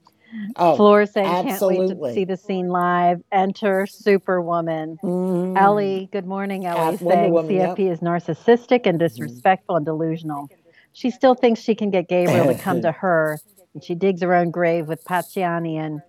Oh, 0.57 0.77
Floor 0.77 1.07
saying, 1.07 1.27
can't 1.27 1.61
wait 1.63 1.89
to 1.89 2.13
see 2.13 2.25
the 2.27 2.37
scene 2.37 2.69
live. 2.69 3.23
Enter 3.33 3.87
Superwoman. 3.87 4.99
mhm. 5.03 5.57
Ellie, 5.57 6.11
good 6.13 6.27
morning, 6.27 6.67
Ellie, 6.67 6.95
At 6.97 6.99
saying 7.01 7.33
Woman, 7.33 7.51
CFP 7.51 7.57
yep. 7.59 7.77
Mm-hmm. 7.79 7.93
is 7.93 8.01
narcissistic 8.01 8.83
and 8.85 8.99
disrespectful 8.99 9.77
and 9.77 9.87
delusional. 9.87 10.51
She 10.93 11.11
still 11.11 11.35
thinks 11.35 11.61
she 11.61 11.75
can 11.75 11.91
get 11.91 12.09
Gabriel 12.09 12.45
to 12.47 12.55
come 12.59 12.83
to 12.89 12.93
her, 12.93 13.39
and 13.73 13.83
she 13.83 13.95
digs 13.95 14.21
her 14.21 14.35
own 14.35 14.51
grave 14.51 14.87
with 14.87 15.03
Pacciani 15.05 15.77
and 15.77 16.03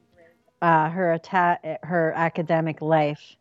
uh, 0.62 0.89
her 0.89 1.14
atta- 1.14 1.80
her 1.84 2.14
academic 2.16 2.82
life. 2.82 3.36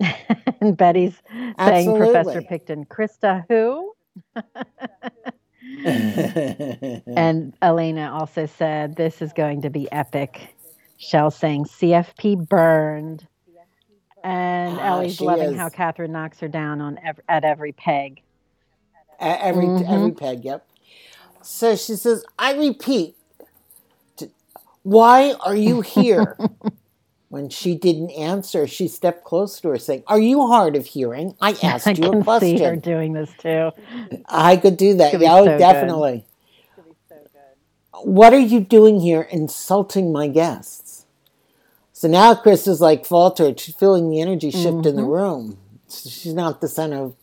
and 0.60 0.76
Betty's 0.76 1.20
saying 1.64 1.94
Professor 1.94 2.38
Absolutely. 2.38 2.46
Picton, 2.48 2.84
Christa, 2.86 3.44
who? 3.48 3.92
And 7.16 7.54
Elena 7.62 8.12
also 8.12 8.46
said, 8.46 8.96
This 8.96 9.22
is 9.22 9.32
going 9.32 9.62
to 9.62 9.70
be 9.70 9.90
epic. 9.92 10.54
Shell 10.98 11.30
saying, 11.30 11.64
CFP 11.64 12.48
burned. 12.48 13.26
And 14.24 14.78
Ah, 14.78 14.96
Ellie's 14.98 15.20
loving 15.20 15.50
is. 15.50 15.56
how 15.56 15.68
Catherine 15.68 16.12
knocks 16.12 16.38
her 16.40 16.48
down 16.48 16.80
on 16.80 16.98
ev- 17.04 17.20
at 17.28 17.44
every 17.44 17.72
peg. 17.72 18.22
At 19.18 19.40
every 19.40 19.66
Mhm. 19.66 19.88
every 19.88 20.12
peg, 20.12 20.44
yep. 20.44 20.66
So 21.42 21.74
she 21.74 21.96
says, 21.96 22.24
"I 22.38 22.54
repeat, 22.54 23.16
why 24.82 25.32
are 25.40 25.56
you 25.56 25.80
here?" 25.96 26.36
when 27.28 27.48
she 27.48 27.74
didn't 27.74 28.10
answer, 28.10 28.66
she 28.66 28.86
stepped 28.86 29.24
close 29.24 29.58
to 29.60 29.68
her, 29.68 29.78
saying, 29.78 30.02
"Are 30.06 30.20
you 30.20 30.46
hard 30.46 30.76
of 30.76 30.86
hearing? 30.86 31.34
I 31.40 31.50
asked 31.62 31.86
I 31.88 31.92
you 31.92 32.04
a 32.12 32.22
question. 32.22 32.50
can 32.50 32.58
see 32.58 32.64
her 32.64 32.76
doing 32.76 33.12
this 33.14 33.30
too. 33.38 33.70
I 34.28 34.56
could 34.56 34.76
do 34.76 34.94
that. 34.94 35.18
Yeah, 35.18 35.34
oh, 35.34 35.44
so 35.46 35.58
definitely. 35.58 36.26
What 38.02 38.32
are 38.32 38.38
you 38.38 38.60
doing 38.60 39.00
here, 39.00 39.22
insulting 39.22 40.12
my 40.12 40.28
guests?" 40.28 41.06
So 41.92 42.08
now 42.08 42.34
Chris 42.34 42.66
is 42.66 42.80
like 42.80 43.06
faltered. 43.06 43.60
She's 43.60 43.76
feeling 43.76 44.10
the 44.10 44.20
energy 44.20 44.50
shift 44.50 44.66
Mm-hmm. 44.78 44.88
in 44.88 44.96
the 44.96 45.04
room. 45.04 45.58
She's 45.88 46.34
not 46.34 46.60
the 46.60 46.68
center 46.68 47.04
of 47.04 47.14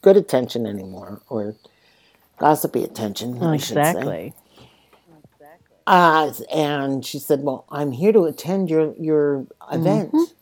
good 0.00 0.16
attention 0.16 0.64
anymore, 0.66 1.20
or 1.28 1.56
gossipy 2.38 2.84
attention. 2.84 3.42
I 3.42 3.56
should 3.56 3.84
say. 3.84 4.32
Exactly. 5.88 5.96
Uh, 5.96 6.32
and 6.52 7.04
she 7.06 7.18
said, 7.18 7.42
"Well, 7.42 7.66
I'm 7.70 7.92
here 7.92 8.12
to 8.12 8.24
attend 8.24 8.70
your 8.70 8.94
your 8.98 9.46
event." 9.72 10.34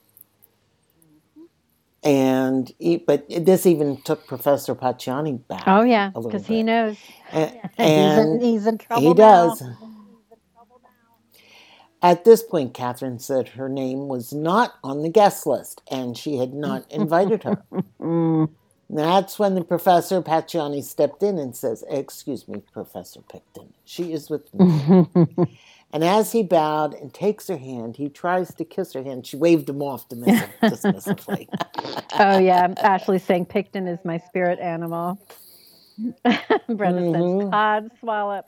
And 2.04 2.72
e- 2.78 2.98
but 2.98 3.26
this 3.30 3.66
even 3.66 4.02
took 4.02 4.26
Professor 4.26 4.74
Pacciani 4.74 5.46
back. 5.48 5.76
Oh 5.76 5.82
yeah, 5.82 6.12
because 6.28 6.46
he 6.46 6.62
bit. 6.62 6.64
knows 6.64 6.98
A- 7.32 7.54
he's 7.78 8.16
and 8.16 8.18
in, 8.18 8.42
he's 8.42 8.66
in 8.66 8.78
trouble 8.78 9.12
he 9.12 9.14
now. 9.14 9.60
does. 9.60 9.62
At 12.02 12.24
this 12.24 12.42
point, 12.42 12.74
Catherine 12.74 13.18
said 13.20 13.50
her 13.50 13.68
name 13.68 14.08
was 14.08 14.32
not 14.32 14.74
on 14.84 15.02
the 15.02 15.10
guest 15.10 15.46
list, 15.46 15.82
and 15.90 16.16
she 16.16 16.36
had 16.38 16.54
not 16.54 16.90
invited 16.92 17.44
her. 17.44 17.64
That's 18.88 19.38
when 19.38 19.54
the 19.54 19.64
professor 19.64 20.22
Pacciani 20.22 20.82
stepped 20.82 21.22
in 21.22 21.38
and 21.38 21.56
says, 21.56 21.84
"Excuse 21.90 22.46
me, 22.46 22.62
Professor 22.72 23.20
Picton. 23.22 23.72
She 23.84 24.12
is 24.12 24.30
with 24.30 24.52
me." 24.54 24.66
and 25.92 26.04
as 26.04 26.32
he 26.32 26.42
bowed 26.44 26.94
and 26.94 27.12
takes 27.12 27.48
her 27.48 27.56
hand, 27.56 27.96
he 27.96 28.08
tries 28.08 28.54
to 28.54 28.64
kiss 28.64 28.92
her 28.92 29.02
hand. 29.02 29.26
She 29.26 29.36
waved 29.36 29.68
him 29.68 29.82
off 29.82 30.08
dismissive, 30.08 30.50
dismissively. 30.62 31.48
oh 32.20 32.38
yeah, 32.38 32.72
Ashley 32.78 33.18
saying 33.18 33.46
Picton 33.46 33.88
is 33.88 33.98
my 34.04 34.18
spirit 34.18 34.60
animal. 34.60 35.18
Brenda 36.68 37.02
Mhm. 37.02 37.40
says 37.42 37.50
cod 37.50 37.90
swallop. 38.00 38.46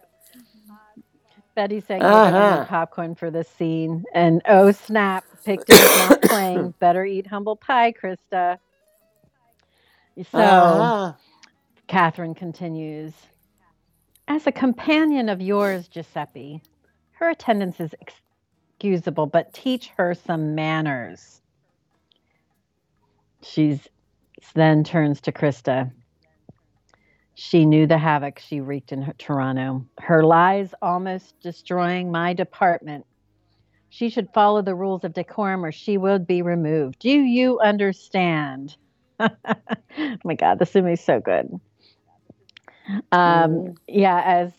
Betty 1.57 1.81
saying 1.81 2.03
uh 2.03 2.05
Uh-huh. 2.05 2.65
popcorn 2.69 3.17
for 3.17 3.31
this 3.33 3.49
scene, 3.49 4.05
and 4.15 4.41
oh 4.49 4.71
snap, 4.71 5.25
Picton 5.45 5.75
is 5.77 5.97
not 5.97 6.23
playing. 6.29 6.73
Better 6.79 7.05
eat 7.05 7.27
humble 7.27 7.57
pie, 7.57 7.93
Christa. 7.93 8.59
So 10.25 10.39
Uh-huh. 10.39 11.13
Catherine 11.89 12.35
continues. 12.35 13.15
As 14.29 14.47
a 14.47 14.53
companion 14.53 15.29
of 15.29 15.41
yours, 15.41 15.89
Giuseppe, 15.89 16.63
her 17.13 17.31
attendance 17.31 17.81
is 17.81 17.95
excusable, 18.01 19.27
but 19.27 19.55
teach 19.55 19.89
her 19.97 20.15
some 20.15 20.55
manners. 20.55 21.41
She's 23.43 23.89
then 24.55 24.85
turns 24.85 25.21
to 25.23 25.33
Christa. 25.33 25.91
She 27.35 27.65
knew 27.67 27.87
the 27.87 27.99
havoc 27.99 28.39
she 28.39 28.61
wreaked 28.61 28.93
in 28.93 29.03
her, 29.03 29.15
Toronto, 29.19 29.87
her 30.01 30.25
lies 30.25 30.75
almost 30.83 31.41
destroying 31.41 32.11
my 32.11 32.35
department. 32.35 33.07
She 33.91 34.11
should 34.11 34.29
follow 34.35 34.63
the 34.63 34.75
rules 34.75 35.05
of 35.05 35.15
decorum 35.15 35.65
or 35.65 35.73
she 35.73 35.99
will 35.99 36.19
be 36.19 36.43
removed. 36.43 36.99
Do 36.99 37.11
you 37.11 37.61
understand? 37.61 38.77
Oh 39.21 39.29
my 40.25 40.35
God, 40.35 40.59
this 40.59 40.75
movie's 40.75 41.05
so 41.05 41.21
good. 41.21 41.49
Um, 43.13 43.75
yeah, 43.89 44.23
as 44.25 44.53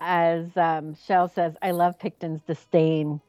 as 0.00 0.56
um, 0.56 0.94
Shell 1.06 1.28
says, 1.28 1.54
I 1.62 1.72
love 1.72 1.98
Picton's 1.98 2.42
disdain. 2.42 3.20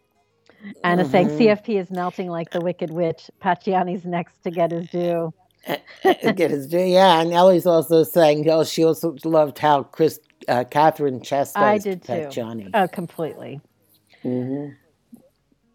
Anna 0.83 1.05
saying 1.05 1.29
Mhm. 1.29 1.37
CFP 1.39 1.79
is 1.79 1.91
melting 1.91 2.29
like 2.29 2.51
the 2.51 2.61
Wicked 2.61 2.91
Witch. 2.91 3.29
Pacciani's 3.43 4.05
next 4.05 4.41
to 4.43 4.51
get 4.51 4.71
his 4.71 4.87
due. 4.89 5.33
Get 6.35 6.51
his 6.51 6.67
due, 6.67 6.79
yeah, 6.79 7.21
and 7.21 7.33
Ellie's 7.33 7.65
also 7.65 8.03
saying, 8.03 8.49
oh, 8.49 8.63
she 8.63 8.83
also 8.85 9.15
loved 9.25 9.59
how 9.59 9.83
Chris, 9.83 10.19
uh, 10.47 10.63
Catherine 10.69 11.21
chastised 11.21 11.85
I 11.85 11.89
did 11.89 12.03
too. 12.03 12.13
Pacciani. 12.13 12.71
Oh, 12.73 12.87
completely. 12.87 13.61
hmm 14.23 14.67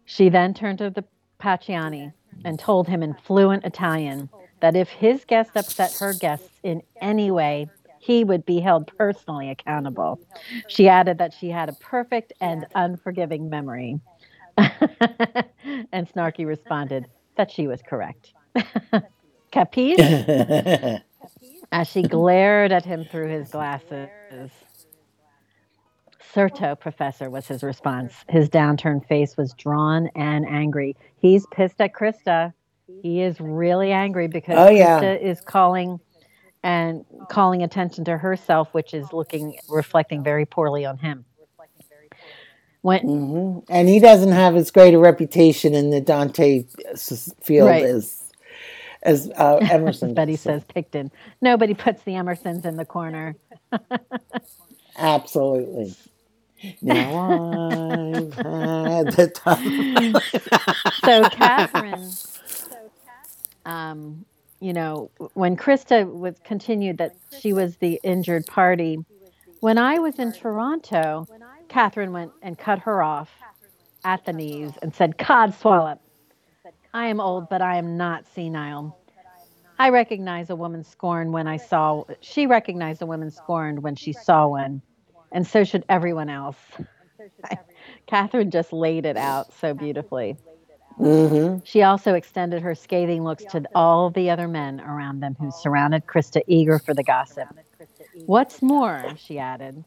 She 0.05 0.29
then 0.29 0.53
turned 0.53 0.79
to 0.79 0.89
the 0.89 1.05
Pacciani 1.41 2.13
and 2.45 2.59
told 2.59 2.87
him 2.87 3.03
in 3.03 3.13
fluent 3.13 3.65
Italian 3.65 4.29
that 4.61 4.75
if 4.75 4.89
his 4.89 5.25
guest 5.25 5.51
upset 5.55 5.93
her 5.99 6.13
guests 6.13 6.49
in 6.63 6.81
any 7.01 7.31
way, 7.31 7.67
he 7.99 8.23
would 8.23 8.45
be 8.45 8.59
held 8.59 8.87
personally 8.97 9.49
accountable. 9.49 10.19
She 10.67 10.89
added 10.89 11.17
that 11.19 11.33
she 11.33 11.49
had 11.49 11.69
a 11.69 11.73
perfect 11.73 12.33
and 12.41 12.65
unforgiving 12.75 13.49
memory. 13.49 13.99
and 14.57 16.07
Snarky 16.13 16.45
responded 16.45 17.07
that 17.37 17.49
she 17.49 17.67
was 17.67 17.81
correct. 17.81 18.33
Capiche? 19.51 21.01
As 21.71 21.87
she 21.87 22.03
glared 22.03 22.71
at 22.71 22.85
him 22.85 23.05
through 23.05 23.29
his 23.29 23.49
glasses. 23.49 24.09
Certo, 26.33 26.75
Professor, 26.75 27.29
was 27.29 27.47
his 27.47 27.63
response. 27.63 28.13
His 28.27 28.49
downturned 28.49 29.05
face 29.07 29.37
was 29.37 29.53
drawn 29.53 30.09
and 30.15 30.45
angry. 30.47 30.95
He's 31.17 31.45
pissed 31.47 31.79
at 31.79 31.93
Christa. 31.93 32.53
He 33.03 33.21
is 33.21 33.39
really 33.39 33.91
angry 33.91 34.27
because 34.27 34.55
Oh, 34.57 34.69
yeah. 34.69 34.99
Christa 34.99 35.21
is 35.21 35.41
calling 35.41 35.99
and 36.63 37.05
calling 37.29 37.61
attention 37.61 38.05
to 38.05 38.17
herself, 38.17 38.73
which 38.73 38.93
is 38.93 39.11
looking 39.13 39.57
reflecting 39.69 40.23
very 40.23 40.45
poorly 40.45 40.85
on 40.85 40.97
him. 40.97 41.25
When 42.81 42.99
hmm 43.01 43.59
And 43.69 43.87
he 43.87 43.99
doesn't 43.99 44.31
have 44.31 44.55
as 44.55 44.71
great 44.71 44.93
a 44.93 44.99
reputation 44.99 45.73
in 45.73 45.89
the 45.91 46.01
Dante 46.01 46.65
field 47.41 47.69
Right. 47.69 47.85
as 47.85 48.19
as 49.03 49.29
uh, 49.37 49.57
Emerson. 49.61 50.13
Betty 50.13 50.35
so- 50.35 50.51
says 50.51 50.63
Picton, 50.65 51.11
nobody 51.41 51.73
puts 51.73 52.01
the 52.03 52.13
Emersons 52.13 52.65
in 52.65 52.75
the 52.77 52.85
corner. 52.85 53.35
Absolutely. 54.97 55.93
Now 56.81 57.91
I've 57.91 58.33
had 58.33 59.11
the 59.13 59.27
time. 59.33 60.13
so 61.05 61.29
Catherine, 61.29 62.11
um, 63.65 64.25
you 64.59 64.73
know, 64.73 65.11
when 65.33 65.57
Christa 65.57 66.11
was 66.11 66.35
continued 66.43 66.97
that 66.99 67.15
she 67.39 67.53
was 67.53 67.77
the 67.77 67.99
injured 68.03 68.47
party, 68.47 68.99
when 69.59 69.77
I 69.77 69.99
was 69.99 70.19
in 70.19 70.31
Toronto, 70.33 71.27
Catherine 71.69 72.13
went 72.13 72.33
and 72.41 72.57
cut 72.57 72.79
her 72.79 73.01
off 73.03 73.29
at 74.03 74.25
the 74.25 74.33
knees 74.33 74.73
and 74.81 74.93
said, 74.93 75.17
"Cod 75.17 75.53
swallop. 75.55 75.99
I 76.93 77.07
am 77.07 77.19
old, 77.19 77.49
but 77.49 77.61
I 77.61 77.77
am 77.77 77.97
not 77.97 78.25
senile." 78.27 78.97
I 79.79 79.89
recognize 79.89 80.49
a 80.49 80.55
woman 80.55 80.83
scorned 80.83 81.33
when 81.33 81.47
I 81.47 81.57
saw. 81.57 82.03
She 82.21 82.47
recognized 82.47 83.01
a 83.01 83.05
woman 83.05 83.31
scorned 83.31 83.83
when 83.83 83.95
she 83.95 84.13
saw 84.13 84.47
one, 84.47 84.81
and 85.33 85.45
so 85.45 85.63
should 85.63 85.83
everyone 85.89 86.29
else. 86.29 86.57
Catherine 88.07 88.51
just 88.51 88.73
laid 88.73 89.05
it 89.05 89.17
out 89.17 89.53
so 89.59 89.73
beautifully. 89.73 90.37
hmm 90.97 91.57
She 91.63 91.81
also 91.81 92.13
extended 92.13 92.61
her 92.61 92.75
scathing 92.75 93.23
looks 93.23 93.43
to 93.45 93.63
all 93.75 94.09
the 94.11 94.29
other 94.29 94.47
men 94.47 94.79
around 94.81 95.19
them 95.21 95.35
who 95.39 95.51
surrounded 95.51 96.05
Christa, 96.05 96.41
eager 96.47 96.79
for 96.79 96.93
the 96.93 97.03
gossip. 97.03 97.47
What's 98.25 98.61
more, 98.61 99.15
she 99.17 99.39
added, 99.39 99.83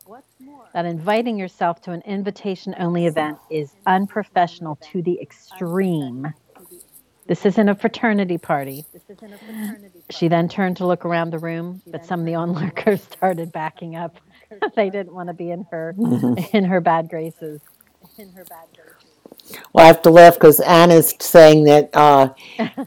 that 0.74 0.84
inviting 0.86 1.38
yourself 1.38 1.80
to 1.82 1.92
an 1.92 2.02
invitation 2.02 2.74
only 2.78 3.06
event 3.06 3.38
is 3.50 3.72
unprofessional 3.86 4.78
to 4.92 5.02
the 5.02 5.20
extreme. 5.20 6.32
This 7.28 7.46
isn't 7.46 7.68
a 7.68 7.74
fraternity 7.74 8.38
party. 8.38 8.84
She 10.10 10.28
then 10.28 10.48
turned 10.48 10.76
to 10.78 10.86
look 10.86 11.04
around 11.04 11.30
the 11.30 11.38
room, 11.38 11.82
but 11.92 12.04
some 12.04 12.20
of 12.20 12.26
the 12.26 12.34
onlookers 12.34 13.02
started 13.12 13.52
backing 13.52 13.96
up. 13.96 14.18
they 14.76 14.90
didn't 14.90 15.14
want 15.14 15.28
to 15.28 15.34
be 15.34 15.50
in 15.50 15.66
her 15.70 15.94
in 16.52 16.64
her 16.64 16.80
bad 16.80 17.08
graces. 17.08 17.60
In 18.18 18.30
her 18.32 18.44
bad 18.44 18.66
graces. 18.74 19.10
Well, 19.72 19.84
I 19.84 19.86
have 19.88 20.02
to 20.02 20.10
laugh 20.10 20.34
because 20.34 20.58
Anna's 20.60 21.14
saying 21.20 21.64
that 21.64 21.90
uh, 21.94 22.32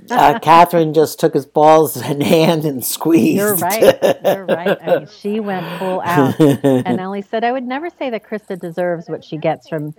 uh, 0.09 0.39
Catherine 0.41 0.93
just 0.93 1.19
took 1.19 1.33
his 1.33 1.45
balls 1.45 1.95
in 1.97 2.21
hand 2.21 2.65
and 2.65 2.83
squeezed. 2.83 3.37
You're 3.37 3.55
right. 3.55 3.97
You're 4.25 4.45
right. 4.45 4.77
I 4.81 4.97
mean, 4.99 5.07
she 5.07 5.39
went 5.39 5.65
full 5.79 6.01
out. 6.01 6.37
And 6.39 6.99
Ellie 6.99 7.21
said, 7.21 7.43
I 7.43 7.51
would 7.51 7.63
never 7.65 7.89
say 7.89 8.09
that 8.09 8.23
Christa 8.23 8.59
deserves 8.59 9.09
what 9.09 9.23
she 9.23 9.37
gets 9.37 9.69
from 9.69 9.93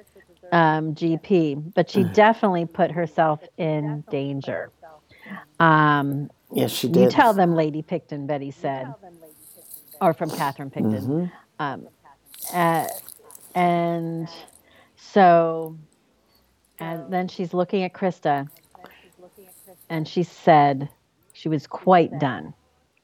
um, 0.52 0.94
GP, 0.94 1.72
but 1.74 1.88
she 1.90 2.04
definitely 2.04 2.66
put 2.66 2.90
herself 2.90 3.40
in 3.56 4.04
danger. 4.10 4.70
Um, 5.60 6.30
yes, 6.52 6.72
she 6.72 6.88
did. 6.88 7.02
you 7.04 7.10
tell 7.10 7.32
them, 7.32 7.54
Lady 7.54 7.82
Picton, 7.82 8.26
Betty 8.26 8.50
said, 8.50 8.92
or 10.00 10.12
from 10.12 10.30
Catherine 10.30 10.70
Picton. 10.70 10.92
Mhm. 10.92 11.32
Um, 11.60 11.88
uh, 12.54 12.86
and 13.54 14.28
so, 14.96 15.76
and 16.80 17.12
then 17.12 17.28
she's 17.28 17.52
looking 17.52 17.82
at 17.82 17.92
Christa, 17.92 18.48
and 19.90 20.08
she 20.08 20.22
said 20.22 20.88
she 21.34 21.48
was 21.50 21.66
quite 21.66 22.18
done. 22.18 22.54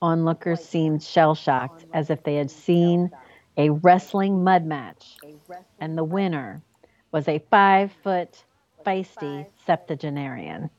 Onlookers 0.02 0.64
seemed 0.64 1.02
shell 1.02 1.34
shocked, 1.34 1.84
as 1.92 2.10
if 2.10 2.22
they 2.24 2.36
had 2.36 2.50
seen 2.50 3.10
a 3.58 3.70
wrestling 3.70 4.42
mud 4.42 4.64
match, 4.64 5.16
and 5.78 5.96
the 5.98 6.04
winner 6.04 6.62
was 7.12 7.28
a 7.28 7.38
five 7.50 7.92
foot 8.02 8.42
feisty 8.84 9.46
septuagenarian. 9.66 10.70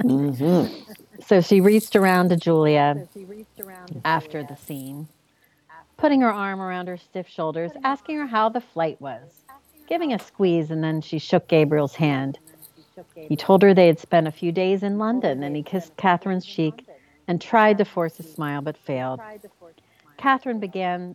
Mhm. 0.00 0.70
So 1.26 1.40
she 1.40 1.60
reached 1.60 1.96
around 1.96 2.28
to 2.30 2.36
Julia 2.36 3.06
after 4.04 4.44
the 4.44 4.56
scene, 4.56 5.08
putting 5.98 6.20
her 6.22 6.32
arm 6.32 6.60
around 6.60 6.88
her 6.88 6.96
stiff 6.96 7.28
shoulders, 7.28 7.72
asking 7.84 8.16
her 8.16 8.26
how 8.26 8.48
the 8.48 8.60
flight 8.60 8.98
was, 9.00 9.42
giving 9.88 10.14
a 10.14 10.18
squeeze, 10.18 10.70
and 10.70 10.82
then 10.82 11.00
she 11.00 11.18
shook 11.18 11.46
Gabriel's 11.48 11.96
hand. 11.96 12.38
He 13.14 13.36
told 13.36 13.62
her 13.62 13.74
they 13.74 13.88
had 13.88 13.98
spent 13.98 14.26
a 14.26 14.32
few 14.32 14.52
days 14.52 14.82
in 14.82 14.98
London, 14.98 15.42
and 15.42 15.54
he 15.54 15.62
kissed 15.62 15.96
Catherine's 15.96 16.46
cheek 16.46 16.86
and 17.26 17.40
tried 17.40 17.78
to 17.78 17.84
force 17.84 18.18
a 18.18 18.22
smile 18.22 18.62
but 18.62 18.76
failed. 18.76 19.20
Catherine 20.16 20.60
began 20.60 21.14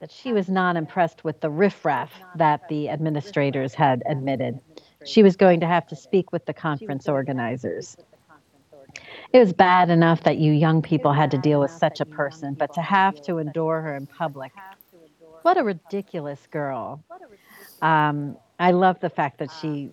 that 0.00 0.10
she 0.10 0.32
was 0.32 0.48
not 0.48 0.76
impressed 0.76 1.24
with 1.24 1.40
the 1.40 1.50
riffraff 1.50 2.12
that 2.36 2.68
the 2.68 2.88
administrators 2.88 3.72
had 3.72 4.02
admitted. 4.06 4.60
She 5.04 5.22
was 5.22 5.36
going 5.36 5.60
to 5.60 5.66
have 5.66 5.86
to 5.88 5.96
speak 5.96 6.32
with 6.32 6.44
the 6.46 6.52
conference 6.52 7.08
organizers. 7.08 7.96
It 9.32 9.38
was 9.38 9.52
bad 9.52 9.90
enough 9.90 10.22
that 10.22 10.38
you 10.38 10.52
young 10.52 10.82
people 10.82 11.12
had 11.12 11.30
to 11.32 11.38
deal 11.38 11.60
with 11.60 11.70
such 11.70 12.00
a 12.00 12.06
person, 12.06 12.54
but 12.54 12.72
to 12.74 12.82
have 12.82 13.20
to 13.22 13.38
endure 13.38 13.80
her 13.80 13.96
in 13.96 14.06
public. 14.06 14.52
What 15.42 15.58
a 15.58 15.64
ridiculous 15.64 16.46
girl. 16.50 17.02
Um, 17.82 18.36
I 18.58 18.70
love 18.70 19.00
the 19.00 19.10
fact 19.10 19.38
that 19.38 19.50
she 19.60 19.90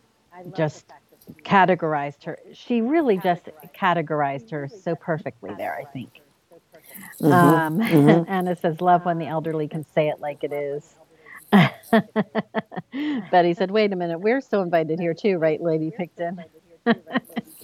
just 0.56 0.86
categorized 1.43 2.24
her. 2.24 2.38
She 2.54 2.82
really 2.82 3.18
just 3.18 3.49
categorized 3.76 4.52
her 4.52 4.70
so 4.70 4.95
perfectly 4.95 5.54
there, 5.58 5.76
I 5.76 5.86
think. 5.91 6.22
Mm-hmm. 7.20 7.32
Um, 7.32 7.80
mm-hmm. 7.80 8.24
Anna 8.32 8.56
says, 8.56 8.82
Love 8.82 9.06
when 9.06 9.18
the 9.18 9.28
elderly 9.28 9.68
can 9.68 9.86
say 9.93 10.10
it 10.10 10.20
like 10.20 10.43
it 10.43 10.54
is. 10.54 10.95
Betty 13.32 13.54
said, 13.54 13.72
Wait 13.72 13.91
a 13.91 13.95
minute, 13.95 14.20
we're 14.20 14.41
still 14.41 14.62
invited 14.62 14.99
here 14.99 15.14
too, 15.14 15.38
right, 15.38 15.62
Lady 15.62 15.91
Picton? 15.91 16.43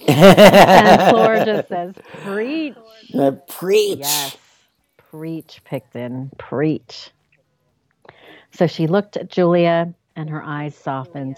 and 0.08 1.02
Flora 1.10 1.44
just 1.44 1.68
says, 1.68 1.94
Preach. 2.24 2.74
Uh, 3.14 3.32
preach. 3.48 3.98
Yes. 4.00 4.36
Preach, 4.96 5.60
Picton. 5.64 6.30
Preach. 6.38 7.10
So 8.52 8.66
she 8.66 8.86
looked 8.86 9.16
at 9.16 9.30
Julia 9.30 9.94
and 10.16 10.30
her 10.30 10.42
eyes 10.42 10.74
softened. 10.74 11.36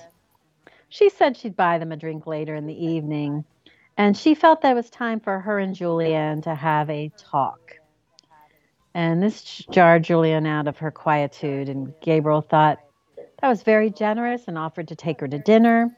She 0.88 1.08
said 1.08 1.36
she'd 1.36 1.56
buy 1.56 1.78
them 1.78 1.92
a 1.92 1.96
drink 1.96 2.26
later 2.26 2.54
in 2.54 2.66
the 2.66 2.84
evening, 2.84 3.44
and 3.96 4.16
she 4.16 4.34
felt 4.34 4.62
that 4.62 4.72
it 4.72 4.74
was 4.74 4.90
time 4.90 5.20
for 5.20 5.38
her 5.38 5.58
and 5.58 5.74
Julian 5.74 6.42
to 6.42 6.54
have 6.54 6.90
a 6.90 7.12
talk. 7.16 7.76
And 8.94 9.22
this 9.22 9.42
jarred 9.70 10.02
Julian 10.02 10.46
out 10.46 10.66
of 10.66 10.78
her 10.78 10.90
quietude, 10.90 11.68
and 11.68 11.94
Gabriel 12.00 12.40
thought 12.40 12.80
that 13.40 13.48
was 13.48 13.62
very 13.62 13.90
generous 13.90 14.48
and 14.48 14.58
offered 14.58 14.88
to 14.88 14.96
take 14.96 15.20
her 15.20 15.28
to 15.28 15.38
dinner. 15.38 15.96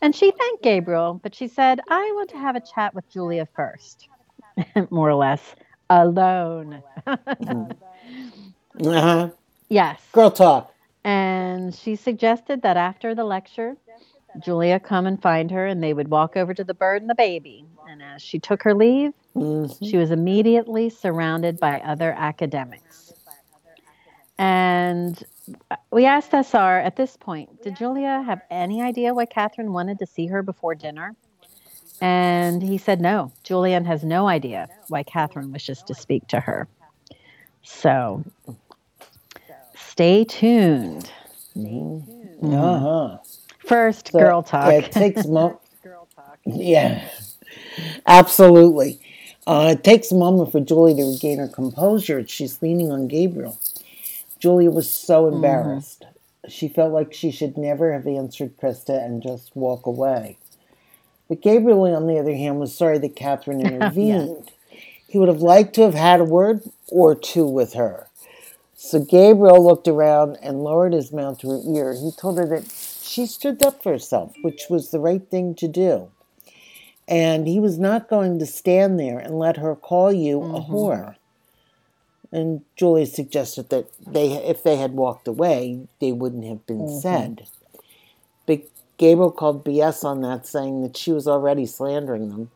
And 0.00 0.14
she 0.14 0.30
thanked 0.30 0.62
Gabriel, 0.62 1.20
but 1.22 1.34
she 1.34 1.48
said, 1.48 1.80
I 1.88 2.12
want 2.14 2.30
to 2.30 2.38
have 2.38 2.56
a 2.56 2.60
chat 2.60 2.94
with 2.94 3.08
Julia 3.10 3.46
first, 3.54 4.08
more 4.90 5.08
or 5.08 5.14
less, 5.14 5.54
alone. 5.90 6.82
uh-huh. 7.06 9.28
Yes. 9.68 10.00
Girl 10.12 10.30
talk. 10.30 10.72
And 11.04 11.74
she 11.74 11.96
suggested 11.96 12.62
that 12.62 12.76
after 12.76 13.14
the 13.14 13.24
lecture, 13.24 13.76
Julia 14.40 14.78
come 14.78 15.06
and 15.06 15.20
find 15.20 15.50
her, 15.50 15.66
and 15.66 15.82
they 15.82 15.94
would 15.94 16.08
walk 16.08 16.36
over 16.36 16.54
to 16.54 16.64
the 16.64 16.74
bird 16.74 17.02
and 17.02 17.10
the 17.10 17.14
baby. 17.14 17.64
And 17.88 18.02
as 18.02 18.22
she 18.22 18.38
took 18.38 18.62
her 18.62 18.74
leave, 18.74 19.12
mm-hmm. 19.34 19.84
she 19.84 19.96
was 19.96 20.10
immediately 20.10 20.90
surrounded 20.90 21.58
by 21.58 21.80
other 21.80 22.12
academics. 22.12 23.12
And 24.38 25.22
we 25.90 26.06
asked 26.06 26.32
SR 26.32 26.78
at 26.78 26.96
this 26.96 27.16
point, 27.16 27.62
did 27.62 27.76
Julia 27.76 28.22
have 28.24 28.40
any 28.50 28.82
idea 28.82 29.14
why 29.14 29.26
Catherine 29.26 29.72
wanted 29.72 29.98
to 30.00 30.06
see 30.06 30.26
her 30.26 30.42
before 30.42 30.74
dinner? 30.74 31.14
And 32.00 32.62
he 32.62 32.78
said, 32.78 33.00
no, 33.00 33.32
Julian 33.42 33.84
has 33.84 34.04
no 34.04 34.28
idea 34.28 34.68
why 34.88 35.02
Catherine 35.02 35.52
wishes 35.52 35.82
to 35.84 35.94
speak 35.94 36.26
to 36.28 36.40
her. 36.40 36.68
So 37.62 38.24
stay 39.74 40.24
tuned. 40.24 41.10
Mm-hmm. 41.56 42.54
Uh 42.54 42.78
huh. 42.78 43.18
First, 43.58 44.12
so 44.12 44.18
girl 44.18 44.42
talk. 44.42 44.72
It 44.72 44.92
takes 44.92 45.24
a 45.24 45.28
moment. 45.28 45.60
Yeah, 46.46 47.06
absolutely. 48.06 49.00
Uh, 49.46 49.74
it 49.76 49.82
takes 49.82 50.12
a 50.12 50.14
moment 50.14 50.52
for 50.52 50.60
Julie 50.60 50.94
to 50.94 51.02
regain 51.04 51.38
her 51.38 51.48
composure. 51.48 52.26
She's 52.26 52.60
leaning 52.62 52.92
on 52.92 53.08
Gabriel. 53.08 53.58
Julia 54.38 54.70
was 54.70 54.92
so 54.92 55.24
mm-hmm. 55.24 55.36
embarrassed. 55.36 56.00
Mm-hmm. 56.02 56.48
She 56.50 56.68
felt 56.68 56.92
like 56.92 57.12
she 57.12 57.30
should 57.30 57.58
never 57.58 57.92
have 57.92 58.06
answered 58.06 58.56
Christa 58.56 59.04
and 59.04 59.22
just 59.22 59.54
walk 59.54 59.86
away. 59.86 60.38
But 61.28 61.42
Gabriel, 61.42 61.82
on 61.94 62.06
the 62.06 62.18
other 62.18 62.34
hand, 62.34 62.58
was 62.58 62.76
sorry 62.76 62.98
that 62.98 63.16
Catherine 63.16 63.60
intervened. 63.66 64.50
He 65.06 65.18
would 65.18 65.28
have 65.28 65.42
liked 65.42 65.74
to 65.74 65.82
have 65.82 65.94
had 65.94 66.20
a 66.20 66.24
word 66.24 66.62
or 66.88 67.14
two 67.14 67.46
with 67.46 67.74
her. 67.74 68.08
So 68.80 69.00
Gabriel 69.00 69.62
looked 69.64 69.88
around 69.88 70.36
and 70.40 70.62
lowered 70.62 70.92
his 70.92 71.12
mouth 71.12 71.38
to 71.40 71.50
her 71.50 71.60
ear. 71.66 71.94
He 71.94 72.12
told 72.12 72.38
her 72.38 72.46
that 72.46 72.70
she 73.02 73.26
stood 73.26 73.62
up 73.62 73.82
for 73.82 73.92
herself, 73.92 74.32
which 74.42 74.66
was 74.70 74.90
the 74.90 75.00
right 75.00 75.28
thing 75.28 75.54
to 75.56 75.66
do. 75.66 76.10
And 77.08 77.48
he 77.48 77.58
was 77.58 77.78
not 77.78 78.08
going 78.08 78.38
to 78.38 78.46
stand 78.46 79.00
there 79.00 79.18
and 79.18 79.38
let 79.38 79.56
her 79.56 79.74
call 79.74 80.12
you 80.12 80.38
mm-hmm. 80.38 80.54
a 80.54 80.60
whore. 80.60 81.16
And 82.30 82.62
Julia 82.76 83.06
suggested 83.06 83.70
that 83.70 83.88
they, 84.06 84.32
if 84.32 84.62
they 84.62 84.76
had 84.76 84.92
walked 84.92 85.26
away, 85.26 85.86
they 86.00 86.12
wouldn't 86.12 86.44
have 86.44 86.66
been 86.66 86.80
mm-hmm. 86.80 86.98
said. 86.98 87.48
But 88.46 88.62
Gabriel 88.98 89.30
called 89.30 89.64
BS 89.64 90.04
on 90.04 90.20
that, 90.22 90.46
saying 90.46 90.82
that 90.82 90.96
she 90.96 91.12
was 91.12 91.26
already 91.26 91.64
slandering 91.64 92.28
them 92.28 92.50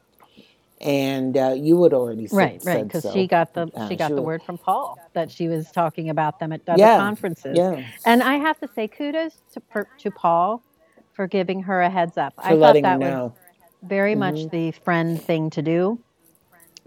and 0.83 1.37
uh, 1.37 1.55
you 1.57 1.83
had 1.85 1.93
already 1.93 2.27
said, 2.27 2.37
right, 2.37 2.63
right, 2.65 2.85
because 2.85 3.05
so. 3.05 3.13
she 3.13 3.27
got 3.27 3.55
the 3.55 3.71
uh, 3.75 3.89
she 3.89 3.95
got 3.95 4.09
she 4.09 4.15
the 4.15 4.23
was, 4.23 4.27
word 4.27 4.43
from 4.43 4.59
Paul 4.59 4.99
that 5.13 5.31
she 5.31 5.49
was 5.49 5.71
talking 5.71 6.11
about 6.11 6.41
them 6.41 6.53
at 6.53 6.63
other 6.67 6.79
yeah, 6.79 6.99
conferences. 6.99 7.57
Yeah. 7.57 7.85
And 8.05 8.23
I 8.23 8.37
have 8.37 8.59
to 8.61 8.69
say, 8.75 8.89
kudos 8.89 9.37
to 9.53 9.87
to 9.99 10.11
Paul 10.11 10.63
for 11.15 11.27
giving 11.27 11.63
her 11.63 11.83
a 11.83 11.91
heads 11.91 12.19
up. 12.19 12.35
For 12.35 12.47
I 12.47 12.59
thought 12.59 12.83
that 12.83 12.99
was 12.99 13.33
very 13.83 14.13
mm-hmm. 14.13 14.21
much 14.21 14.51
the 14.51 14.73
friend 14.73 15.23
thing 15.23 15.51
to 15.51 15.63
do, 15.63 16.01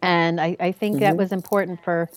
and 0.01 0.41
I, 0.41 0.57
I 0.59 0.71
think 0.73 0.95
mm-hmm. 0.95 1.03
that 1.05 1.17
was 1.17 1.31
important 1.31 1.81
for 1.81 2.09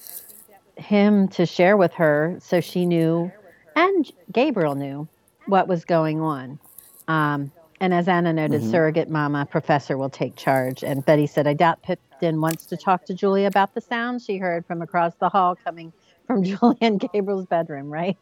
him 0.79 1.29
to 1.29 1.47
share 1.47 1.77
with 1.77 1.93
her 1.95 2.39
so 2.41 2.61
she 2.61 2.87
knew, 2.87 3.31
and 3.77 4.11
Gabriel 4.33 4.75
knew 4.75 5.09
what 5.47 5.69
was 5.69 5.85
going 5.85 6.21
on. 6.21 6.59
Um, 7.07 7.53
and 7.81 7.95
as 7.95 8.09
Anna 8.09 8.33
noted, 8.33 8.61
mm-hmm. 8.61 8.71
surrogate 8.71 9.09
mama 9.09 9.47
professor 9.47 9.97
will 9.97 10.11
take 10.11 10.37
charge. 10.37 10.83
And 10.83 11.05
Betty 11.05 11.27
said, 11.27 11.47
I 11.47 11.55
doubt 11.55 11.83
Picton 11.83 12.41
wants 12.41 12.67
to 12.67 12.77
talk 12.77 13.05
to 13.07 13.15
Julia 13.15 13.47
about 13.47 13.75
the 13.75 13.81
sound 13.81 14.21
she 14.23 14.37
heard 14.37 14.67
from 14.67 14.83
across 14.83 15.15
the 15.15 15.29
hall 15.29 15.57
coming 15.57 15.93
from 16.27 16.43
Julian 16.45 16.77
and 16.81 17.01
Gabriel's 17.13 17.47
bedroom, 17.47 17.89
right? 17.91 18.17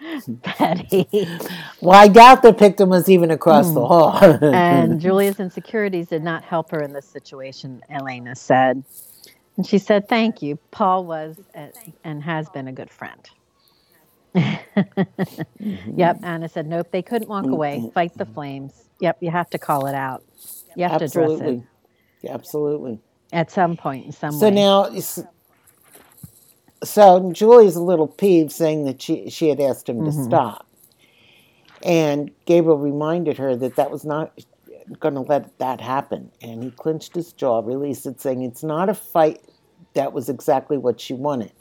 Betty. 0.28 1.06
Well, 1.80 1.98
I 1.98 2.08
doubt 2.08 2.42
that 2.42 2.58
Picton 2.58 2.88
was 2.88 3.08
even 3.08 3.30
across 3.30 3.68
mm. 3.68 3.74
the 3.74 3.86
hall. 3.86 4.18
and 4.54 5.00
Julia's 5.00 5.38
insecurities 5.38 6.08
did 6.08 6.22
not 6.22 6.44
help 6.44 6.70
her 6.70 6.80
in 6.80 6.92
this 6.92 7.06
situation, 7.06 7.82
Elena 7.90 8.34
said. 8.34 8.84
And 9.56 9.66
she 9.66 9.78
said, 9.78 10.08
Thank 10.08 10.42
you. 10.42 10.58
Paul 10.70 11.04
was 11.04 11.40
and 12.02 12.22
has 12.22 12.48
been 12.50 12.68
a 12.68 12.72
good 12.72 12.90
friend. 12.90 13.30
mm-hmm. 14.34 15.98
Yep. 15.98 16.18
Anna 16.22 16.48
said, 16.48 16.66
Nope, 16.66 16.88
they 16.90 17.02
couldn't 17.02 17.28
walk 17.28 17.46
away. 17.46 17.90
Fight 17.94 18.16
the 18.16 18.26
flames. 18.26 18.84
Yep, 19.00 19.18
you 19.20 19.30
have 19.30 19.50
to 19.50 19.58
call 19.58 19.86
it 19.86 19.94
out. 19.94 20.24
You 20.76 20.84
have 20.84 21.02
Absolutely. 21.02 21.36
to 21.36 21.44
address 21.44 21.64
it. 22.22 22.30
Absolutely. 22.30 23.00
At 23.32 23.50
some 23.50 23.76
point, 23.76 24.06
in 24.06 24.12
some 24.12 24.34
way. 24.34 24.40
so 24.40 24.48
way. 24.48 24.54
now, 24.54 24.90
so 26.84 27.32
Julie's 27.32 27.76
a 27.76 27.82
little 27.82 28.06
peeved, 28.06 28.52
saying 28.52 28.84
that 28.84 29.02
she 29.02 29.28
she 29.30 29.48
had 29.48 29.60
asked 29.60 29.88
him 29.88 29.98
mm-hmm. 29.98 30.06
to 30.06 30.24
stop, 30.24 30.66
and 31.82 32.30
Gabriel 32.44 32.78
reminded 32.78 33.38
her 33.38 33.56
that 33.56 33.76
that 33.76 33.90
was 33.90 34.04
not 34.04 34.38
going 35.00 35.14
to 35.14 35.20
let 35.20 35.58
that 35.58 35.80
happen, 35.80 36.30
and 36.42 36.62
he 36.62 36.70
clenched 36.70 37.14
his 37.14 37.32
jaw, 37.32 37.60
released 37.60 38.06
it, 38.06 38.20
saying, 38.20 38.42
"It's 38.42 38.62
not 38.62 38.88
a 38.88 38.94
fight. 38.94 39.42
That 39.94 40.12
was 40.12 40.28
exactly 40.28 40.78
what 40.78 41.00
she 41.00 41.14
wanted. 41.14 41.52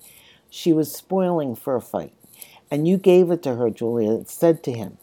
She 0.49 0.73
was 0.73 0.91
spoiling 0.91 1.55
for 1.55 1.75
a 1.75 1.81
fight, 1.81 2.13
and 2.71 2.87
you 2.87 2.97
gave 2.97 3.31
it 3.31 3.43
to 3.43 3.55
her." 3.55 3.69
Julia 3.69 4.25
said 4.25 4.63
to 4.63 4.71
him. 4.71 4.97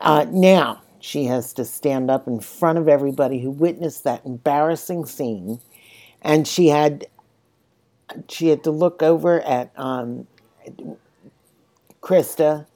Uh, 0.00 0.26
now, 0.30 0.82
she 1.00 1.24
has 1.24 1.52
to 1.54 1.64
stand 1.64 2.10
up 2.10 2.26
in 2.26 2.40
front 2.40 2.78
of 2.78 2.88
everybody 2.88 3.40
who 3.40 3.50
witnessed 3.50 4.04
that 4.04 4.24
embarrassing 4.24 5.06
scene. 5.06 5.60
And 6.22 6.46
she 6.46 6.68
had 6.68 7.06
she 8.28 8.48
had 8.48 8.64
to 8.64 8.70
look 8.70 9.02
over 9.02 9.40
at 9.42 9.72
um, 9.76 10.26
Christa, 12.02 12.66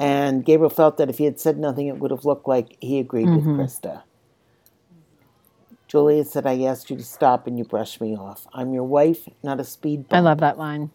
and 0.00 0.46
Gabriel 0.46 0.70
felt 0.70 0.96
that 0.96 1.10
if 1.10 1.18
he 1.18 1.24
had 1.24 1.38
said 1.38 1.58
nothing, 1.58 1.86
it 1.86 1.98
would 1.98 2.10
have 2.10 2.24
looked 2.24 2.48
like 2.48 2.78
he 2.80 2.98
agreed 2.98 3.26
mm-hmm. 3.26 3.58
with 3.58 3.68
Christa. 3.68 4.02
Julia 5.88 6.24
said, 6.24 6.46
I 6.46 6.62
asked 6.62 6.88
you 6.88 6.96
to 6.96 7.04
stop 7.04 7.46
and 7.46 7.58
you 7.58 7.64
brushed 7.64 8.00
me 8.00 8.16
off. 8.16 8.46
I'm 8.54 8.72
your 8.72 8.84
wife, 8.84 9.28
not 9.42 9.60
a 9.60 9.64
speed 9.64 10.08
bump. 10.08 10.18
I 10.18 10.20
love 10.20 10.38
that 10.38 10.56
line. 10.56 10.90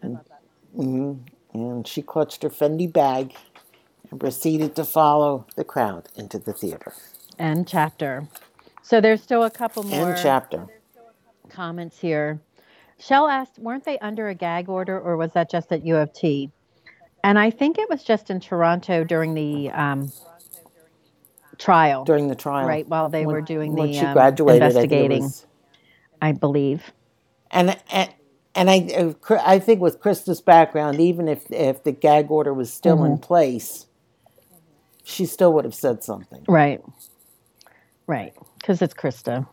And, 0.00 0.20
mm-hmm, 0.74 1.14
and 1.52 1.86
she 1.86 2.00
clutched 2.00 2.42
her 2.44 2.48
Fendi 2.48 2.90
bag 2.90 3.34
and 4.10 4.18
proceeded 4.18 4.74
to 4.76 4.86
follow 4.86 5.46
the 5.56 5.64
crowd 5.64 6.08
into 6.16 6.38
the 6.38 6.54
theater. 6.54 6.94
End 7.38 7.68
chapter. 7.68 8.26
So 8.80 9.02
there's 9.02 9.22
still 9.22 9.44
a 9.44 9.50
couple 9.50 9.82
more 9.82 10.12
End 10.12 10.20
chapter. 10.22 10.66
comments 11.50 11.98
here. 11.98 12.40
Shell 12.98 13.28
asked, 13.28 13.58
weren't 13.58 13.84
they 13.84 13.98
under 13.98 14.28
a 14.28 14.34
gag 14.34 14.70
order 14.70 14.98
or 14.98 15.18
was 15.18 15.32
that 15.32 15.50
just 15.50 15.70
at 15.72 15.84
U 15.84 15.96
of 15.96 16.14
T? 16.14 16.50
And 17.24 17.38
I 17.40 17.50
think 17.50 17.78
it 17.78 17.90
was 17.90 18.04
just 18.04 18.30
in 18.30 18.40
Toronto 18.40 19.04
during 19.04 19.34
the 19.34 19.70
um, 19.72 20.12
trial 21.58 22.04
during 22.06 22.28
the 22.28 22.36
trial, 22.36 22.66
right 22.66 22.88
while 22.88 23.10
they 23.10 23.26
when, 23.26 23.36
were 23.36 23.42
doing 23.42 23.76
the 23.76 23.82
she 23.92 24.06
um, 24.06 24.16
investigating. 24.46 25.24
I, 25.24 25.26
was, 25.26 25.46
I 26.22 26.32
believe. 26.32 26.92
and 27.50 27.78
and 27.92 28.14
and 28.54 28.70
I 28.70 29.14
I 29.44 29.58
think 29.60 29.80
with 29.80 30.00
Christa's 30.00 30.40
background, 30.42 31.00
even 31.00 31.28
if 31.28 31.44
if 31.50 31.84
the 31.84 31.92
gag 31.92 32.30
order 32.30 32.54
was 32.54 32.72
still 32.72 33.04
Mm-hmm. 33.04 33.06
in 33.06 33.18
place, 33.18 33.86
she 35.04 35.26
still 35.26 35.52
would 35.54 35.64
have 35.64 35.74
said 35.76 36.04
something. 36.04 36.48
Right. 36.48 36.82
Right. 38.06 38.34
Because 38.58 38.82
it's 38.82 38.94
Christa. 38.94 39.48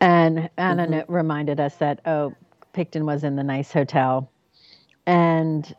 And 0.00 0.50
Anna 0.58 0.86
Mm-hmm. 0.86 1.12
reminded 1.12 1.60
us 1.60 1.76
that, 1.76 2.00
oh, 2.06 2.36
Picton 2.74 3.06
was 3.06 3.24
in 3.24 3.36
the 3.36 3.44
nice 3.44 3.72
hotel. 3.72 4.32
And 5.06 5.74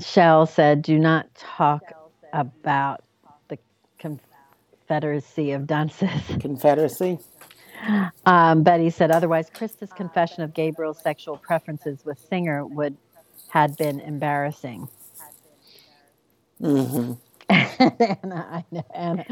Shell 0.00 0.46
said, 0.46 0.82
do 0.82 0.98
not 0.98 1.34
talk 1.34 1.92
about 2.32 3.02
the 3.48 3.58
Confederacy 3.98 5.52
of 5.52 5.66
Dunces. 5.66 6.10
Confederacy. 6.40 7.18
Um, 8.26 8.62
Betty 8.62 8.90
said, 8.90 9.10
otherwise, 9.10 9.50
Christa's 9.50 9.92
confession 9.92 10.42
of 10.44 10.54
Gabriel's 10.54 11.00
sexual 11.00 11.38
preferences 11.38 12.04
with 12.04 12.18
Singer 12.30 12.66
would 12.66 12.96
had 13.48 13.76
been 13.76 14.00
embarrassing. 14.00 14.88
hmm 16.60 17.12
Anna, 17.50 18.46
I 18.50 18.64
know, 18.70 18.84
Anna. 18.94 19.24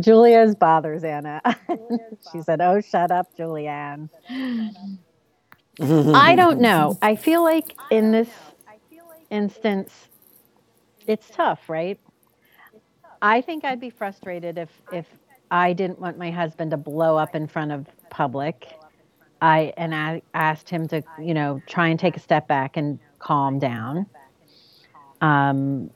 Julia's 0.00 0.54
bothers 0.54 1.04
Anna. 1.04 1.40
she 2.32 2.42
said, 2.42 2.60
"Oh, 2.60 2.80
shut 2.80 3.10
up, 3.10 3.28
Julianne." 3.38 4.10
I 6.14 6.36
don't 6.36 6.60
know. 6.60 6.98
I 7.02 7.16
feel 7.16 7.42
like 7.44 7.76
in 7.90 8.12
this 8.12 8.28
instance, 9.30 9.92
it's 11.06 11.28
tough, 11.30 11.68
right? 11.68 11.98
I 13.22 13.40
think 13.40 13.64
I'd 13.64 13.80
be 13.80 13.90
frustrated 13.90 14.58
if 14.58 14.70
if 14.92 15.06
I 15.50 15.72
didn't 15.72 15.98
want 16.00 16.18
my 16.18 16.30
husband 16.30 16.70
to 16.72 16.76
blow 16.76 17.16
up 17.16 17.34
in 17.34 17.46
front 17.46 17.72
of 17.72 17.86
public. 18.10 18.68
I 19.40 19.72
and 19.76 19.94
I 19.94 20.22
asked 20.34 20.68
him 20.68 20.88
to, 20.88 21.02
you 21.20 21.34
know, 21.34 21.62
try 21.66 21.88
and 21.88 21.98
take 21.98 22.16
a 22.16 22.20
step 22.20 22.48
back 22.48 22.76
and 22.76 22.98
calm 23.18 23.58
down. 23.58 24.06
Um, 25.20 25.90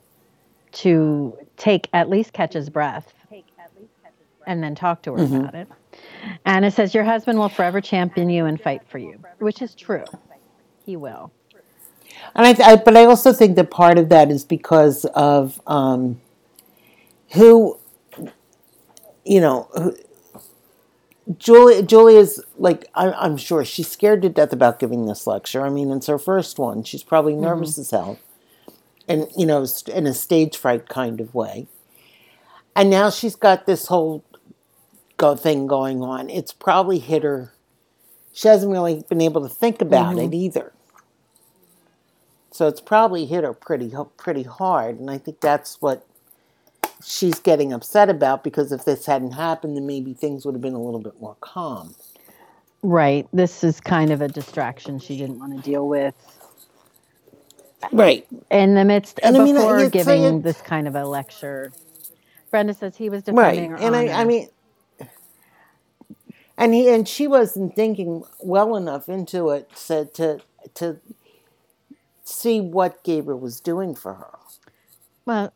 to 0.71 1.37
take 1.57 1.89
at 1.93 2.09
least 2.09 2.33
catch 2.33 2.53
his 2.53 2.69
breath 2.69 3.11
and 4.47 4.63
then 4.63 4.75
talk 4.75 5.01
to 5.03 5.13
her 5.13 5.19
Mhm. 5.19 5.39
about 5.39 5.55
it. 5.55 5.67
Anna 6.45 6.71
says, 6.71 6.93
Your 6.93 7.03
husband 7.03 7.39
will 7.39 7.49
forever 7.49 7.81
champion 7.81 8.29
you 8.29 8.45
and 8.45 8.59
fight 8.61 8.87
for 8.87 8.97
you, 8.97 9.19
which 9.39 9.61
is 9.61 9.75
true. 9.75 10.05
He 10.85 10.95
will. 10.95 11.31
And 12.35 12.45
I, 12.45 12.71
I, 12.71 12.75
but 12.77 12.95
I 12.95 13.05
also 13.05 13.33
think 13.33 13.55
that 13.55 13.71
part 13.71 13.97
of 13.97 14.09
that 14.09 14.31
is 14.31 14.43
because 14.43 15.05
of 15.05 15.61
um, 15.67 16.21
who, 17.33 17.79
you 19.25 19.41
know, 19.41 19.67
who, 19.73 19.95
Julia. 21.37 21.83
Julia's 21.83 22.43
like 22.57 22.87
I, 22.95 23.11
I'm 23.11 23.37
sure 23.37 23.63
she's 23.63 23.89
scared 23.89 24.21
to 24.23 24.29
death 24.29 24.51
about 24.51 24.79
giving 24.79 25.05
this 25.05 25.27
lecture. 25.27 25.65
I 25.65 25.69
mean, 25.69 25.91
it's 25.91 26.07
her 26.07 26.17
first 26.17 26.57
one. 26.57 26.83
She's 26.83 27.03
probably 27.03 27.35
nervous 27.35 27.77
as 27.77 27.91
hell, 27.91 28.19
and 29.07 29.27
you 29.37 29.45
know, 29.45 29.65
in 29.93 30.07
a 30.07 30.13
stage 30.13 30.57
fright 30.57 30.89
kind 30.89 31.21
of 31.21 31.35
way. 31.35 31.67
And 32.75 32.89
now 32.89 33.09
she's 33.09 33.35
got 33.35 33.65
this 33.65 33.87
whole 33.87 34.23
go 35.17 35.35
thing 35.35 35.67
going 35.67 36.01
on. 36.01 36.29
It's 36.29 36.53
probably 36.53 36.99
hit 36.99 37.23
her. 37.23 37.53
She 38.31 38.47
hasn't 38.47 38.71
really 38.71 39.03
been 39.09 39.21
able 39.21 39.41
to 39.41 39.49
think 39.49 39.81
about 39.81 40.17
it 40.17 40.33
either. 40.33 40.71
So 42.51 42.67
it's 42.67 42.81
probably 42.81 43.25
hit 43.25 43.43
her 43.43 43.53
pretty 43.53 43.93
pretty 44.17 44.43
hard, 44.43 44.99
and 44.99 45.09
I 45.09 45.17
think 45.17 45.39
that's 45.39 45.81
what 45.81 46.05
she's 47.03 47.39
getting 47.39 47.71
upset 47.71 48.09
about 48.09 48.43
because 48.43 48.71
if 48.71 48.85
this 48.85 49.05
hadn't 49.05 49.31
happened, 49.31 49.77
then 49.77 49.85
maybe 49.85 50.13
things 50.13 50.45
would 50.45 50.55
have 50.55 50.61
been 50.61 50.73
a 50.73 50.81
little 50.81 50.99
bit 50.99 51.19
more 51.21 51.37
calm. 51.41 51.95
Right. 52.81 53.27
This 53.33 53.63
is 53.63 53.79
kind 53.79 54.11
of 54.11 54.21
a 54.21 54.27
distraction 54.27 54.99
she 54.99 55.17
didn't 55.17 55.39
want 55.39 55.55
to 55.55 55.61
deal 55.61 55.87
with 55.87 56.15
Right. 57.91 58.25
in 58.49 58.75
the 58.75 58.85
midst 58.85 59.19
And 59.23 59.37
I 59.37 59.43
mean, 59.43 59.55
before 59.55 59.89
giving 59.89 60.23
it- 60.23 60.43
this 60.43 60.61
kind 60.61 60.87
of 60.87 60.95
a 60.95 61.05
lecture. 61.05 61.71
Brenda 62.51 62.73
says 62.73 62.95
he 62.95 63.09
was 63.09 63.23
Right. 63.27 63.51
defending 63.51 63.71
her 63.71 63.77
And 63.77 63.95
I, 63.95 64.07
I 64.21 64.25
mean, 64.25 64.49
and 66.57 66.73
he 66.73 66.89
and 66.89 67.07
she 67.07 67.27
wasn't 67.27 67.75
thinking 67.75 68.23
well 68.41 68.75
enough 68.75 69.07
into 69.07 69.49
it 69.49 69.69
to 69.87 70.05
to 70.05 70.41
to 70.75 70.99
see 72.29 72.61
what 72.61 73.03
Gabriel 73.03 73.39
was 73.39 73.59
doing 73.59 73.95
for 73.95 74.13
her 74.13 74.37
well, 75.25 75.53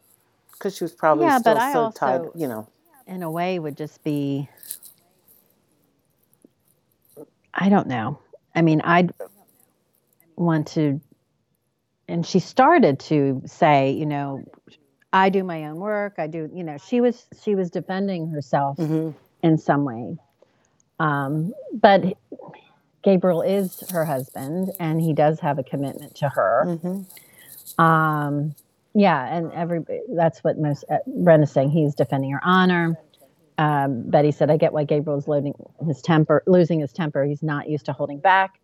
because 0.52 0.76
she 0.78 0.84
was 0.84 0.92
probably 0.94 1.26
Yeah, 1.26 1.40
still 1.40 1.54
but 1.56 1.62
I 1.62 1.74
so 1.74 1.80
also- 1.86 1.98
tied. 2.00 2.22
You 2.36 2.48
know. 2.48 2.68
in 3.08 3.24
a 3.24 3.32
way 3.32 3.60
would 3.60 3.76
just 3.78 4.04
be 4.04 4.48
I 7.54 7.70
don't 7.70 7.88
know. 7.88 8.20
I 8.56 8.62
mean, 8.62 8.82
I'd 8.82 9.12
want 10.36 10.68
to 10.70 11.00
and 12.08 12.26
she 12.26 12.40
started 12.40 13.00
to 13.00 13.42
say, 13.46 13.92
you 13.92 14.06
know, 14.06 14.44
I 15.14 15.30
do 15.30 15.44
my 15.44 15.66
own 15.66 15.78
work. 15.78 16.16
I 16.18 16.28
do, 16.28 16.50
you 16.54 16.64
know, 16.64 16.78
she 16.78 17.02
was 17.02 17.26
she 17.42 17.56
was 17.56 17.70
defending 17.70 18.28
herself 18.30 18.78
hmm 18.78 19.12
in 19.42 19.58
some 19.58 19.84
way. 19.84 20.18
Um, 21.00 21.54
but 21.74 22.18
Gabriel 23.04 23.42
is 23.42 23.84
her 23.92 24.06
husband 24.06 24.72
and 24.80 25.02
he 25.02 25.14
does 25.14 25.40
have 25.42 25.60
a 25.60 25.64
commitment 25.64 26.16
to 26.16 26.30
her. 26.30 26.78
hmm 26.82 27.02
Um, 27.82 28.56
yeah, 28.94 29.36
and 29.36 29.52
every 29.54 29.84
that's 30.10 30.44
what 30.44 30.58
most 30.60 30.86
uh, 30.90 30.98
Brenda's 31.08 31.52
saying. 31.52 31.72
He's 31.72 31.96
defending 31.96 32.32
her 32.32 32.42
honor. 32.44 32.98
Um, 33.58 34.04
Betty 34.10 34.32
said, 34.32 34.52
"I 34.52 34.58
get 34.58 34.72
why 34.74 34.84
Gabriel's 34.84 35.28
loading 35.28 35.54
his 35.86 36.02
temper, 36.02 36.44
losing 36.46 36.80
his 36.80 36.94
temper. 36.94 37.24
He's 37.26 37.44
not 37.44 37.68
used 37.70 37.86
to 37.88 37.94
holding 37.94 38.20
back." 38.20 38.60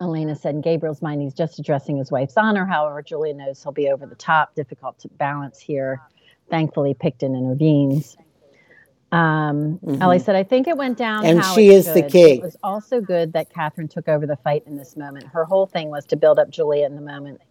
Elena 0.00 0.34
said, 0.34 0.56
"In 0.56 0.60
Gabriel's 0.60 1.00
mind, 1.02 1.22
he's 1.22 1.34
just 1.34 1.58
addressing 1.60 1.96
his 1.96 2.10
wife's 2.10 2.36
honor. 2.36 2.66
However, 2.66 3.00
Julia 3.02 3.34
knows 3.34 3.62
he'll 3.62 3.72
be 3.72 3.90
over 3.90 4.06
the 4.06 4.16
top. 4.16 4.54
Difficult 4.56 4.98
to 5.00 5.08
balance 5.08 5.60
here. 5.60 6.00
Thankfully, 6.50 6.94
Picton 6.94 7.36
intervenes." 7.36 8.16
Um, 9.12 9.78
Ellie 10.00 10.18
said, 10.18 10.36
"I 10.36 10.42
think 10.42 10.66
it 10.66 10.76
went 10.76 10.96
down, 10.96 11.26
And 11.26 11.40
how 11.42 11.54
she 11.54 11.68
it 11.68 11.74
is 11.74 11.86
the 11.86 12.02
should. 12.02 12.10
king. 12.10 12.38
It 12.38 12.42
was 12.42 12.56
also 12.62 13.00
good 13.00 13.34
that 13.34 13.52
Catherine 13.52 13.88
took 13.88 14.08
over 14.08 14.26
the 14.26 14.36
fight 14.36 14.64
in 14.66 14.76
this 14.76 14.96
moment. 14.96 15.26
Her 15.26 15.44
whole 15.44 15.66
thing 15.66 15.90
was 15.90 16.06
to 16.06 16.16
build 16.16 16.38
up 16.38 16.48
Julia 16.48 16.86
in 16.86 16.96
the 16.96 17.02
moment, 17.02 17.42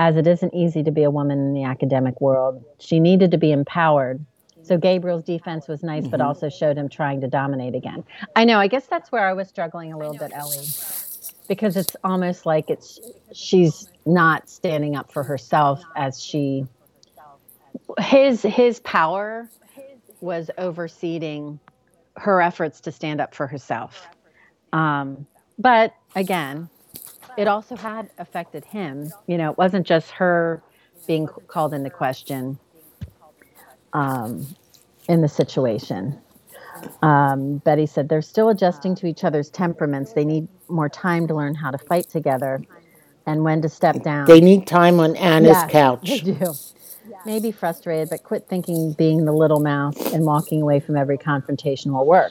as 0.00 0.16
it 0.16 0.26
isn't 0.26 0.52
easy 0.52 0.82
to 0.82 0.90
be 0.90 1.04
a 1.04 1.10
woman 1.10 1.38
in 1.38 1.54
the 1.54 1.62
academic 1.62 2.20
world. 2.20 2.64
She 2.80 2.98
needed 2.98 3.30
to 3.30 3.38
be 3.38 3.52
empowered. 3.52 4.24
So 4.64 4.76
Gabriel's 4.76 5.22
defense 5.22 5.68
was 5.68 5.84
nice, 5.84 6.08
but 6.08 6.20
also 6.20 6.48
showed 6.48 6.76
him 6.76 6.88
trying 6.88 7.20
to 7.20 7.28
dominate 7.28 7.76
again. 7.76 8.02
I 8.34 8.44
know. 8.44 8.58
I 8.58 8.66
guess 8.66 8.86
that's 8.86 9.12
where 9.12 9.28
I 9.28 9.32
was 9.32 9.48
struggling 9.48 9.92
a 9.92 9.96
little 9.96 10.18
bit, 10.18 10.32
Ellie, 10.34 10.66
because 11.46 11.76
it's 11.76 11.94
almost 12.02 12.46
like 12.46 12.68
it's 12.68 12.98
she's 13.32 13.88
not 14.04 14.50
standing 14.50 14.96
up 14.96 15.12
for 15.12 15.22
herself 15.22 15.84
as 15.94 16.20
she 16.20 16.66
his 18.00 18.42
his 18.42 18.80
power 18.80 19.48
was 20.20 20.50
overseeing 20.58 21.60
her 22.16 22.42
efforts 22.42 22.80
to 22.82 22.92
stand 22.92 23.20
up 23.20 23.34
for 23.34 23.46
herself. 23.46 24.08
Um, 24.72 25.26
but 25.58 25.94
again, 26.14 26.70
it 27.36 27.48
also 27.48 27.76
had 27.76 28.10
affected 28.18 28.64
him. 28.66 29.14
You 29.26 29.38
know, 29.38 29.52
it 29.52 29.58
wasn't 29.58 29.86
just 29.86 30.10
her 30.12 30.64
being 31.06 31.28
called 31.48 31.74
into 31.74 31.90
question 31.90 32.58
um, 33.94 34.56
in 35.08 35.22
the 35.22 35.28
situation. 35.28 36.20
Um, 37.02 37.58
Betty 37.58 37.86
said 37.86 38.08
they're 38.08 38.22
still 38.22 38.50
adjusting 38.50 38.94
to 38.96 39.06
each 39.06 39.24
other's 39.24 39.50
temperaments. 39.50 40.12
They 40.14 40.24
need 40.24 40.48
more 40.68 40.88
time 40.90 41.28
to 41.28 41.34
learn 41.34 41.54
how 41.54 41.70
to 41.72 41.78
fight 41.78 42.08
together 42.10 42.64
and 43.26 43.44
when 43.44 43.62
to 43.62 43.68
step 43.70 44.02
down. 44.02 44.28
They 44.28 44.40
need 44.40 44.66
time 44.66 45.00
on 45.00 45.16
Anna's 45.16 45.64
Yes, 45.64 45.68
couch. 45.68 46.24
They 46.24 46.34
do. 46.34 46.58
Maybe 47.26 47.50
frustrated, 47.50 48.08
but 48.08 48.22
quit 48.22 48.46
thinking 48.48 48.92
being 48.92 49.24
the 49.24 49.32
little 49.32 49.58
mouse 49.58 50.12
and 50.12 50.24
walking 50.24 50.62
away 50.62 50.78
from 50.78 50.96
every 50.96 51.18
confrontation 51.18 51.92
will 51.92 52.06
work. 52.06 52.30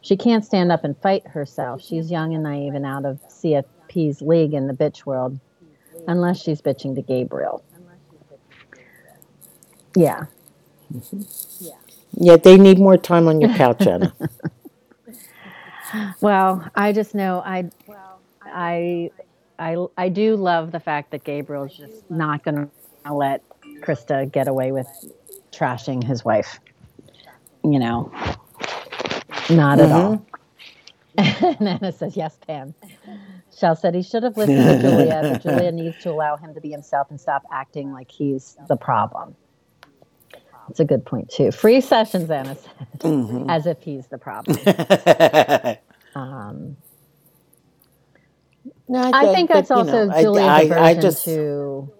She 0.00 0.16
can't 0.16 0.42
stand 0.42 0.72
up 0.72 0.84
and 0.84 0.96
fight 1.02 1.26
herself. 1.26 1.82
She's 1.82 2.10
young 2.10 2.32
and 2.32 2.42
naive 2.42 2.72
and 2.72 2.86
out 2.86 3.04
of 3.04 3.20
CFP's 3.28 4.22
league 4.22 4.54
in 4.54 4.68
the 4.68 4.72
bitch 4.72 5.04
world, 5.04 5.38
unless 6.08 6.40
she's 6.42 6.62
bitching 6.62 6.94
to 6.94 7.02
Gabriel. 7.02 7.62
Yeah. 9.94 10.24
Yeah, 12.12 12.36
they 12.36 12.56
need 12.56 12.78
more 12.78 12.96
time 12.96 13.28
on 13.28 13.40
your 13.40 13.52
couch, 13.54 13.86
Anna. 13.86 14.14
Well, 16.20 16.68
I 16.74 16.92
just 16.92 17.14
know 17.14 17.42
I, 17.46 17.70
I, 18.44 19.10
I, 19.58 19.86
I 19.96 20.08
do 20.08 20.34
love 20.34 20.72
the 20.72 20.80
fact 20.80 21.12
that 21.12 21.22
Gabriel's 21.22 21.76
just 21.76 22.10
not 22.10 22.44
going 22.44 22.70
to 23.04 23.14
let 23.14 23.42
Christa 23.86 24.30
get 24.30 24.48
away 24.48 24.72
with 24.72 24.88
trashing 25.52 26.02
his 26.02 26.24
wife. 26.24 26.58
You 27.62 27.78
know, 27.78 28.12
not 29.50 29.80
at 29.80 29.90
all. 29.90 30.24
and 31.18 31.68
Anna 31.68 31.92
says, 31.92 32.16
"Yes, 32.16 32.36
Pam." 32.46 32.74
Shell 33.56 33.76
said 33.76 33.94
he 33.94 34.02
should 34.02 34.22
have 34.22 34.36
listened 34.36 34.82
to 34.82 34.82
Julia, 34.82 35.20
but 35.22 35.42
Julia 35.42 35.72
needs 35.72 35.96
to 36.02 36.10
allow 36.10 36.36
him 36.36 36.52
to 36.54 36.60
be 36.60 36.70
himself 36.70 37.08
and 37.10 37.18
stop 37.18 37.42
acting 37.50 37.90
like 37.92 38.10
he's 38.10 38.56
the 38.68 38.76
problem. 38.76 39.34
It's 40.68 40.80
a 40.80 40.84
good 40.84 41.06
point 41.06 41.30
too. 41.30 41.52
Free 41.52 41.80
sessions, 41.80 42.30
Anna 42.30 42.54
said, 42.56 42.88
mm-hmm. 42.98 43.48
as 43.48 43.66
if 43.66 43.80
he's 43.80 44.08
the 44.08 44.18
problem. 44.18 44.58
um, 46.14 46.76
no, 48.88 49.00
I, 49.00 49.30
I 49.30 49.34
think 49.34 49.48
that's 49.50 49.70
also 49.70 50.06
know, 50.06 50.20
Julia's 50.20 50.48
I, 50.48 50.62
aversion 50.62 50.84
I, 50.84 51.00
just, 51.00 51.24
to 51.24 51.90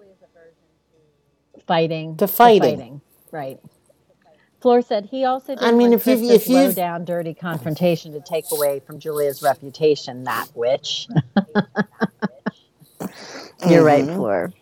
fighting. 1.67 2.17
To 2.17 2.29
fighting. 2.29 2.61
To 2.63 2.77
fighting. 2.77 3.01
Right. 3.33 3.61
Floor 4.61 4.83
said 4.83 5.07
he 5.11 5.25
also 5.25 5.55
did 5.55 5.63
I 5.63 5.71
mean, 5.71 5.93
if 5.93 6.07
you 6.07 6.31
if 6.31 6.49
you 6.49 6.73
down 6.73 7.05
dirty 7.05 7.35
confrontation 7.35 8.13
to 8.13 8.21
take 8.21 8.47
away 8.51 8.81
from 8.81 8.99
Julia's 8.99 9.43
reputation, 9.43 10.25
that 10.25 10.49
witch. 10.55 11.07
You're 13.69 13.83
mm-hmm. 13.83 13.85
right, 13.85 14.05
Floor. 14.05 14.53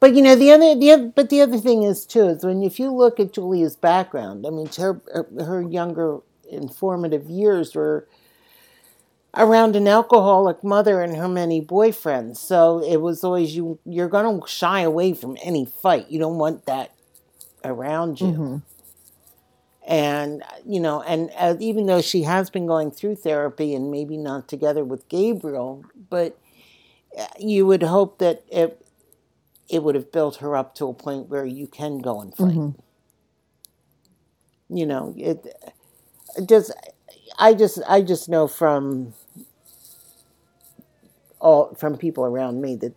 But 0.00 0.14
you 0.14 0.22
know 0.22 0.36
the 0.36 0.52
other 0.52 0.76
the 0.76 0.92
other, 0.92 1.08
but 1.08 1.30
the 1.30 1.40
other 1.40 1.58
thing 1.58 1.82
is 1.82 2.06
too 2.06 2.28
is 2.28 2.44
when 2.44 2.62
if 2.62 2.78
you 2.78 2.92
look 2.92 3.18
at 3.18 3.32
Julia's 3.32 3.74
background, 3.74 4.46
I 4.46 4.50
mean 4.50 4.68
her 4.76 5.00
her 5.40 5.62
younger 5.62 6.18
informative 6.50 7.28
years 7.28 7.74
were 7.74 8.06
around 9.36 9.76
an 9.76 9.86
alcoholic 9.86 10.64
mother 10.64 11.02
and 11.02 11.16
her 11.16 11.28
many 11.28 11.60
boyfriends. 11.60 12.36
So 12.36 12.82
it 12.82 12.96
was 12.98 13.22
always 13.22 13.54
you 13.54 13.78
you're 13.84 14.08
going 14.08 14.40
to 14.40 14.46
shy 14.46 14.80
away 14.80 15.12
from 15.14 15.36
any 15.42 15.64
fight. 15.64 16.10
You 16.10 16.18
don't 16.18 16.38
want 16.38 16.66
that 16.66 16.92
around 17.64 18.20
you. 18.20 18.26
Mm-hmm. 18.26 18.56
And 19.86 20.42
you 20.66 20.80
know, 20.80 21.02
and 21.02 21.30
uh, 21.36 21.56
even 21.60 21.86
though 21.86 22.02
she 22.02 22.22
has 22.22 22.50
been 22.50 22.66
going 22.66 22.90
through 22.90 23.16
therapy 23.16 23.74
and 23.74 23.90
maybe 23.90 24.16
not 24.16 24.48
together 24.48 24.84
with 24.84 25.08
Gabriel, 25.08 25.84
but 26.10 26.38
uh, 27.18 27.26
you 27.38 27.64
would 27.66 27.82
hope 27.82 28.18
that 28.18 28.44
it 28.48 28.84
it 29.68 29.82
would 29.82 29.94
have 29.94 30.12
built 30.12 30.36
her 30.36 30.56
up 30.56 30.74
to 30.76 30.88
a 30.88 30.94
point 30.94 31.28
where 31.28 31.44
you 31.44 31.66
can 31.66 31.98
go 31.98 32.20
and 32.20 32.34
fight. 32.34 32.48
Mm-hmm. 32.48 32.80
You 34.76 34.86
know, 34.86 35.14
it 35.16 35.46
just 36.46 36.72
I 37.38 37.54
just 37.54 37.80
I 37.88 38.02
just 38.02 38.28
know 38.28 38.48
from 38.48 39.14
all 41.40 41.74
from 41.74 41.96
people 41.96 42.24
around 42.24 42.60
me 42.60 42.76
that 42.76 42.94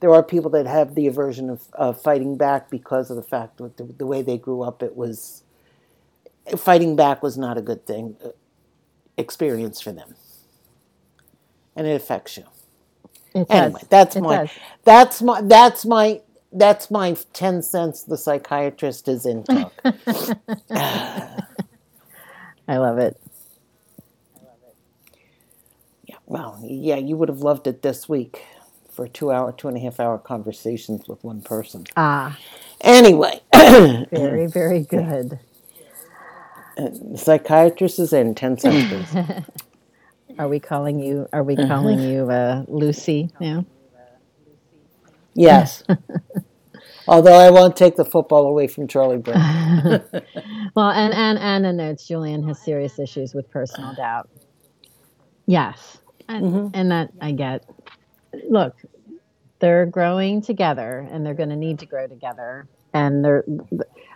there 0.00 0.12
are 0.12 0.22
people 0.22 0.50
that 0.50 0.66
have 0.66 0.94
the 0.94 1.06
aversion 1.06 1.48
of, 1.48 1.62
of 1.74 2.00
fighting 2.00 2.36
back 2.36 2.68
because 2.70 3.08
of 3.08 3.16
the 3.16 3.22
fact 3.22 3.58
that 3.58 3.76
the, 3.76 3.84
the, 3.84 4.04
way 4.04 4.20
they 4.20 4.36
grew 4.36 4.62
up 4.62 4.82
it 4.82 4.96
was 4.96 5.44
fighting 6.56 6.96
back 6.96 7.22
was 7.22 7.38
not 7.38 7.56
a 7.56 7.62
good 7.62 7.86
thing 7.86 8.16
uh, 8.24 8.30
experience 9.16 9.80
for 9.80 9.92
them 9.92 10.14
and 11.76 11.86
it 11.86 11.94
affects 11.94 12.36
you 12.36 12.44
it 13.34 13.46
anyway 13.48 13.80
does. 13.80 13.88
that's 13.88 14.16
it 14.16 14.20
my 14.20 14.36
does. 14.36 14.50
that's 14.84 15.22
my 15.22 15.40
that's 15.42 15.86
my 15.86 16.20
that's 16.52 16.90
my 16.90 17.16
10 17.32 17.62
cents 17.62 18.02
the 18.02 18.18
psychiatrist 18.18 19.08
is 19.08 19.24
in 19.24 19.44
talk 19.44 19.72
i 22.68 22.76
love 22.76 22.98
it 22.98 23.16
Well, 26.32 26.58
yeah, 26.62 26.96
you 26.96 27.18
would 27.18 27.28
have 27.28 27.40
loved 27.40 27.66
it 27.66 27.82
this 27.82 28.08
week 28.08 28.46
for 28.90 29.06
two 29.06 29.30
hour, 29.30 29.52
two 29.52 29.68
and 29.68 29.76
a 29.76 29.80
half 29.80 30.00
hour 30.00 30.16
conversations 30.16 31.06
with 31.06 31.22
one 31.22 31.42
person. 31.42 31.84
Ah. 31.94 32.38
Anyway. 32.80 33.42
very, 33.52 34.46
very 34.46 34.80
good. 34.80 35.38
The 36.78 37.18
psychiatrist 37.18 37.98
is 37.98 38.14
in 38.14 38.34
10 38.34 38.56
seconds. 38.56 39.14
are 40.38 40.48
we 40.48 40.58
calling 40.58 41.00
you, 41.00 41.28
are 41.34 41.42
we 41.42 41.54
calling 41.54 41.98
mm-hmm. 41.98 42.10
you 42.10 42.30
uh, 42.30 42.64
Lucy 42.66 43.28
now? 43.38 43.66
Yes. 45.34 45.84
Although 47.08 47.36
I 47.36 47.50
won't 47.50 47.76
take 47.76 47.96
the 47.96 48.06
football 48.06 48.46
away 48.46 48.68
from 48.68 48.88
Charlie 48.88 49.18
Brown. 49.18 49.82
well, 50.74 50.90
and, 50.92 51.12
and 51.12 51.38
Anna 51.38 51.74
notes 51.74 52.08
Julian 52.08 52.42
has 52.48 52.58
serious 52.58 52.98
issues 52.98 53.34
with 53.34 53.50
personal 53.50 53.94
doubt. 53.94 54.30
Yes 55.44 55.98
and, 56.32 56.46
mm-hmm. 56.46 56.68
and 56.74 56.90
that 56.90 57.10
I 57.20 57.32
get. 57.32 57.64
Look, 58.48 58.76
they're 59.62 59.86
growing 59.86 60.42
together, 60.42 61.06
and 61.10 61.24
they're 61.24 61.34
going 61.34 61.50
to 61.50 61.56
need 61.56 61.78
to 61.80 61.86
grow 61.86 62.06
together. 62.06 62.66
And 62.92 63.24
they're, 63.24 63.44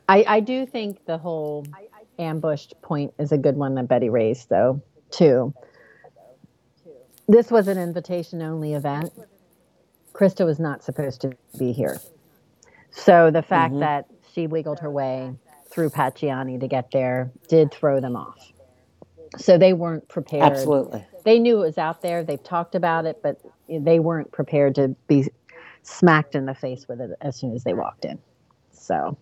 I, 0.08 0.24
I 0.26 0.40
do 0.40 0.66
think 0.66 1.06
the 1.06 1.18
whole 1.18 1.64
ambushed 2.18 2.74
point 2.82 3.14
is 3.18 3.32
a 3.32 3.38
good 3.38 3.56
one 3.56 3.74
that 3.76 3.88
Betty 3.88 4.08
raised, 4.08 4.48
though, 4.48 4.82
too. 5.10 5.54
This 7.28 7.50
was 7.50 7.68
an 7.68 7.78
invitation 7.78 8.42
only 8.42 8.74
event. 8.74 9.12
Christa 10.12 10.44
was 10.44 10.58
not 10.58 10.82
supposed 10.82 11.20
to 11.20 11.32
be 11.58 11.72
here. 11.72 12.00
So 12.90 13.30
the 13.30 13.42
fact 13.42 13.72
mm-hmm. 13.72 13.80
that 13.80 14.06
she 14.32 14.46
wiggled 14.46 14.80
her 14.80 14.90
way 14.90 15.32
through 15.70 15.90
Pacciani 15.90 16.58
to 16.58 16.68
get 16.68 16.90
there 16.90 17.30
did 17.48 17.70
throw 17.72 18.00
them 18.00 18.16
off. 18.16 18.52
So 19.36 19.58
they 19.58 19.72
weren't 19.74 20.08
prepared. 20.08 20.42
Absolutely 20.42 21.04
they 21.26 21.40
knew 21.40 21.56
it 21.56 21.66
was 21.66 21.76
out 21.76 22.02
there. 22.02 22.22
They've 22.22 22.42
talked 22.42 22.76
about 22.76 23.04
it, 23.04 23.20
but 23.20 23.40
they 23.68 23.98
weren't 23.98 24.30
prepared 24.30 24.76
to 24.76 24.94
be 25.08 25.28
smacked 25.82 26.36
in 26.36 26.46
the 26.46 26.54
face 26.54 26.86
with 26.88 27.00
it 27.00 27.10
as 27.20 27.34
soon 27.34 27.52
as 27.52 27.64
they 27.64 27.74
walked 27.74 28.04
in. 28.04 28.16
So, 28.70 29.18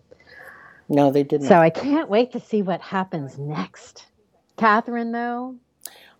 no, 0.87 1.11
they 1.11 1.23
didn't. 1.23 1.47
So 1.47 1.57
I 1.57 1.71
can't 1.71 2.07
wait 2.07 2.31
to 2.33 2.39
see 2.39 2.61
what 2.61 2.79
happens 2.79 3.39
next. 3.39 4.05
Catherine, 4.55 5.13
though, 5.13 5.55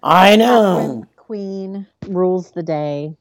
I 0.01 0.35
know 0.35 0.75
Catherine, 0.79 1.07
Queen 1.17 1.87
rules 2.07 2.49
the 2.49 2.63
day. 2.63 3.15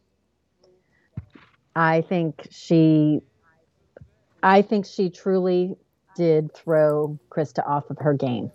I 1.76 2.00
think 2.00 2.48
she, 2.50 3.20
I 4.42 4.62
think 4.62 4.86
she 4.86 5.10
truly 5.10 5.76
did 6.16 6.54
throw 6.54 7.18
Christa 7.28 7.66
off 7.68 7.90
of 7.90 7.98
her 7.98 8.14
game. 8.14 8.50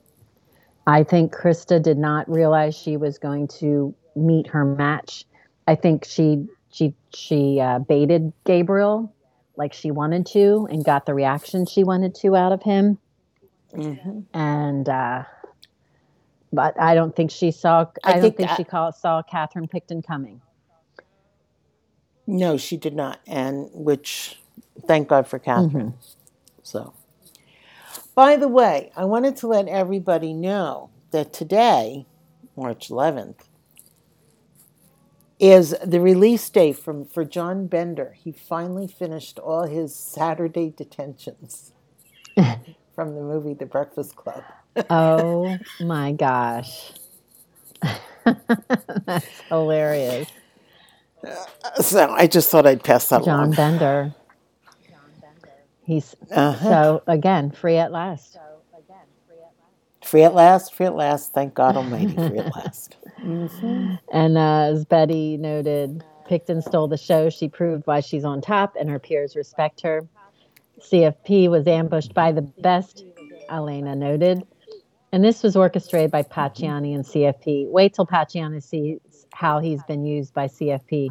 I 0.89 1.03
think 1.03 1.31
Christa 1.31 1.79
did 1.79 1.99
not 1.99 2.27
realize 2.27 2.75
she 2.75 2.97
was 2.97 3.19
going 3.19 3.47
to 3.59 3.93
meet 4.15 4.47
her 4.47 4.65
match. 4.65 5.23
I 5.67 5.75
think 5.75 6.03
she 6.03 6.47
she 6.71 6.95
she 7.13 7.59
uh, 7.59 7.77
baited 7.77 8.33
Gabriel 8.43 9.13
like 9.55 9.71
she 9.71 9.91
wanted 9.91 10.25
to 10.27 10.67
and 10.71 10.83
got 10.83 11.05
the 11.05 11.13
reaction 11.13 11.67
she 11.67 11.83
wanted 11.83 12.15
to 12.15 12.35
out 12.35 12.51
of 12.51 12.63
him. 12.63 12.97
Mm-hmm. 13.71 14.21
And 14.33 14.89
uh, 14.89 15.25
but 16.51 16.79
I 16.81 16.95
don't 16.95 17.15
think 17.15 17.29
she 17.29 17.51
saw. 17.51 17.85
I, 18.03 18.09
I 18.09 18.13
don't 18.13 18.21
think, 18.21 18.37
think 18.37 18.49
she 18.57 18.63
call, 18.63 18.91
saw 18.91 19.21
Catherine 19.21 19.67
Picton 19.67 20.01
coming. 20.01 20.41
No, 22.25 22.57
she 22.57 22.77
did 22.77 22.95
not, 22.95 23.19
and 23.27 23.69
which 23.73 24.39
thank 24.87 25.07
God 25.07 25.27
for 25.27 25.37
Catherine. 25.37 25.91
Mm-hmm. 25.91 26.13
So, 26.63 26.93
by 28.19 28.35
the 28.35 28.49
way, 28.49 28.91
I 28.97 29.05
wanted 29.05 29.37
to 29.37 29.47
let 29.47 29.69
everybody 29.69 30.33
know 30.33 30.89
that 31.11 31.31
today, 31.31 32.05
March 32.57 32.89
11th, 32.89 33.45
is 35.39 35.73
the 35.85 36.01
release 36.01 36.49
date 36.49 36.77
from 36.77 37.05
for 37.05 37.23
John 37.23 37.67
Bender. 37.67 38.17
He 38.21 38.33
finally 38.33 38.87
finished 38.87 39.39
all 39.39 39.67
his 39.67 39.95
Saturday 39.95 40.73
detentions 40.75 41.71
from 42.93 43.15
the 43.15 43.21
movie 43.21 43.53
The 43.53 43.65
Breakfast 43.65 44.17
Club. 44.17 44.43
oh 44.89 45.57
my 45.79 46.11
gosh. 46.11 46.91
That's 49.05 49.27
hilarious. 49.47 50.27
So 51.79 52.09
I 52.09 52.27
just 52.27 52.49
thought 52.49 52.67
I'd 52.67 52.83
pass 52.83 53.07
that 53.07 53.21
one. 53.21 53.25
John 53.25 53.39
along. 53.39 53.53
Bender. 53.53 54.15
He's 55.89 56.15
uh-huh. 56.29 56.69
so 56.69 57.03
again 57.07 57.49
free 57.49 57.77
at 57.77 57.91
last. 57.91 58.37
Free 60.05 60.21
at 60.21 60.35
last, 60.35 60.75
free 60.75 60.85
at 60.85 60.93
last. 60.93 61.33
Thank 61.33 61.55
God 61.55 61.75
Almighty, 61.75 62.13
free 62.13 62.37
at 62.37 62.55
last. 62.55 62.97
Mm-hmm. 63.23 63.95
And 64.13 64.37
uh, 64.37 64.69
as 64.71 64.85
Betty 64.85 65.35
noted, 65.37 66.03
Picton 66.27 66.61
stole 66.61 66.87
the 66.87 66.95
show. 66.95 67.31
She 67.31 67.49
proved 67.49 67.87
why 67.87 68.01
she's 68.01 68.23
on 68.23 68.39
top, 68.39 68.75
and 68.79 68.87
her 68.87 68.99
peers 68.99 69.35
respect 69.35 69.81
her. 69.81 70.07
CFP 70.79 71.49
was 71.49 71.65
ambushed 71.65 72.13
by 72.13 72.33
the 72.33 72.43
best, 72.43 73.03
Elena 73.49 73.95
noted. 73.95 74.43
And 75.11 75.23
this 75.23 75.41
was 75.41 75.55
orchestrated 75.55 76.11
by 76.11 76.21
Pacciani 76.21 76.93
and 76.93 77.03
CFP. 77.03 77.67
Wait 77.67 77.95
till 77.95 78.05
Pacciani 78.05 78.61
sees 78.61 78.99
how 79.33 79.57
he's 79.57 79.81
been 79.85 80.05
used 80.05 80.35
by 80.35 80.45
CFP. 80.49 81.09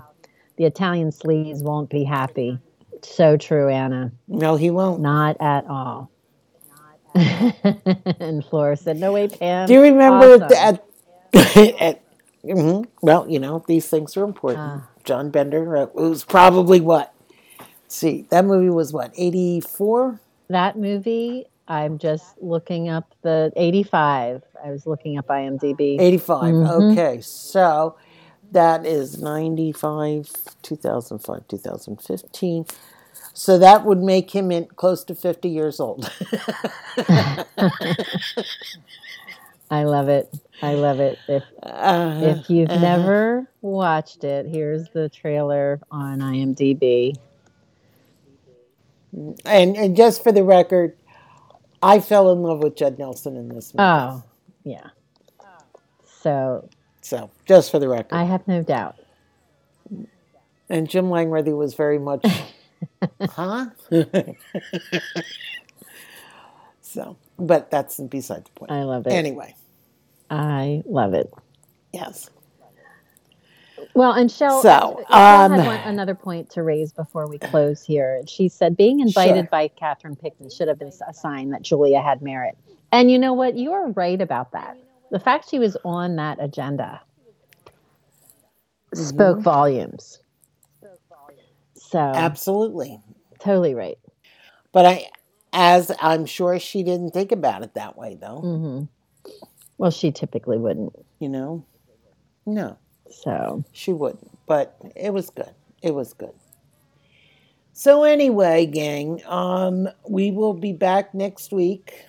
The 0.57 0.65
Italian 0.65 1.11
sleaze 1.11 1.65
won't 1.65 1.91
be 1.91 2.05
happy 2.05 2.61
so 3.05 3.37
true, 3.37 3.69
Anna. 3.69 4.13
No, 4.27 4.57
he 4.57 4.71
won't. 4.71 5.01
Not 5.01 5.37
at 5.41 5.67
all. 5.67 6.11
And 8.21 8.45
Flora 8.45 8.77
said, 8.77 8.99
"No 8.99 9.13
way, 9.13 9.29
Pam." 9.29 9.67
Do 9.67 9.75
you 9.75 9.83
remember 9.83 10.35
awesome. 10.35 10.49
that? 10.49 10.85
at, 11.81 12.03
mm-hmm, 12.45 12.85
well, 13.01 13.27
you 13.29 13.39
know 13.39 13.65
these 13.67 13.89
things 13.89 14.17
are 14.17 14.25
important. 14.25 14.61
Uh, 14.61 14.81
John 15.05 15.31
Bender, 15.31 15.77
uh, 15.77 15.87
was 15.95 16.25
probably 16.25 16.81
what? 16.81 17.13
See, 17.89 18.27
that 18.31 18.45
movie 18.45 18.71
was 18.71 18.93
what 18.93 19.13
eighty 19.17 19.61
four. 19.61 20.21
That 20.49 20.79
movie, 20.79 21.47
I'm 21.67 21.99
just 21.99 22.41
looking 22.41 22.89
up 22.89 23.15
the 23.23 23.53
eighty 23.57 23.83
five. 23.83 24.43
I 24.65 24.71
was 24.71 24.87
looking 24.87 25.19
up 25.19 25.27
IMDb. 25.29 25.99
Eighty 26.01 26.19
five. 26.19 26.55
mm-hmm. 26.55 26.99
Okay, 26.99 27.21
so 27.21 27.97
that 28.53 28.87
is 28.87 29.21
95 29.21 30.31
2005 30.63 31.49
2015 31.49 32.67
so 33.39 33.57
that 33.59 33.85
would 33.85 34.01
make 34.01 34.33
him 34.33 34.51
in 34.51 34.67
close 34.67 35.05
to 35.05 35.15
50 35.15 35.49
years 35.49 35.79
old. 35.79 36.11
I 39.71 39.85
love 39.85 40.09
it. 40.09 40.29
I 40.61 40.75
love 40.75 40.99
it. 40.99 41.21
If 41.29 41.45
uh, 41.63 42.21
if 42.21 42.51
you've 42.51 42.69
uh, 42.69 42.81
never 42.81 43.49
watched 43.61 44.25
it, 44.25 44.47
here's 44.47 44.89
the 44.89 45.09
trailer 45.09 45.79
on 45.89 46.19
IMDb. 46.19 47.15
And, 49.13 49.77
and 49.77 49.97
just 49.97 50.25
for 50.25 50.33
the 50.33 50.43
record, 50.43 50.97
I 51.81 52.01
fell 52.01 52.33
in 52.33 52.43
love 52.43 52.61
with 52.61 52.75
Judd 52.75 52.99
Nelson 52.99 53.37
in 53.37 53.51
this 53.51 53.73
movie. 53.73 53.85
Oh, 53.85 54.25
yeah. 54.65 54.89
So, 56.23 56.69
so 57.03 57.31
just 57.47 57.71
for 57.71 57.79
the 57.79 57.87
record, 57.89 58.17
I 58.17 58.25
have 58.25 58.49
no 58.49 58.65
doubt. 58.65 58.97
And 60.69 60.91
Jim 60.91 61.09
Langworthy 61.09 61.53
was 61.53 61.75
very 61.75 62.01
much, 62.01 62.27
huh? 63.31 63.67
so, 66.81 67.17
but 67.39 67.71
that's 67.71 68.01
beside 68.01 68.45
the 68.45 68.51
point. 68.51 68.71
I 68.71 68.83
love 68.83 69.07
it. 69.07 69.13
Anyway, 69.13 69.55
I 70.31 70.83
love 70.87 71.15
it. 71.15 71.33
Yes. 71.93 72.31
Well, 73.95 74.13
and 74.13 74.31
Shell, 74.31 74.63
so, 74.63 75.05
um, 75.09 75.53
had 75.53 75.67
one, 75.67 75.77
another 75.79 76.15
point 76.15 76.51
to 76.51 76.63
raise 76.63 76.93
before 76.93 77.27
we 77.27 77.39
close 77.39 77.83
here. 77.83 78.23
She 78.27 78.49
said 78.49 78.77
being 78.77 79.01
invited 79.01 79.37
sure. 79.37 79.49
by 79.51 79.69
Catherine 79.69 80.17
Picton 80.17 80.51
should 80.51 80.69
have 80.69 80.79
been 80.79 80.93
a 81.09 81.15
sign 81.15 81.51
that 81.51 81.63
Julia 81.63 82.01
had 82.01 82.23
merit. 82.23 82.57
And 82.93 83.11
you 83.11 83.19
know 83.19 83.33
what? 83.33 83.57
You 83.57 83.73
are 83.73 83.91
right 83.91 84.21
about 84.21 84.53
that. 84.53 84.77
The 85.11 85.19
fact 85.19 85.51
she 85.51 85.59
was 85.59 85.77
on 85.85 86.17
that 86.17 86.39
agenda 86.41 87.01
mm-hmm. 88.95 89.03
spoke 89.03 89.41
volumes. 89.41 90.21
So 91.91 91.99
absolutely, 91.99 93.01
totally 93.39 93.75
right. 93.75 93.99
But 94.73 94.85
I, 94.85 95.07
as 95.55 95.91
I'm 96.01 96.27
sure 96.27 96.59
she 96.59 96.83
didn't 96.83 97.13
think 97.13 97.33
about 97.33 97.63
it 97.63 97.75
that 97.75 97.97
way, 97.97 98.15
though. 98.21 98.43
Mm-hmm. 98.45 99.33
Well, 99.79 99.91
she 99.91 100.13
typically 100.13 100.59
wouldn't. 100.59 100.93
You 101.19 101.31
know, 101.31 101.65
no. 102.45 102.77
So 103.11 103.65
she 103.73 103.95
wouldn't, 103.95 104.31
but 104.47 104.77
it 104.95 105.15
was 105.15 105.31
good. 105.31 105.55
It 105.83 105.95
was 105.95 106.13
good. 106.13 106.35
So 107.73 108.05
anyway, 108.05 108.67
gang, 108.67 109.23
um, 109.25 109.89
we 110.07 110.31
will 110.31 110.53
be 110.53 110.73
back 110.75 111.15
next 111.15 111.53
week, 111.53 112.05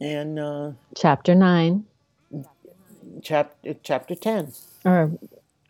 and 0.00 0.38
uh, 0.38 0.72
chapter 0.94 1.34
nine, 1.34 1.84
chapter 3.22 3.74
chapter 3.82 4.14
ten, 4.14 4.52
or 4.84 5.10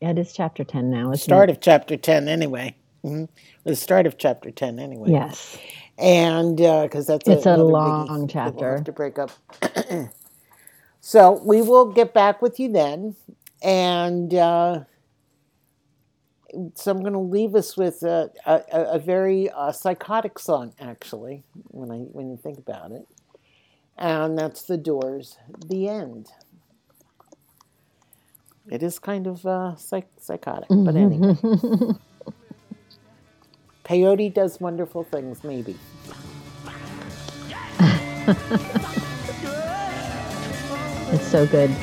it 0.02 0.18
is 0.18 0.34
chapter 0.34 0.62
ten 0.62 0.90
now. 0.90 1.14
Start 1.14 1.48
it? 1.48 1.52
of 1.52 1.60
chapter 1.62 1.96
ten, 1.96 2.28
anyway. 2.28 2.74
Mm-hmm. 3.04 3.24
The 3.64 3.76
start 3.76 4.06
of 4.06 4.18
chapter 4.18 4.50
ten, 4.50 4.78
anyway. 4.78 5.10
Yes, 5.10 5.56
and 5.98 6.56
because 6.56 7.08
uh, 7.08 7.14
that's 7.14 7.28
it's 7.28 7.46
a, 7.46 7.56
a 7.56 7.56
long 7.56 8.28
chapter. 8.28 8.58
We'll 8.58 8.76
have 8.76 8.84
to 8.84 8.92
break 8.92 9.18
up. 9.18 9.30
so 11.00 11.40
we 11.44 11.62
will 11.62 11.92
get 11.92 12.12
back 12.12 12.42
with 12.42 12.60
you 12.60 12.70
then, 12.70 13.16
and 13.62 14.34
uh, 14.34 14.80
so 16.74 16.90
I'm 16.90 17.00
going 17.00 17.12
to 17.14 17.18
leave 17.18 17.54
us 17.54 17.76
with 17.76 18.02
a, 18.02 18.30
a, 18.46 18.62
a 18.72 18.98
very 18.98 19.50
uh, 19.50 19.72
psychotic 19.72 20.38
song, 20.38 20.74
actually, 20.80 21.44
when 21.68 21.90
I 21.90 21.98
when 21.98 22.30
you 22.30 22.36
think 22.36 22.58
about 22.58 22.92
it, 22.92 23.06
and 23.96 24.38
that's 24.38 24.62
The 24.62 24.76
Doors, 24.76 25.38
"The 25.66 25.88
End." 25.88 26.28
It 28.70 28.82
is 28.82 28.98
kind 28.98 29.26
of 29.26 29.44
uh, 29.46 29.76
psych- 29.76 30.10
psychotic, 30.20 30.72
but 30.84 30.96
anyway. 30.96 31.34
Peyote 33.90 34.32
does 34.32 34.60
wonderful 34.60 35.02
things, 35.02 35.42
maybe. 35.42 35.74
it's 41.12 41.26
so 41.26 41.44
good 41.44 41.74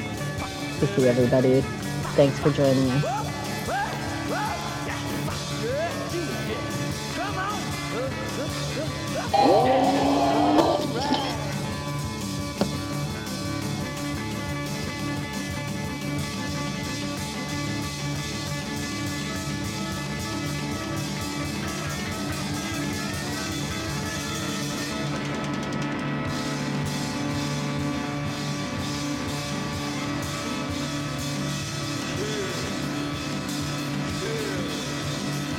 to 0.79 0.87
see 0.87 1.05
everybody. 1.05 1.59
Thanks 2.15 2.39
for 2.39 2.49
joining 2.51 2.89
us. 2.91 3.16